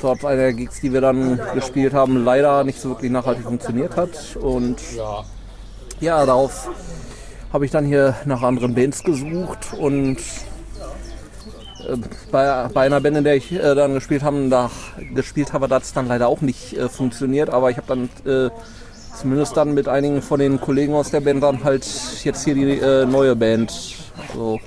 trotz 0.01 0.25
einiger 0.25 0.53
Gigs, 0.53 0.81
die 0.81 0.93
wir 0.93 1.01
dann 1.01 1.41
gespielt 1.55 1.95
haben, 1.95 2.25
leider 2.25 2.65
nicht 2.65 2.81
so 2.81 2.91
wirklich 2.91 3.11
nachhaltig 3.13 3.45
funktioniert 3.45 3.97
hat. 3.97 4.37
Und 4.41 4.79
ja, 6.01 6.27
darauf 6.27 6.69
habe 7.53 7.65
ich 7.65 7.71
dann 7.71 7.85
hier 7.85 8.17
nach 8.25 8.43
anderen 8.43 8.75
Bands 8.75 9.05
gesucht 9.05 9.75
und 9.79 10.17
bei, 12.31 12.69
bei 12.73 12.87
einer 12.87 13.01
Band, 13.01 13.17
in 13.17 13.25
der 13.25 13.37
ich 13.37 13.53
äh, 13.53 13.75
dann 13.75 13.95
gespielt 13.95 14.23
habe, 14.23 14.49
da 14.49 14.71
gespielt 15.15 15.53
habe, 15.53 15.69
hat 15.69 15.83
es 15.83 15.93
dann 15.93 16.09
leider 16.09 16.29
auch 16.29 16.41
nicht 16.41 16.77
äh, 16.77 16.89
funktioniert, 16.89 17.51
aber 17.51 17.71
ich 17.71 17.77
habe 17.77 17.87
dann 17.87 18.09
äh, 18.31 18.51
zumindest 19.17 19.57
dann 19.57 19.75
mit 19.75 19.89
einigen 19.89 20.23
von 20.23 20.41
den 20.41 20.61
Kollegen 20.61 20.95
aus 20.95 21.11
der 21.11 21.21
Band 21.21 21.43
dann 21.43 21.65
halt 21.65 21.87
jetzt 22.25 22.45
hier 22.45 22.55
die 22.55 22.79
äh, 22.79 23.07
neue 23.07 23.37
Band 23.37 23.73
also, 24.29 24.59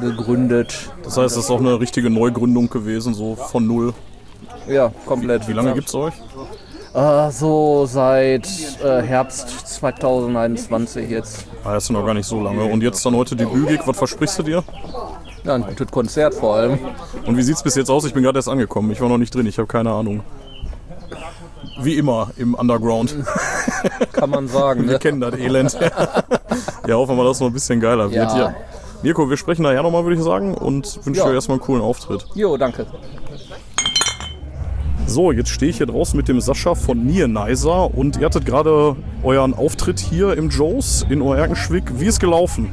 gegründet. 0.00 0.90
Das 1.04 1.16
heißt, 1.16 1.36
es 1.36 1.44
ist 1.44 1.50
auch 1.50 1.60
eine 1.60 1.80
richtige 1.80 2.10
Neugründung 2.10 2.68
gewesen, 2.68 3.14
so 3.14 3.36
von 3.36 3.66
null. 3.66 3.94
Ja, 4.68 4.92
komplett. 5.06 5.44
Wie, 5.44 5.52
wie 5.52 5.56
lange 5.56 5.74
gibt 5.74 5.88
es 5.88 5.94
euch? 5.94 6.14
Äh, 6.94 7.30
so 7.30 7.86
seit 7.86 8.48
Herbst 8.82 9.48
2021 9.76 11.08
jetzt. 11.08 11.46
Ah, 11.64 11.74
das 11.74 11.84
ist 11.84 11.90
noch 11.90 12.04
gar 12.04 12.14
nicht 12.14 12.26
so 12.26 12.40
lange. 12.42 12.64
Und 12.64 12.82
jetzt 12.82 13.04
dann 13.04 13.14
heute 13.14 13.36
die 13.36 13.44
Bügig, 13.44 13.80
was 13.86 13.96
versprichst 13.96 14.38
du 14.38 14.42
dir? 14.42 14.64
Ja, 15.44 15.54
ein 15.54 15.62
gutes 15.62 15.90
Konzert 15.90 16.34
vor 16.34 16.56
allem. 16.56 16.78
Und 17.26 17.36
wie 17.36 17.42
sieht 17.42 17.56
es 17.56 17.62
bis 17.62 17.74
jetzt 17.74 17.90
aus? 17.90 18.04
Ich 18.04 18.12
bin 18.12 18.22
gerade 18.22 18.38
erst 18.38 18.48
angekommen. 18.48 18.90
Ich 18.90 19.00
war 19.00 19.08
noch 19.08 19.18
nicht 19.18 19.34
drin, 19.34 19.46
ich 19.46 19.58
habe 19.58 19.66
keine 19.66 19.90
Ahnung. 19.90 20.22
Wie 21.82 21.96
immer 21.96 22.30
im 22.36 22.54
Underground. 22.54 23.16
Kann 24.12 24.30
man 24.30 24.48
sagen. 24.48 24.84
wir 24.84 24.92
ne? 24.92 24.98
kennen 24.98 25.20
das 25.20 25.34
Elend. 25.34 25.78
ja, 26.86 26.94
hoffen 26.94 27.16
wir, 27.16 27.24
dass 27.24 27.38
es 27.38 27.40
noch 27.40 27.46
ein 27.46 27.54
bisschen 27.54 27.80
geiler 27.80 28.10
wird. 28.10 28.36
Ja. 28.36 28.54
Mirko, 29.02 29.30
wir 29.30 29.38
sprechen 29.38 29.62
nachher 29.62 29.82
nochmal, 29.82 30.04
würde 30.04 30.16
ich 30.16 30.22
sagen, 30.22 30.52
und 30.52 31.00
wünsche 31.06 31.24
dir 31.24 31.32
erstmal 31.32 31.56
einen 31.56 31.64
coolen 31.64 31.82
Auftritt. 31.82 32.26
Jo, 32.34 32.58
danke. 32.58 32.86
So, 35.06 35.32
jetzt 35.32 35.48
stehe 35.48 35.70
ich 35.70 35.78
hier 35.78 35.86
draußen 35.86 36.16
mit 36.16 36.28
dem 36.28 36.40
Sascha 36.40 36.74
von 36.74 37.04
Nienizer 37.04 37.92
und 37.94 38.18
ihr 38.18 38.26
hattet 38.26 38.44
gerade 38.44 38.94
euren 39.22 39.54
Auftritt 39.54 39.98
hier 39.98 40.36
im 40.36 40.50
Joes 40.50 41.06
in 41.08 41.22
Oerkenschwick. 41.22 41.98
Wie 41.98 42.06
ist 42.06 42.20
gelaufen? 42.20 42.70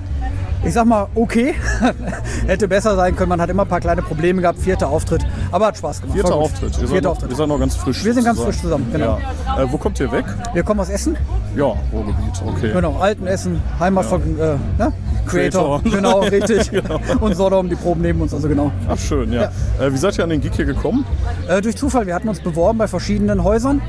Ich 0.64 0.74
sag 0.74 0.86
mal, 0.86 1.08
okay. 1.16 1.56
Hätte 2.48 2.68
besser 2.68 2.96
sein 2.96 3.16
können. 3.16 3.30
Man 3.30 3.42
hat 3.42 3.50
immer 3.50 3.64
ein 3.64 3.68
paar 3.68 3.80
kleine 3.80 4.02
Probleme 4.02 4.42
gehabt. 4.42 4.60
Vierter 4.60 4.90
Auftritt. 4.90 5.26
Aber 5.52 5.68
hat 5.68 5.78
Spaß 5.78 6.02
gemacht. 6.02 6.16
Vierter 6.16 6.36
Auftritt. 6.36 6.78
Ihr 6.82 6.88
Vierter 6.88 7.12
Auftritt. 7.12 7.32
Ihr 7.32 7.36
seid 7.36 7.48
noch 7.48 7.60
ganz 7.60 7.76
frisch. 7.76 8.04
Wir 8.04 8.14
sind 8.14 8.24
ganz 8.24 8.40
frisch 8.40 8.60
zusammen, 8.60 8.88
genau. 8.92 9.20
Ja. 9.46 9.64
Äh, 9.64 9.72
wo 9.72 9.78
kommt 9.78 10.00
ihr 10.00 10.12
weg? 10.12 10.26
Wir 10.54 10.64
kommen 10.64 10.80
aus 10.80 10.90
Essen. 10.90 11.18
Ja, 11.56 11.74
Ruhrgebiet, 11.92 12.42
okay. 12.46 12.72
Genau, 12.74 12.98
Alten 12.98 13.26
Essen, 13.26 13.62
Heimat 13.80 14.04
ja. 14.04 14.10
von 14.10 14.22
äh, 14.22 14.56
ne? 14.78 14.94
Creator. 15.26 15.82
Creator. 15.82 15.82
Genau, 15.98 16.20
richtig. 16.20 16.70
genau. 16.72 17.00
Und 17.20 17.36
Sodom, 17.36 17.70
die 17.70 17.76
Proben 17.76 18.02
neben 18.02 18.22
uns, 18.22 18.34
also 18.34 18.48
genau. 18.48 18.72
Ach, 18.88 18.98
schön, 18.98 19.32
ja. 19.32 19.52
ja. 19.80 19.86
Äh, 19.86 19.94
wie 19.94 19.98
seid 19.98 20.18
ihr 20.18 20.24
an 20.24 20.30
den 20.30 20.42
Gig 20.42 20.52
hier 20.56 20.66
gekommen? 20.66 21.06
Äh, 21.48 21.62
durch 21.62 21.76
Zufall. 21.76 22.06
Wir 22.06 22.14
hatten 22.14 22.30
uns 22.30 22.40
beworben 22.40 22.78
bei 22.78 22.88
verschiedenen 22.88 23.44
Häusern. 23.44 23.82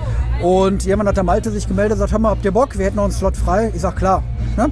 Und 0.42 0.84
jemand 0.84 1.08
hat 1.08 1.16
der 1.16 1.24
Malte 1.24 1.50
sich 1.50 1.66
gemeldet 1.66 1.94
und 1.94 1.98
sagt, 1.98 2.12
hör 2.12 2.18
mal, 2.18 2.30
habt 2.30 2.44
ihr 2.44 2.52
Bock? 2.52 2.78
Wir 2.78 2.86
hätten 2.86 2.96
noch 2.96 3.04
einen 3.04 3.12
Slot 3.12 3.36
frei. 3.36 3.70
Ich 3.74 3.80
sag, 3.80 3.96
klar. 3.96 4.22
Ne? 4.56 4.70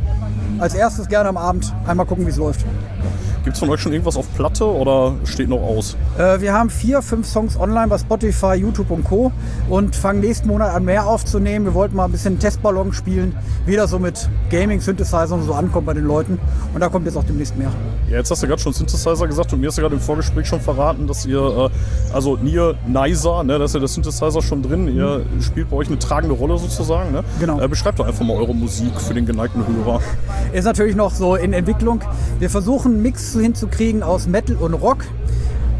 Als 0.58 0.74
erstes 0.74 1.08
gerne 1.08 1.28
am 1.28 1.36
Abend 1.36 1.72
einmal 1.86 2.06
gucken, 2.06 2.26
wie 2.26 2.30
es 2.30 2.36
läuft. 2.36 2.64
Gibt 3.46 3.54
es 3.54 3.60
von 3.60 3.70
euch 3.70 3.80
schon 3.80 3.92
irgendwas 3.92 4.16
auf 4.16 4.26
Platte 4.34 4.64
oder 4.64 5.14
steht 5.22 5.48
noch 5.48 5.62
aus? 5.62 5.96
Äh, 6.18 6.40
wir 6.40 6.52
haben 6.52 6.68
vier, 6.68 7.00
fünf 7.00 7.28
Songs 7.28 7.56
online 7.56 7.86
bei 7.86 7.96
Spotify, 7.96 8.54
YouTube 8.54 8.90
und 8.90 9.04
Co. 9.04 9.30
und 9.68 9.94
fangen 9.94 10.18
nächsten 10.18 10.48
Monat 10.48 10.74
an 10.74 10.84
mehr 10.84 11.06
aufzunehmen. 11.06 11.64
Wir 11.64 11.74
wollten 11.74 11.94
mal 11.94 12.06
ein 12.06 12.10
bisschen 12.10 12.40
Testballon 12.40 12.92
spielen, 12.92 13.36
wie 13.64 13.76
das 13.76 13.90
so 13.90 14.00
mit 14.00 14.28
Gaming, 14.50 14.80
Synthesizer 14.80 15.40
so 15.40 15.54
ankommt 15.54 15.86
bei 15.86 15.94
den 15.94 16.06
Leuten. 16.06 16.40
Und 16.74 16.80
da 16.80 16.88
kommt 16.88 17.06
jetzt 17.06 17.16
auch 17.16 17.22
demnächst 17.22 17.56
mehr. 17.56 17.70
Ja, 18.10 18.16
jetzt 18.16 18.32
hast 18.32 18.42
du 18.42 18.48
gerade 18.48 18.60
schon 18.60 18.72
Synthesizer 18.72 19.28
gesagt 19.28 19.52
und 19.52 19.60
mir 19.60 19.68
hast 19.68 19.78
du 19.78 19.82
gerade 19.82 19.94
im 19.94 20.00
Vorgespräch 20.00 20.48
schon 20.48 20.60
verraten, 20.60 21.06
dass 21.06 21.24
ihr, 21.24 21.38
äh, 21.38 22.12
also 22.12 22.36
Nier 22.36 22.74
Nicer, 22.88 23.44
ne, 23.44 23.60
da 23.60 23.66
ist 23.66 23.74
ja 23.74 23.78
der 23.78 23.88
Synthesizer 23.88 24.42
schon 24.42 24.64
drin, 24.64 24.88
ihr 24.88 25.18
mhm. 25.18 25.40
spielt 25.40 25.70
bei 25.70 25.76
euch 25.76 25.86
eine 25.86 26.00
tragende 26.00 26.34
Rolle 26.34 26.58
sozusagen. 26.58 27.12
Ne? 27.12 27.22
Genau. 27.38 27.60
Äh, 27.60 27.68
beschreibt 27.68 28.00
doch 28.00 28.08
einfach 28.08 28.24
mal 28.24 28.36
eure 28.36 28.56
Musik 28.56 29.00
für 29.00 29.14
den 29.14 29.24
geneigten 29.24 29.64
Hörer. 29.64 30.00
Ist 30.52 30.64
natürlich 30.64 30.96
noch 30.96 31.14
so 31.14 31.36
in 31.36 31.52
Entwicklung. 31.52 32.00
Wir 32.40 32.50
versuchen 32.50 33.02
Mix 33.02 33.35
hinzukriegen 33.40 34.02
aus 34.02 34.26
Metal 34.26 34.56
und 34.56 34.74
Rock 34.74 35.04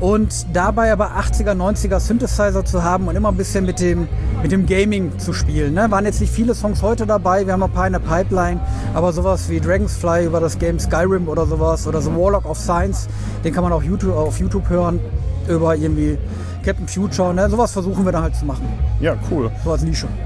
und 0.01 0.47
dabei 0.53 0.93
aber 0.93 1.13
80er, 1.17 1.53
90er 1.53 2.01
Synthesizer 2.01 2.65
zu 2.65 2.83
haben 2.83 3.09
und 3.09 3.17
immer 3.17 3.29
ein 3.29 3.37
bisschen 3.37 3.65
mit 3.65 3.81
dem, 3.81 4.09
mit 4.43 4.53
dem 4.53 4.67
Gaming 4.67 5.19
zu 5.19 5.33
spielen. 5.33 5.75
Ne? 5.75 5.91
Waren 5.91 6.05
jetzt 6.05 6.21
nicht 6.21 6.33
viele 6.33 6.55
Songs 6.55 6.83
heute 6.83 7.07
dabei, 7.07 7.47
wir 7.47 7.53
haben 7.53 7.63
ein 7.63 7.73
paar 7.73 7.87
in 7.87 7.95
der 7.95 8.01
Pipeline, 8.01 8.61
aber 8.95 9.13
sowas 9.13 9.49
wie 9.49 9.61
Dragonfly 9.61 10.27
über 10.27 10.41
das 10.41 10.59
Game 10.59 10.79
Skyrim 10.79 11.29
oder 11.29 11.47
sowas 11.47 11.87
oder 11.87 12.03
The 12.03 12.11
Warlock 12.11 12.45
of 12.45 12.59
Science, 12.59 13.09
den 13.45 13.55
kann 13.55 13.63
man 13.63 13.73
auch 13.73 13.83
YouTube, 13.83 14.15
auf 14.15 14.39
YouTube 14.39 14.69
hören 14.69 15.01
über 15.49 15.77
irgendwie 15.77 16.19
Captain 16.65 16.89
Future, 16.89 17.33
ne? 17.33 17.49
sowas 17.49 17.73
versuchen 17.73 18.05
wir 18.05 18.11
dann 18.11 18.25
halt 18.25 18.35
zu 18.35 18.45
machen. 18.45 18.69
Ja, 19.01 19.15
cool. 19.31 19.51
So 19.65 19.73
als 19.73 19.83
Nische. 19.83 20.09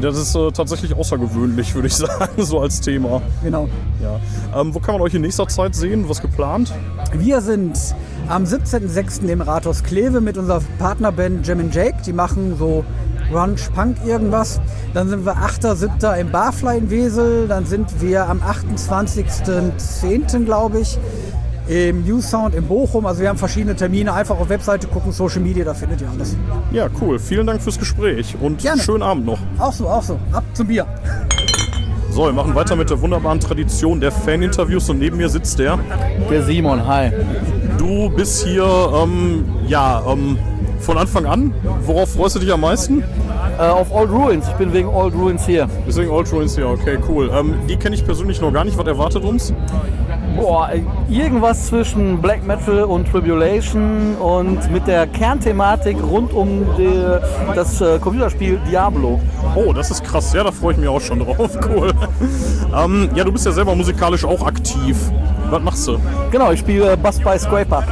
Das 0.00 0.16
ist 0.16 0.34
äh, 0.36 0.52
tatsächlich 0.52 0.94
außergewöhnlich, 0.94 1.74
würde 1.74 1.88
ich 1.88 1.96
sagen, 1.96 2.44
so 2.44 2.60
als 2.60 2.80
Thema. 2.80 3.20
Genau. 3.42 3.68
Ja. 4.00 4.60
Ähm, 4.60 4.74
wo 4.74 4.78
kann 4.78 4.94
man 4.94 5.02
euch 5.02 5.14
in 5.14 5.22
nächster 5.22 5.48
Zeit 5.48 5.74
sehen? 5.74 6.08
Was 6.08 6.20
geplant? 6.20 6.72
Wir 7.12 7.40
sind 7.40 7.76
am 8.28 8.44
17.06. 8.44 9.26
im 9.26 9.40
Rathaus 9.40 9.82
Kleve 9.82 10.20
mit 10.20 10.36
unserer 10.36 10.60
Partnerband 10.78 11.46
Jim 11.46 11.70
Jake. 11.70 11.96
Die 12.04 12.12
machen 12.12 12.56
so 12.58 12.84
Grunge, 13.30 13.56
Punk 13.74 13.96
irgendwas. 14.06 14.60
Dann 14.94 15.08
sind 15.08 15.24
wir 15.24 15.36
8.07. 15.36 16.20
im 16.20 16.30
Barfly 16.30 16.78
in 16.78 16.90
Wesel. 16.90 17.48
Dann 17.48 17.64
sind 17.64 18.00
wir 18.00 18.28
am 18.28 18.42
28.10. 18.42 20.44
glaube 20.44 20.80
ich 20.80 20.98
im 21.68 22.04
New 22.04 22.20
Sound 22.20 22.54
in 22.54 22.64
Bochum. 22.64 23.06
Also 23.06 23.22
wir 23.22 23.30
haben 23.30 23.38
verschiedene 23.38 23.76
Termine. 23.76 24.12
Einfach 24.12 24.38
auf 24.38 24.48
Webseite 24.48 24.88
gucken, 24.88 25.12
Social 25.12 25.40
Media, 25.40 25.64
da 25.64 25.74
findet 25.74 26.00
ihr 26.00 26.08
alles. 26.10 26.36
Ja, 26.72 26.88
cool. 27.00 27.18
Vielen 27.18 27.46
Dank 27.46 27.62
fürs 27.62 27.78
Gespräch 27.78 28.36
und 28.40 28.60
Gerne. 28.60 28.82
schönen 28.82 29.02
Abend 29.02 29.26
noch. 29.26 29.38
Auch 29.58 29.72
so, 29.72 29.88
auch 29.88 30.02
so. 30.02 30.18
Ab 30.32 30.44
zum 30.52 30.66
Bier. 30.66 30.86
So, 32.10 32.24
wir 32.24 32.32
machen 32.32 32.54
weiter 32.54 32.74
mit 32.74 32.90
der 32.90 33.00
wunderbaren 33.00 33.38
Tradition 33.38 34.00
der 34.00 34.10
Fan-Interviews 34.10 34.88
und 34.90 34.98
neben 34.98 35.18
mir 35.18 35.28
sitzt 35.28 35.58
der... 35.58 35.78
Der 36.30 36.42
Simon, 36.42 36.86
hi. 36.86 37.12
Du 37.78 38.10
bist 38.10 38.44
hier, 38.44 38.64
ähm, 38.64 39.44
ja, 39.66 40.02
ähm, 40.06 40.38
von 40.80 40.98
Anfang 40.98 41.26
an. 41.26 41.54
Worauf 41.84 42.12
freust 42.12 42.36
du 42.36 42.40
dich 42.40 42.52
am 42.52 42.60
meisten? 42.60 43.02
Äh, 43.58 43.62
auf 43.62 43.92
Old 43.92 44.10
Ruins. 44.10 44.46
Ich 44.48 44.54
bin 44.54 44.72
wegen 44.72 44.88
Old 44.88 45.14
Ruins 45.14 45.46
hier. 45.46 45.68
Deswegen 45.86 46.10
Old 46.10 46.30
Ruins 46.32 46.54
hier, 46.54 46.68
okay, 46.68 46.98
cool. 47.08 47.30
Ähm, 47.34 47.54
die 47.68 47.76
kenne 47.76 47.94
ich 47.94 48.04
persönlich 48.04 48.40
noch 48.40 48.52
gar 48.52 48.64
nicht. 48.64 48.78
Was 48.78 48.86
erwartet 48.86 49.24
uns? 49.24 49.52
Boah, 50.36 50.70
irgendwas 51.10 51.66
zwischen 51.66 52.20
Black 52.20 52.46
Metal 52.46 52.84
und 52.84 53.10
Tribulation 53.10 54.14
und 54.16 54.70
mit 54.70 54.86
der 54.86 55.08
Kernthematik 55.08 55.96
rund 56.00 56.32
um 56.32 56.64
die, 56.78 57.02
das 57.54 57.80
äh, 57.80 57.98
Computerspiel 57.98 58.60
Diablo. 58.70 59.20
Oh, 59.56 59.72
das 59.72 59.90
ist 59.90 60.04
krass. 60.04 60.32
Ja, 60.32 60.44
da 60.44 60.52
freue 60.52 60.74
ich 60.74 60.78
mich 60.78 60.88
auch 60.88 61.00
schon 61.00 61.20
drauf. 61.20 61.58
Cool. 61.68 61.92
ähm, 62.74 63.10
ja, 63.14 63.24
du 63.24 63.32
bist 63.32 63.44
ja 63.44 63.52
selber 63.52 63.74
musikalisch 63.74 64.24
auch 64.24 64.46
aktiv. 64.46 64.96
Was 65.50 65.62
machst 65.62 65.88
du? 65.88 65.98
Genau, 66.30 66.52
ich 66.52 66.60
spiele 66.60 66.96
Bass 66.96 67.18
bei 67.20 67.38
Scraper. 67.38 67.84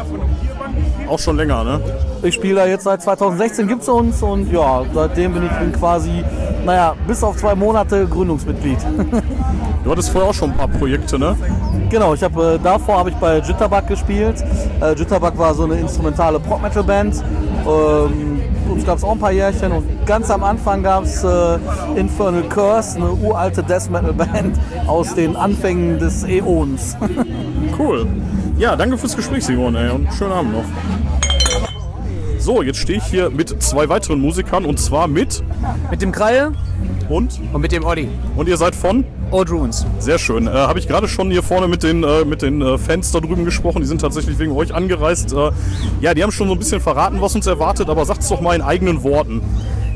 Auch 1.09 1.19
schon 1.19 1.37
länger, 1.37 1.65
ne? 1.65 1.81
Ich 2.23 2.35
spiele 2.35 2.57
da 2.57 2.67
jetzt 2.67 2.85
seit 2.85 3.01
2016, 3.03 3.69
gibt 3.69 3.83
es 3.83 3.89
uns 3.89 4.23
und 4.23 4.53
ja, 4.53 4.83
seitdem 4.93 5.35
bin 5.35 5.47
ich 5.47 5.53
bin 5.53 5.73
quasi, 5.73 6.25
naja, 6.65 6.95
bis 7.07 7.23
auf 7.23 7.37
zwei 7.37 7.55
Monate 7.55 8.07
Gründungsmitglied. 8.07 8.79
Du 9.85 9.93
hattest 9.93 10.11
vorher 10.11 10.29
auch 10.29 10.35
schon 10.35 10.51
ein 10.51 10.57
paar 10.57 10.67
Projekte, 10.67 11.17
ne? 11.17 11.37
Genau, 11.91 12.13
ich 12.13 12.21
habe 12.21 12.55
äh, 12.55 12.59
davor 12.59 12.99
habe 12.99 13.11
ich 13.11 13.17
bei 13.17 13.39
Jitterbug 13.39 13.87
gespielt. 13.87 14.35
Äh, 14.81 14.95
Jitterbug 14.95 15.39
war 15.39 15.55
so 15.55 15.63
eine 15.63 15.77
instrumentale 15.77 16.41
Prog-Metal-Band. 16.41 17.23
Ähm, 17.65 18.41
uns 18.69 18.85
gab 18.85 18.99
es 18.99 19.05
auch 19.05 19.13
ein 19.13 19.21
paar 19.21 19.31
Jährchen 19.31 19.71
und 19.71 20.07
ganz 20.07 20.29
am 20.29 20.43
Anfang 20.43 20.83
gab 20.83 21.05
es 21.05 21.23
äh, 21.23 21.59
Infernal 21.95 22.43
Curse, 22.49 22.97
eine 22.97 23.13
uralte 23.13 23.63
Death 23.63 23.89
Metal 23.89 24.13
Band 24.13 24.59
aus 24.89 25.15
den 25.15 25.37
Anfängen 25.37 26.01
des 26.01 26.25
Äons. 26.25 26.97
cool. 27.79 28.07
Ja, 28.59 28.77
danke 28.77 28.99
fürs 28.99 29.17
Gespräch, 29.17 29.45
Simon, 29.45 29.75
ey, 29.75 29.91
und 29.91 30.13
schönen 30.15 30.33
Abend 30.33 30.53
noch. 30.53 30.65
So, 32.39 32.63
jetzt 32.63 32.79
stehe 32.79 32.99
ich 32.99 33.05
hier 33.05 33.29
mit 33.31 33.61
zwei 33.63 33.89
weiteren 33.89 34.21
Musikern 34.21 34.65
und 34.65 34.79
zwar 34.79 35.09
mit. 35.09 35.43
Mit 35.91 36.01
dem 36.01 36.13
Kreie. 36.13 36.53
Und? 37.09 37.41
Und 37.53 37.61
mit 37.61 37.73
dem 37.73 37.85
Olli. 37.85 38.09
Und 38.37 38.49
ihr 38.49 38.57
seid 38.57 38.75
von? 38.75 39.05
Old 39.31 39.51
Ruins. 39.51 39.85
Sehr 39.99 40.19
schön. 40.19 40.47
Äh, 40.47 40.51
Habe 40.51 40.79
ich 40.79 40.87
gerade 40.87 41.09
schon 41.09 41.31
hier 41.31 41.43
vorne 41.43 41.67
mit 41.67 41.83
den, 41.83 42.05
äh, 42.05 42.25
mit 42.25 42.43
den 42.43 42.63
äh, 42.63 42.79
Fans 42.79 43.11
da 43.11 43.19
drüben 43.21 43.45
gesprochen. 43.45 43.81
Die 43.81 43.87
sind 43.87 44.01
tatsächlich 44.01 44.39
wegen 44.39 44.53
euch 44.53 44.73
angereist. 44.73 45.33
Äh, 45.33 45.51
ja, 46.01 46.15
die 46.15 46.23
haben 46.23 46.31
schon 46.31 46.47
so 46.47 46.55
ein 46.55 46.59
bisschen 46.59 46.81
verraten, 46.81 47.21
was 47.21 47.35
uns 47.35 47.47
erwartet, 47.47 47.89
aber 47.89 48.05
sagt 48.05 48.23
es 48.23 48.29
doch 48.29 48.41
mal 48.41 48.55
in 48.55 48.63
eigenen 48.63 49.03
Worten. 49.03 49.41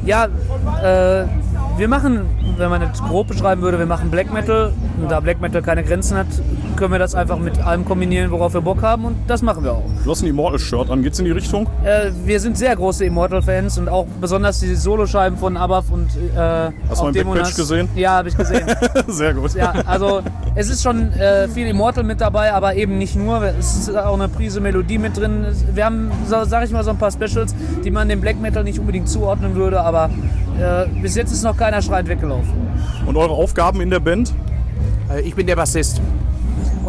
Ja, 0.04 0.24
äh, 0.24 1.26
wir 1.76 1.88
machen, 1.88 2.26
wenn 2.56 2.70
man 2.70 2.82
es 2.82 3.00
grob 3.00 3.28
beschreiben 3.28 3.62
würde, 3.62 3.78
wir 3.78 3.86
machen 3.86 4.10
Black 4.10 4.32
Metal. 4.32 4.72
Und 5.00 5.10
da 5.10 5.20
Black 5.20 5.40
Metal 5.40 5.62
keine 5.62 5.84
Grenzen 5.84 6.16
hat, 6.16 6.26
können 6.76 6.92
wir 6.92 6.98
das 6.98 7.14
einfach 7.14 7.38
mit 7.38 7.58
allem 7.58 7.84
kombinieren, 7.84 8.30
worauf 8.30 8.54
wir 8.54 8.60
Bock 8.60 8.82
haben. 8.82 9.04
Und 9.04 9.16
das 9.26 9.42
machen 9.42 9.64
wir 9.64 9.72
auch. 9.72 9.84
Du 10.04 10.10
hast 10.10 10.22
ein 10.22 10.28
Immortal-Shirt 10.28 10.90
an. 10.90 11.02
Geht's 11.02 11.18
in 11.18 11.24
die 11.24 11.30
Richtung? 11.30 11.66
Äh, 11.84 12.10
wir 12.24 12.40
sind 12.40 12.56
sehr 12.56 12.74
große 12.76 13.04
Immortal-Fans 13.04 13.78
und 13.78 13.88
auch 13.88 14.06
besonders 14.20 14.60
die 14.60 14.74
Soloscheiben 14.74 15.38
von 15.38 15.56
Abaf 15.56 15.90
und 15.90 16.08
äh, 16.36 16.70
Hast 16.88 17.00
du 17.00 17.04
mein 17.04 17.14
Backpatch 17.14 17.56
gesehen? 17.56 17.88
Ja, 17.94 18.18
habe 18.18 18.28
ich 18.28 18.36
gesehen. 18.36 18.66
sehr 19.08 19.34
gut. 19.34 19.54
Ja, 19.54 19.72
also 19.86 20.22
es 20.54 20.68
ist 20.68 20.82
schon 20.82 21.12
äh, 21.12 21.48
viel 21.48 21.66
Immortal 21.66 22.04
mit 22.04 22.20
dabei, 22.20 22.52
aber 22.52 22.74
eben 22.74 22.98
nicht 22.98 23.16
nur. 23.16 23.42
Es 23.42 23.76
ist 23.76 23.96
auch 23.96 24.14
eine 24.14 24.28
Prise 24.28 24.60
Melodie 24.60 24.98
mit 24.98 25.16
drin. 25.16 25.46
Wir 25.74 25.84
haben, 25.84 26.10
so, 26.26 26.44
sag 26.44 26.64
ich 26.64 26.70
mal, 26.70 26.84
so 26.84 26.90
ein 26.90 26.98
paar 26.98 27.10
Specials, 27.10 27.54
die 27.84 27.90
man 27.90 28.08
dem 28.08 28.20
Black 28.20 28.40
Metal 28.40 28.64
nicht 28.64 28.78
unbedingt 28.78 29.08
zuordnen 29.08 29.54
würde, 29.54 29.80
aber 29.80 30.10
äh, 30.58 30.86
bis 31.00 31.14
jetzt 31.14 31.32
ist 31.32 31.42
noch 31.42 31.56
keiner 31.56 31.82
schreiend 31.82 32.08
weggelaufen. 32.08 32.52
Und 33.06 33.16
eure 33.16 33.32
Aufgaben 33.32 33.80
in 33.80 33.90
der 33.90 34.00
Band? 34.00 34.32
Äh, 35.10 35.22
ich 35.22 35.34
bin 35.34 35.46
der 35.46 35.56
Bassist. 35.56 36.00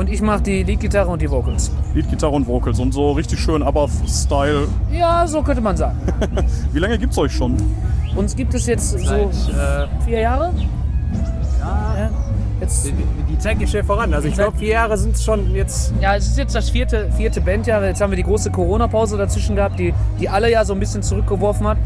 Und 0.01 0.09
ich 0.09 0.19
mache 0.19 0.41
die 0.41 0.63
Leadgitarre 0.63 1.11
und 1.11 1.21
die 1.21 1.29
Vocals. 1.29 1.69
Leadgitarre 1.93 2.31
und 2.31 2.47
Vocals 2.47 2.79
und 2.79 2.91
so 2.91 3.11
richtig 3.11 3.39
schön 3.39 3.61
Abba-Style. 3.61 4.67
Ja, 4.91 5.27
so 5.27 5.43
könnte 5.43 5.61
man 5.61 5.77
sagen. 5.77 5.95
Wie 6.73 6.79
lange 6.79 6.97
gibt 6.97 7.11
es 7.11 7.19
euch 7.19 7.31
schon? 7.31 7.55
Uns 8.15 8.35
gibt 8.35 8.51
es 8.55 8.65
jetzt 8.65 8.97
Seit, 8.97 9.31
so 9.31 9.51
äh, 9.51 9.87
vier 10.03 10.21
Jahre. 10.21 10.53
Ja. 11.59 12.09
Jetzt 12.59 12.87
die, 12.87 12.93
die 13.29 13.37
Zeit 13.37 13.59
geht 13.59 13.69
schnell 13.69 13.83
voran. 13.83 14.11
Also 14.15 14.27
ich 14.27 14.33
glaube, 14.33 14.57
vier 14.57 14.69
Jahre 14.69 14.97
sind 14.97 15.13
es 15.13 15.23
schon 15.23 15.53
jetzt. 15.53 15.93
Ja, 16.01 16.15
es 16.15 16.25
ist 16.25 16.37
jetzt 16.39 16.55
das 16.55 16.71
vierte, 16.71 17.11
vierte 17.11 17.39
Bandjahr. 17.39 17.85
Jetzt 17.85 18.01
haben 18.01 18.09
wir 18.09 18.17
die 18.17 18.23
große 18.23 18.49
Corona-Pause 18.49 19.17
dazwischen 19.17 19.55
gehabt, 19.55 19.77
die, 19.77 19.93
die 20.19 20.27
alle 20.27 20.49
ja 20.49 20.65
so 20.65 20.73
ein 20.73 20.79
bisschen 20.79 21.03
zurückgeworfen 21.03 21.67
hat. 21.67 21.77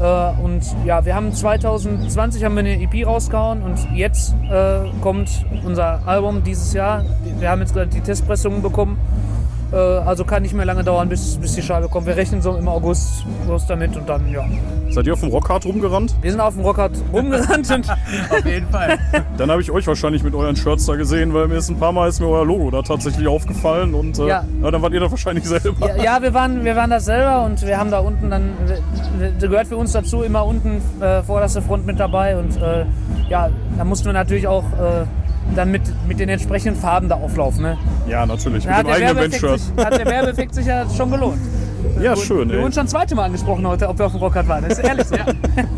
Äh, 0.00 0.42
und 0.42 0.62
ja, 0.84 1.04
wir 1.04 1.14
haben 1.14 1.32
2020 1.32 2.44
haben 2.44 2.54
wir 2.54 2.60
eine 2.60 2.80
EP 2.80 3.06
rausgehauen 3.06 3.62
und 3.62 3.78
jetzt 3.94 4.34
äh, 4.50 4.80
kommt 5.00 5.44
unser 5.64 6.06
Album 6.06 6.42
dieses 6.44 6.72
Jahr. 6.72 7.04
Wir 7.38 7.50
haben 7.50 7.60
jetzt 7.60 7.74
gerade 7.74 7.88
die 7.88 8.00
Testpressungen 8.00 8.62
bekommen. 8.62 8.98
Äh, 9.72 9.76
also 9.76 10.24
kann 10.24 10.42
nicht 10.42 10.54
mehr 10.54 10.64
lange 10.64 10.82
dauern, 10.82 11.08
bis, 11.08 11.36
bis 11.36 11.54
die 11.54 11.62
Scheibe 11.62 11.88
kommt. 11.88 12.06
Wir 12.06 12.16
rechnen 12.16 12.40
so 12.40 12.56
im 12.56 12.68
August 12.68 13.24
los 13.46 13.66
damit 13.66 13.96
und 13.96 14.08
dann, 14.08 14.28
ja. 14.30 14.44
Seid 14.90 15.06
ihr 15.06 15.12
auf 15.12 15.20
dem 15.20 15.28
Rockhard 15.28 15.66
rumgerannt? 15.66 16.14
Wir 16.22 16.30
sind 16.30 16.40
auf 16.40 16.54
dem 16.54 16.64
Rockhard 16.64 16.92
rumgerannt 17.12 17.70
und 17.70 17.90
auf 18.30 18.46
jeden 18.46 18.68
Fall. 18.68 18.98
Dann 19.36 19.50
habe 19.50 19.60
ich 19.60 19.70
euch 19.70 19.86
wahrscheinlich 19.86 20.22
mit 20.22 20.34
euren 20.34 20.56
Shirts 20.56 20.86
da 20.86 20.96
gesehen, 20.96 21.34
weil 21.34 21.48
mir 21.48 21.56
ist 21.56 21.68
ein 21.68 21.78
paar 21.78 21.92
Mal 21.92 22.08
ist 22.08 22.20
mir 22.20 22.28
euer 22.28 22.46
Logo 22.46 22.70
da 22.70 22.80
tatsächlich 22.82 23.28
aufgefallen 23.28 23.94
und 23.94 24.18
äh, 24.18 24.28
ja. 24.28 24.44
ja. 24.62 24.70
dann 24.70 24.80
wart 24.80 24.94
ihr 24.94 25.00
da 25.00 25.10
wahrscheinlich 25.10 25.44
selber. 25.44 25.86
Ja, 25.86 26.02
ja, 26.02 26.22
wir, 26.22 26.32
waren, 26.32 26.64
wir 26.64 26.74
waren 26.74 26.90
das 26.90 27.04
selber 27.04 27.44
und 27.44 27.60
wir 27.66 27.78
haben 27.78 27.90
da 27.90 27.98
unten 27.98 28.30
dann, 28.30 28.50
das 29.38 29.50
gehört 29.50 29.66
für 29.66 29.76
uns 29.76 29.92
dazu, 29.92 30.22
immer 30.22 30.46
unten 30.46 30.80
äh, 31.00 31.22
vorderste 31.22 31.60
Front 31.60 31.84
mit 31.84 32.00
dabei 32.00 32.38
und 32.38 32.56
äh, 32.56 32.86
ja, 33.28 33.50
da 33.76 33.84
mussten 33.84 34.06
wir 34.06 34.14
natürlich 34.14 34.46
auch 34.48 34.64
äh, 34.64 35.04
dann 35.54 35.70
mit, 35.70 35.82
mit 36.06 36.20
den 36.20 36.28
entsprechenden 36.28 36.80
Farben 36.80 37.08
da 37.08 37.16
auflaufen. 37.16 37.62
Ne? 37.62 37.78
Ja, 38.08 38.26
natürlich. 38.26 38.66
mit 38.66 38.78
dem 38.78 38.86
eigenen 38.86 39.16
Bench-Shirt. 39.16 39.60
Hat 39.76 39.98
der 39.98 40.06
Werbeeffekt 40.06 40.54
sich 40.54 40.66
ja 40.66 40.84
schon 40.90 41.10
gelohnt. 41.10 41.38
Ja, 42.00 42.16
schön. 42.16 42.50
Wir 42.50 42.60
wurden 42.60 42.72
schon 42.72 42.86
zweite 42.86 43.14
Mal 43.14 43.24
angesprochen 43.24 43.66
heute, 43.66 43.88
ob 43.88 43.98
wir 43.98 44.06
auf 44.06 44.12
dem 44.12 44.20
Rockhard 44.20 44.46
waren. 44.48 44.62
Das 44.62 44.78
ist 44.78 44.84
ehrlich 44.84 45.06
ja. 45.10 45.26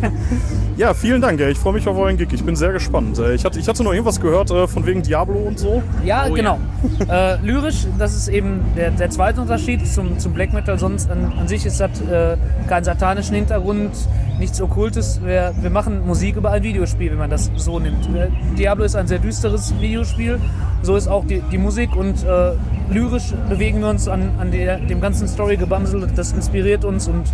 ja, 0.76 0.94
vielen 0.94 1.20
Dank. 1.20 1.40
Ich 1.40 1.58
freue 1.58 1.74
mich 1.74 1.86
auf 1.88 1.96
euren 1.96 2.16
Gig. 2.16 2.28
Ich 2.32 2.44
bin 2.44 2.56
sehr 2.56 2.72
gespannt. 2.72 3.18
Äh, 3.18 3.34
ich 3.34 3.44
hatte, 3.44 3.58
ich 3.58 3.68
hatte 3.68 3.82
noch 3.82 3.92
irgendwas 3.92 4.20
gehört 4.20 4.50
äh, 4.50 4.66
von 4.66 4.86
wegen 4.86 5.02
Diablo 5.02 5.38
und 5.38 5.58
so. 5.58 5.82
Ja, 6.04 6.26
oh, 6.28 6.32
genau. 6.32 6.58
Ja. 7.06 7.34
äh, 7.34 7.38
lyrisch, 7.42 7.86
das 7.98 8.14
ist 8.14 8.28
eben 8.28 8.60
der, 8.76 8.90
der 8.90 9.10
zweite 9.10 9.40
Unterschied 9.40 9.86
zum, 9.86 10.18
zum 10.18 10.32
Black 10.32 10.52
Metal. 10.52 10.78
Sonst 10.78 11.10
an, 11.10 11.32
an 11.38 11.48
sich 11.48 11.64
ist 11.64 11.80
das 11.80 12.00
äh, 12.02 12.36
keinen 12.68 12.84
satanischen 12.84 13.34
Hintergrund, 13.34 13.90
nichts 14.40 14.60
Okkultes. 14.60 15.20
Wir, 15.22 15.54
wir 15.60 15.70
machen 15.70 16.04
Musik 16.06 16.36
über 16.36 16.50
ein 16.50 16.62
Videospiel, 16.62 17.12
wenn 17.12 17.18
man 17.18 17.30
das 17.30 17.50
so 17.56 17.78
nimmt. 17.78 18.06
Äh, 18.16 18.28
Diablo 18.58 18.84
ist 18.84 18.96
ein 18.96 19.06
sehr 19.06 19.18
düsteres 19.18 19.72
Videospiel. 19.80 20.40
So 20.82 20.96
ist 20.96 21.08
auch 21.08 21.24
die, 21.26 21.42
die 21.52 21.58
Musik 21.58 21.94
und 21.94 22.24
äh, 22.24 22.52
lyrisch 22.90 23.34
bewegen 23.48 23.80
wir 23.80 23.90
uns 23.90 24.08
an, 24.08 24.32
an 24.38 24.50
der, 24.50 24.78
dem 24.78 25.00
ganzen 25.00 25.28
Story-Gebamsel. 25.28 26.08
Das 26.16 26.32
inspiriert 26.32 26.84
uns 26.84 27.06
und 27.06 27.24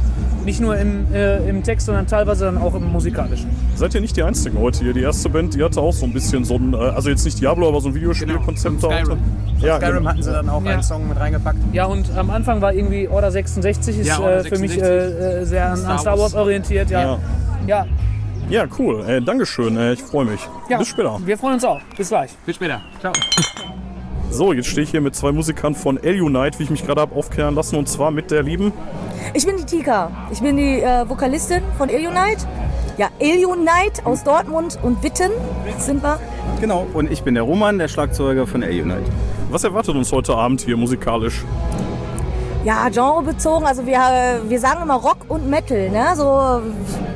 nicht 0.45 0.61
nur 0.61 0.77
im, 0.77 1.13
äh, 1.15 1.49
im 1.49 1.63
Text, 1.63 1.87
sondern 1.87 2.07
teilweise 2.09 2.45
dann 2.47 2.59
auch 2.59 2.75
im 2.75 2.91
musikalischen. 2.91 3.51
Seid 3.77 3.95
ihr 3.95 4.01
nicht 4.01 4.17
die 4.17 4.25
Einzigen 4.25 4.59
heute 4.59 4.83
hier? 4.83 4.93
Die 4.93 5.03
erste 5.03 5.29
Band, 5.29 5.55
die 5.55 5.63
hatte 5.63 5.81
auch 5.81 5.93
so 5.93 6.07
ein 6.07 6.13
bisschen 6.13 6.45
so 6.45 6.57
ein, 6.57 6.75
äh, 6.75 6.77
also 6.77 7.09
jetzt 7.09 7.25
nicht 7.25 7.41
Diablo, 7.41 7.69
aber 7.69 7.81
so 7.81 7.89
ein 7.89 7.95
Videospielkonzept. 7.95 8.81
Genau, 8.81 9.17
Skyrim. 9.59 9.69
Ja, 9.69 9.77
Skyrim 9.77 9.97
genau. 9.97 10.11
hatten 10.11 10.23
sie 10.23 10.33
dann 10.33 10.49
auch 10.49 10.65
ja. 10.65 10.73
einen 10.73 10.83
Song 10.83 11.09
mit 11.09 11.19
reingepackt. 11.19 11.59
Ja, 11.73 11.87
und 11.87 12.17
am 12.17 12.31
Anfang 12.31 12.61
war 12.61 12.73
irgendwie 12.73 13.09
Order 13.09 13.31
66, 13.31 13.99
ist 13.99 14.07
ja, 14.07 14.19
Order 14.19 14.43
66. 14.43 14.49
für 14.49 14.61
mich 14.61 14.83
äh, 14.83 15.41
äh, 15.41 15.45
sehr 15.45 15.71
an 15.71 15.77
Star, 15.77 15.99
Star 15.99 16.19
Wars 16.19 16.35
orientiert. 16.35 16.91
Ja. 16.91 17.03
ja. 17.03 17.19
ja. 17.67 17.87
Ja, 18.49 18.65
cool. 18.79 19.05
Äh, 19.09 19.21
Dankeschön. 19.21 19.77
Äh, 19.77 19.95
ich 19.95 20.03
freue 20.03 20.25
mich. 20.25 20.41
Ja, 20.69 20.79
Bis 20.79 20.89
später. 20.89 21.19
Wir 21.25 21.37
freuen 21.37 21.55
uns 21.55 21.65
auch. 21.65 21.81
Bis 21.97 22.09
gleich. 22.09 22.31
Bis 22.47 22.55
später. 22.55 22.81
Ciao. 23.01 23.13
So, 24.31 24.53
jetzt 24.53 24.69
stehe 24.69 24.85
ich 24.85 24.91
hier 24.91 25.01
mit 25.01 25.17
zwei 25.17 25.33
Musikern 25.33 25.75
von 25.75 25.97
L-Unite, 26.03 26.59
wie 26.59 26.65
ich 26.65 26.71
mich 26.71 26.85
gerade 26.85 27.01
habe 27.01 27.15
aufklären 27.15 27.55
lassen, 27.55 27.77
und 27.77 27.89
zwar 27.89 28.11
mit 28.11 28.31
der 28.31 28.43
lieben. 28.43 28.73
Ich 29.35 29.47
bin 29.47 29.57
die 29.57 29.65
Tika. 29.65 30.11
Ich 30.31 30.41
bin 30.41 30.57
die 30.57 30.81
äh, 30.81 31.09
Vokalistin 31.09 31.63
von 31.77 31.89
L-Unite. 31.89 32.47
Ja, 32.99 33.09
L-Unite 33.19 34.05
aus 34.05 34.25
Dortmund 34.25 34.79
und 34.83 35.03
Witten 35.03 35.31
sind 35.79 36.03
wir. 36.03 36.21
Genau, 36.61 36.87
und 36.95 37.11
ich 37.11 37.23
bin 37.23 37.35
der 37.35 37.43
Roman, 37.43 37.79
der 37.79 37.89
Schlagzeuger 37.89 38.47
von 38.47 38.63
L-Unite. 38.63 39.11
Was 39.51 39.63
erwartet 39.65 39.95
uns 39.95 40.11
heute 40.13 40.35
Abend 40.35 40.61
hier 40.61 40.77
musikalisch? 40.77 41.45
Ja, 42.65 42.89
genrebezogen. 42.89 43.65
Also 43.65 43.87
wir, 43.87 44.01
wir 44.49 44.61
sagen 44.61 44.83
immer 44.83 44.97
Rock 44.97 45.19
und 45.29 45.49
Metal. 45.49 45.89
Ne? 45.89 46.05
So 46.17 46.63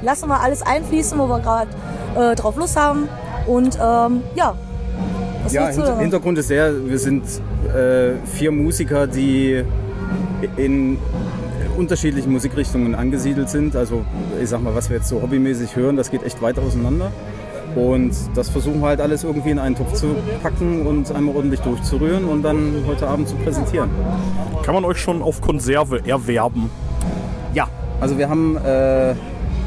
lassen 0.02 0.28
wir 0.28 0.40
alles 0.40 0.62
einfließen, 0.62 1.18
wo 1.18 1.26
wir 1.26 1.40
gerade 1.40 1.70
äh, 2.16 2.36
drauf 2.36 2.56
Lust 2.56 2.76
haben. 2.76 3.08
Und 3.46 3.76
ähm, 3.82 4.22
ja, 4.36 4.54
was 5.42 5.52
ja, 5.52 5.68
Hinter 5.68 5.98
Hintergrund 5.98 6.38
ist 6.38 6.50
der, 6.50 6.86
wir 6.86 6.98
sind 6.98 7.24
äh, 7.74 8.12
vier 8.26 8.52
Musiker, 8.52 9.06
die 9.08 9.64
in 10.56 10.98
unterschiedlichen 11.76 12.30
Musikrichtungen 12.30 12.94
angesiedelt 12.94 13.50
sind. 13.50 13.74
Also 13.74 14.04
ich 14.40 14.48
sag 14.48 14.62
mal, 14.62 14.74
was 14.74 14.88
wir 14.88 14.98
jetzt 14.98 15.08
so 15.08 15.20
hobbymäßig 15.20 15.74
hören, 15.74 15.96
das 15.96 16.10
geht 16.10 16.22
echt 16.22 16.40
weit 16.42 16.58
auseinander. 16.58 17.10
Und 17.76 18.12
das 18.34 18.48
versuchen 18.48 18.80
wir 18.80 18.88
halt 18.88 19.00
alles 19.00 19.24
irgendwie 19.24 19.50
in 19.50 19.58
einen 19.58 19.76
Topf 19.76 19.92
zu 19.92 20.16
packen 20.42 20.86
und 20.86 21.12
einmal 21.12 21.36
ordentlich 21.36 21.60
durchzurühren 21.60 22.24
und 22.24 22.42
dann 22.42 22.84
heute 22.86 23.06
Abend 23.08 23.28
zu 23.28 23.36
präsentieren. 23.36 23.90
Kann 24.62 24.74
man 24.74 24.84
euch 24.84 24.98
schon 24.98 25.22
auf 25.22 25.40
Konserve 25.40 26.02
erwerben? 26.06 26.70
Ja, 27.54 27.68
also 28.00 28.18
wir 28.18 28.28
haben 28.28 28.56
äh, 28.56 29.14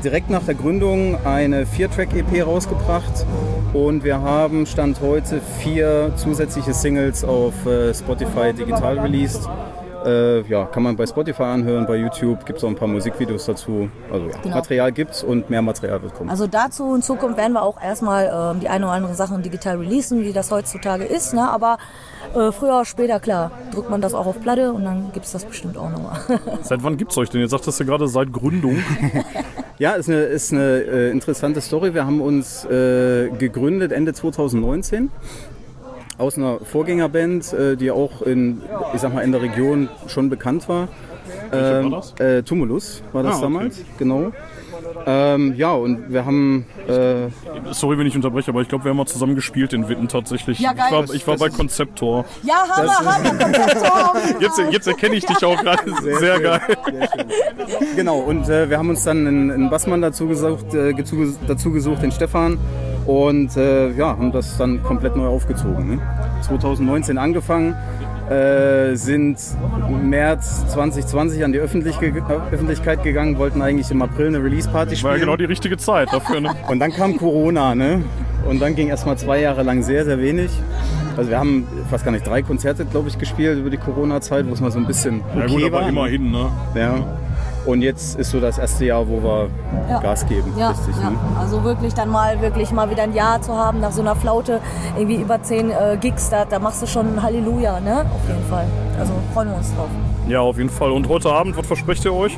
direkt 0.04 0.30
nach 0.30 0.44
der 0.44 0.56
Gründung 0.56 1.18
eine 1.26 1.66
Vier-Track-EP 1.66 2.46
rausgebracht 2.46 3.26
und 3.74 4.04
wir 4.04 4.22
haben 4.22 4.66
Stand 4.66 5.02
heute 5.02 5.42
vier 5.60 6.12
zusätzliche 6.16 6.74
Singles 6.74 7.24
auf 7.24 7.66
äh, 7.66 7.94
Spotify 7.94 8.54
digital 8.54 9.00
released. 9.00 9.50
Äh, 10.06 10.42
ja, 10.48 10.66
kann 10.66 10.84
man 10.84 10.96
bei 10.96 11.06
Spotify 11.06 11.44
anhören, 11.44 11.86
bei 11.86 11.96
YouTube 11.96 12.46
gibt 12.46 12.58
es 12.58 12.64
auch 12.64 12.70
ein 12.70 12.76
paar 12.76 12.88
Musikvideos 12.88 13.46
dazu. 13.46 13.90
Also 14.12 14.28
ja, 14.28 14.38
genau. 14.42 14.56
Material 14.56 14.92
gibt's 14.92 15.24
und 15.24 15.50
mehr 15.50 15.62
Material 15.62 16.02
wird 16.02 16.14
kommen. 16.14 16.30
Also 16.30 16.48
dazu 16.48 16.96
in 16.96 17.02
Zukunft 17.02 17.38
werden 17.38 17.54
wir 17.54 17.64
auch 17.64 17.82
erstmal 17.82 18.56
äh, 18.56 18.60
die 18.60 18.70
eine 18.70 18.86
oder 18.86 18.94
andere 18.94 19.14
Sachen 19.14 19.42
digital 19.42 19.78
releasen, 19.78 20.22
wie 20.22 20.34
das 20.34 20.52
heutzutage 20.52 21.06
ist. 21.06 21.34
Ne? 21.34 21.50
Aber 21.50 21.78
äh, 22.36 22.52
früher 22.52 22.76
oder 22.76 22.86
später, 22.86 23.20
klar, 23.20 23.52
drückt 23.72 23.90
man 23.90 24.02
das 24.02 24.14
auch 24.14 24.26
auf 24.26 24.40
Platte 24.42 24.74
und 24.74 24.84
dann 24.84 25.12
gibt 25.14 25.26
es 25.26 25.32
das 25.32 25.46
bestimmt 25.46 25.78
auch 25.78 25.90
nochmal. 25.90 26.20
seit 26.64 26.84
wann 26.84 26.98
gibt 26.98 27.12
es 27.12 27.18
euch 27.18 27.30
denn? 27.30 27.42
Jetzt 27.42 27.52
sagtest 27.52 27.80
du 27.80 27.86
gerade 27.86 28.08
seit 28.08 28.32
Gründung. 28.32 28.78
ja, 29.80 29.92
ist 29.92 30.10
eine, 30.10 30.22
ist 30.22 30.52
eine 30.52 30.80
äh, 30.82 31.12
interessante 31.12 31.62
Story. 31.62 31.94
Wir 31.94 32.06
haben 32.06 32.22
uns 32.22 32.66
äh, 32.66 33.30
gegründet 33.30 33.92
Ende 33.92 34.14
2019 34.14 35.12
aus 36.18 36.38
einer 36.38 36.60
Vorgängerband, 36.60 37.54
äh, 37.54 37.76
die 37.76 37.92
auch 37.92 38.22
in, 38.22 38.62
ich 38.94 39.02
sag 39.02 39.14
mal, 39.14 39.22
in 39.22 39.32
der 39.32 39.42
Region 39.42 39.90
schon 40.08 40.30
bekannt 40.30 40.70
war. 40.70 40.88
Ähm, 41.52 41.92
war 41.92 42.02
das? 42.02 42.14
Äh, 42.20 42.44
Tumulus 42.44 43.04
war 43.12 43.24
das 43.24 43.36
ah, 43.36 43.38
okay. 43.38 43.44
damals, 43.44 43.82
genau. 43.98 44.32
Ähm, 45.06 45.54
ja, 45.56 45.74
und 45.74 46.12
wir 46.12 46.26
haben. 46.26 46.66
Äh 46.88 47.28
Sorry, 47.72 47.98
wenn 47.98 48.08
ich 48.08 48.16
unterbreche, 48.16 48.52
aber 48.52 48.62
ich 48.62 48.68
glaube, 48.68 48.86
wir 48.86 48.90
haben 48.90 48.98
mal 48.98 49.06
zusammen 49.06 49.36
gespielt 49.36 49.74
in 49.74 49.90
Witten 49.90 50.08
tatsächlich. 50.08 50.60
Ja, 50.60 50.74
geil. 50.74 50.88
Ich 50.88 50.94
war, 50.94 51.16
ich 51.16 51.28
war 51.28 51.38
bei 51.38 51.50
Konzeptor. 51.50 52.26
Ja, 52.44 52.66
Hammer, 52.70 53.00
Hammer, 53.00 53.30
Konzeptor. 53.38 54.14
jetzt, 54.40 54.62
jetzt 54.72 54.88
erkenne 54.88 55.16
ich 55.16 55.26
dich 55.26 55.44
auch 55.44 55.62
gerade. 55.62 55.84
Sehr, 56.02 56.20
sehr 56.20 56.40
geil. 56.40 56.62
Sehr 56.86 57.96
genau, 57.96 58.20
und 58.20 58.48
äh, 58.50 58.70
wir 58.70 58.78
haben 58.78 58.90
uns 58.90 59.04
dann 59.04 59.28
einen, 59.28 59.52
einen 59.52 59.70
Bassmann 59.70 60.02
dazu 60.02 60.28
gesucht, 60.28 60.74
äh, 60.74 60.94
dazu 61.48 61.72
gesucht, 61.72 62.02
den 62.02 62.12
Stefan. 62.12 62.58
Und 63.06 63.58
äh, 63.58 63.92
ja, 63.92 64.10
haben 64.10 64.32
das 64.32 64.58
dann 64.58 64.82
komplett 64.84 65.16
neu 65.16 65.28
aufgezogen. 65.28 65.96
Ne? 65.96 66.00
2019 66.42 67.18
angefangen, 67.18 67.76
äh, 68.30 68.96
sind 68.96 69.38
März 70.02 70.68
2020 70.68 71.44
an 71.44 71.52
die 71.52 71.60
Öffentlich 71.60 71.98
Öffentlichkeit 72.52 73.04
gegangen, 73.04 73.38
wollten 73.38 73.62
eigentlich 73.62 73.92
im 73.92 74.02
April 74.02 74.28
eine 74.28 74.44
Release-Party 74.44 74.96
spielen. 74.96 75.12
War 75.12 75.18
ja 75.18 75.26
genau 75.26 75.36
die 75.36 75.46
richtige 75.46 75.78
Zeit 75.78 76.12
dafür. 76.14 76.40
Ne? 76.40 76.52
Und 76.70 76.80
dann 76.80 76.92
kam 76.92 77.18
Corona, 77.18 77.76
ne? 77.76 78.04
Und 78.48 78.62
dann 78.62 78.76
ging 78.76 78.90
erstmal 78.90 79.18
zwei 79.18 79.40
Jahre 79.42 79.64
lang 79.64 79.84
sehr, 79.84 80.06
sehr 80.06 80.20
wenig. 80.20 80.52
Also 81.16 81.30
wir 81.30 81.38
haben 81.38 81.68
fast 81.90 82.04
gar 82.04 82.12
nicht 82.12 82.26
drei 82.26 82.42
Konzerte, 82.42 82.86
glaube 82.86 83.10
ich, 83.10 83.18
gespielt 83.18 83.60
über 83.60 83.70
die 83.70 83.78
Corona-Zeit, 83.78 84.48
wo 84.48 84.54
es 84.54 84.62
mal 84.62 84.72
so 84.72 84.80
ein 84.80 84.88
bisschen 84.88 85.22
okay 85.22 85.40
ja, 85.40 85.48
gut, 85.48 85.64
aber 85.64 85.82
war. 85.82 85.90
immerhin, 85.90 86.32
ne? 86.32 86.50
Ja. 86.76 86.96
Und 87.66 87.82
jetzt 87.82 88.20
ist 88.20 88.32
so 88.32 88.40
das 88.40 88.58
erste 88.58 88.86
Jahr, 88.86 89.08
wo 89.08 89.24
wir 89.24 89.50
ja. 89.90 90.00
Gas 90.00 90.28
geben. 90.28 90.54
Ja, 90.58 90.72
richtig, 90.72 90.96
ja. 91.02 91.10
Ne? 91.10 91.18
also 91.40 91.64
wirklich 91.64 91.94
dann 91.94 92.10
mal 92.10 92.42
wirklich 92.42 92.72
mal 92.72 92.90
wieder 92.90 93.04
ein 93.04 93.14
Jahr 93.14 93.42
zu 93.42 93.58
haben 93.58 93.80
nach 93.80 93.92
so 93.92 94.02
einer 94.02 94.16
Flaute, 94.16 94.60
irgendwie 94.96 95.22
über 95.22 95.42
zehn 95.42 95.72
äh, 95.72 95.98
Gigs, 96.00 96.30
da, 96.30 96.46
da 96.46 96.60
machst 96.60 96.82
du 96.82 96.88
schon 96.88 97.16
ein 97.16 97.24
Halleluja, 97.24 97.80
ne? 97.80 98.02
Auf 98.02 98.28
jeden 98.28 98.46
Fall. 98.50 98.66
Also 99.00 99.14
freuen 99.34 99.50
wir 99.50 99.58
uns 99.58 99.74
drauf. 99.76 99.90
Ja, 100.28 100.42
auf 100.42 100.58
jeden 100.58 100.70
Fall. 100.70 100.92
Und 100.92 101.08
heute 101.10 101.32
Abend, 101.32 101.58
was 101.58 101.68
versprecht 101.68 102.06
ihr 102.06 102.14
euch? 102.14 102.38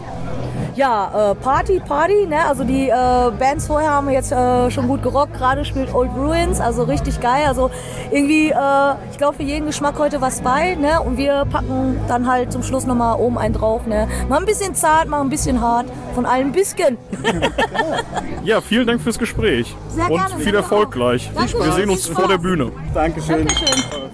ja, 0.75 1.31
äh, 1.31 1.35
Party, 1.35 1.79
Party. 1.79 2.25
Ne? 2.27 2.45
Also 2.45 2.63
die 2.63 2.89
äh, 2.89 3.31
Bands 3.39 3.67
vorher 3.67 3.91
haben 3.91 4.09
jetzt 4.09 4.31
äh, 4.31 4.69
schon 4.71 4.87
gut 4.87 5.03
gerockt. 5.03 5.33
Gerade 5.33 5.65
spielt 5.65 5.93
Old 5.93 6.11
Ruins, 6.15 6.59
also 6.59 6.83
richtig 6.83 7.19
geil. 7.19 7.45
Also 7.47 7.71
irgendwie, 8.11 8.49
äh, 8.49 8.93
ich 9.11 9.17
glaube, 9.17 9.37
für 9.37 9.43
jeden 9.43 9.65
Geschmack 9.65 9.97
heute 9.97 10.21
was 10.21 10.41
bei. 10.41 10.75
Ne? 10.75 10.99
Und 11.01 11.17
wir 11.17 11.45
packen 11.49 11.99
dann 12.07 12.27
halt 12.29 12.51
zum 12.51 12.63
Schluss 12.63 12.85
nochmal 12.85 13.19
oben 13.19 13.37
einen 13.37 13.53
drauf. 13.53 13.85
Ne? 13.85 14.07
Mal 14.29 14.39
ein 14.39 14.45
bisschen 14.45 14.75
zart, 14.75 15.07
mal 15.07 15.21
ein 15.21 15.29
bisschen 15.29 15.61
hart. 15.61 15.87
Von 16.13 16.25
allem 16.25 16.47
ein 16.47 16.53
bisschen. 16.53 16.97
ja, 18.43 18.61
vielen 18.61 18.87
Dank 18.87 19.01
fürs 19.01 19.19
Gespräch. 19.19 19.75
Sehr 19.89 20.09
Und 20.09 20.17
gerne, 20.17 20.43
viel 20.43 20.55
Erfolg 20.55 20.91
gleich. 20.91 21.29
Danke, 21.33 21.53
wir 21.63 21.71
sehen 21.71 21.89
uns 21.89 22.07
vor 22.07 22.27
der 22.27 22.37
Bühne. 22.37 22.71
Dankeschön. 22.93 23.47
Dankeschön. 23.47 24.04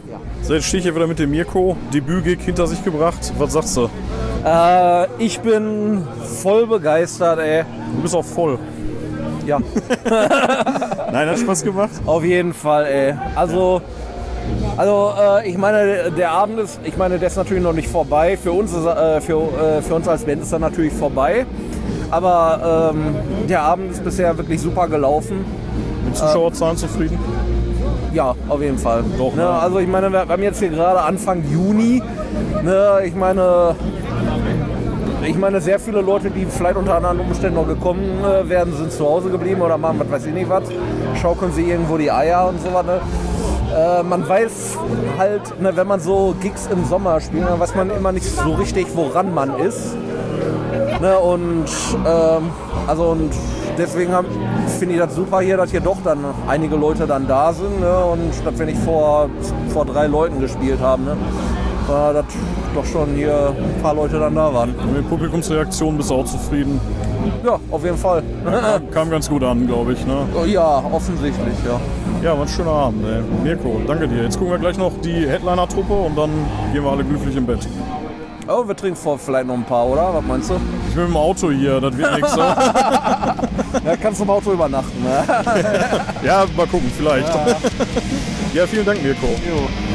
So, 0.44 0.56
jetzt 0.56 0.66
stehe 0.66 0.80
ich 0.80 0.86
hier 0.86 0.96
wieder 0.96 1.08
mit 1.08 1.20
dem 1.20 1.30
Mirko. 1.30 1.78
Debütgig 1.94 2.42
hinter 2.42 2.66
sich 2.66 2.84
gebracht. 2.84 3.32
Was 3.38 3.54
sagst 3.54 3.78
du? 3.78 3.90
Äh, 4.44 5.08
ich 5.20 5.40
bin 5.40 6.04
voll 6.42 6.66
begeistert, 6.66 7.40
ey. 7.40 7.64
Du 7.96 8.02
bist 8.02 8.16
auch 8.16 8.26
voll. 8.26 8.58
Ja. 9.46 9.60
Nein, 11.12 11.30
hat 11.30 11.40
Spaß 11.40 11.64
gemacht? 11.64 11.92
Auf 12.06 12.24
jeden 12.24 12.54
Fall, 12.54 12.86
ey. 12.86 13.16
Also, 13.36 13.82
also 14.78 15.14
äh, 15.20 15.48
ich 15.48 15.58
meine, 15.58 16.12
der 16.12 16.32
Abend 16.32 16.60
ist, 16.60 16.80
ich 16.84 16.98
meine, 16.98 17.20
der 17.20 17.28
ist 17.28 17.38
natürlich 17.38 17.64
noch 17.64 17.74
nicht 17.74 17.88
vorbei. 17.88 18.36
Für 18.36 18.52
uns, 18.52 18.74
ist, 18.74 18.86
äh, 18.86 19.22
für, 19.22 19.42
äh, 19.42 19.82
für 19.84 19.94
uns 19.94 20.08
als 20.08 20.24
Band 20.24 20.42
ist 20.42 20.52
er 20.52 20.60
natürlich 20.60 20.94
vorbei. 20.94 21.46
Aber 22.10 22.92
ähm, 22.94 23.16
der 23.48 23.62
Abend 23.62 23.92
ist 23.92 24.04
bisher 24.04 24.36
wirklich 24.38 24.60
super 24.60 24.88
gelaufen. 24.88 25.46
Mit 26.04 26.18
Zuschauerzahlen 26.18 26.78
zufrieden? 26.78 27.20
Ja, 28.14 28.36
auf 28.50 28.62
jeden 28.62 28.78
Fall. 28.78 29.04
Doch, 29.18 29.34
ne? 29.36 29.48
Also 29.48 29.80
ich 29.80 29.88
meine, 29.88 30.12
wir 30.12 30.28
haben 30.28 30.44
jetzt 30.44 30.60
hier 30.60 30.70
gerade 30.70 31.02
Anfang 31.02 31.44
Juni. 31.50 32.04
Ne? 32.62 33.00
Ich 33.06 33.16
meine, 33.16 33.76
ich 35.26 35.38
meine, 35.38 35.62
sehr 35.62 35.80
viele 35.80 36.02
Leute, 36.02 36.30
die 36.30 36.46
vielleicht 36.46 36.76
unter 36.76 36.96
anderen 36.96 37.22
Umständen 37.22 37.56
noch 37.56 37.68
gekommen 37.68 38.04
äh, 38.24 38.50
wären, 38.50 38.76
sind 38.76 38.92
zu 38.92 39.06
Hause 39.06 39.30
geblieben 39.30 39.62
oder 39.62 39.78
machen 39.78 40.00
was 40.00 40.12
weiß 40.12 40.26
ich 40.26 40.34
nicht 40.34 40.50
was. 40.50 40.64
Schaukeln 41.22 41.54
sie 41.54 41.70
irgendwo 41.70 41.98
die 41.98 42.12
Eier 42.12 42.50
und 42.50 42.62
so 42.62 42.74
was. 42.74 42.86
Ne? 42.86 43.00
Äh, 43.74 44.04
man 44.04 44.28
weiß 44.28 44.78
halt, 45.18 45.62
ne, 45.62 45.76
wenn 45.76 45.88
man 45.88 46.02
so 46.02 46.36
Gigs 46.42 46.68
im 46.68 46.84
Sommer 46.86 47.22
spielt, 47.22 47.48
dann 47.48 47.60
weiß 47.60 47.76
man 47.76 47.90
immer 47.92 48.12
nicht 48.12 48.26
so 48.26 48.54
richtig, 48.56 48.88
woran 48.94 49.34
man 49.34 49.58
ist. 49.60 49.96
Ne, 51.00 51.18
und 51.18 51.66
ähm, 52.06 52.50
also 52.88 53.04
und 53.06 53.32
deswegen 53.82 54.14
finde 54.80 54.96
ich 54.96 55.02
das 55.02 55.16
super 55.16 55.42
hier, 55.42 55.58
dass 55.58 55.72
hier 55.72 55.82
doch 55.82 55.98
dann 56.04 56.20
einige 56.48 56.76
Leute 56.76 57.08
dann 57.08 57.28
da 57.28 57.52
sind 57.52 57.80
ne, 57.80 58.06
und 58.06 58.34
statt 58.34 58.54
wenn 58.58 58.70
ich 58.70 58.78
vor, 58.78 59.30
vor 59.70 59.86
drei 59.86 60.08
Leuten 60.08 60.40
gespielt 60.40 60.80
habe. 60.80 61.02
Ne 61.02 61.18
war 61.88 62.14
das 62.14 62.26
doch 62.74 62.86
schon 62.86 63.16
hier 63.16 63.54
ein 63.58 63.82
paar 63.82 63.94
Leute 63.94 64.20
dann 64.20 64.36
da 64.36 64.54
waren. 64.54 64.74
Und 64.76 64.94
mit 64.94 65.10
Publikumsreaktionen 65.10 65.98
bist 65.98 66.10
du 66.10 66.16
auch 66.16 66.26
zufrieden? 66.26 66.80
Ja, 67.44 67.60
auf 67.70 67.84
jeden 67.84 67.98
Fall. 67.98 68.24
Kam, 68.46 68.92
kam 68.92 69.10
ganz 69.10 69.30
gut 69.30 69.44
an, 69.44 69.68
glaube 69.68 69.94
ich. 69.94 70.06
Ne? 70.06 70.26
Oh 70.40 70.46
ja, 70.46 70.84
offensichtlich, 70.92 71.56
ja. 71.66 71.80
Ja, 72.24 72.36
war 72.36 72.44
ein 72.44 72.48
schöner 72.48 72.72
Abend, 72.72 73.04
ey. 73.06 73.22
Mirko, 73.44 73.82
danke 73.86 74.08
dir. 74.08 74.24
Jetzt 74.24 74.38
gucken 74.38 74.54
wir 74.54 74.60
gleich 74.60 74.78
noch 74.78 74.94
die 75.04 75.28
Headliner-Truppe 75.28 75.94
und 75.94 76.18
dann 76.18 76.30
gehen 76.72 76.84
wir 76.84 76.92
alle 76.92 77.04
glücklich 77.04 77.36
im 77.36 77.46
Bett. 77.46 77.68
Oh, 78.54 78.68
wir 78.68 78.76
trinken 78.76 78.98
vor 78.98 79.18
vielleicht 79.18 79.48
noch 79.48 79.54
ein 79.54 79.64
paar, 79.64 79.88
oder? 79.88 80.14
Was 80.14 80.26
meinst 80.26 80.50
du? 80.50 80.56
Ich 80.90 80.96
bin 80.96 81.06
im 81.06 81.16
Auto 81.16 81.52
hier, 81.52 81.80
das 81.80 81.96
wird 81.98 82.16
nichts. 82.16 82.36
Ja, 83.86 83.96
kannst 83.96 84.20
du 84.20 84.26
im 84.26 84.30
Auto 84.30 84.52
übernachten. 84.52 85.02
Ne? 85.02 85.24
ja, 86.24 86.46
mal 86.56 86.68
gucken, 86.68 86.92
vielleicht. 86.96 87.28
Ja, 87.28 87.58
ja 88.54 88.68
vielen 88.68 88.86
Dank, 88.86 89.02
Mirko. 89.02 89.28
Jo. 89.28 89.91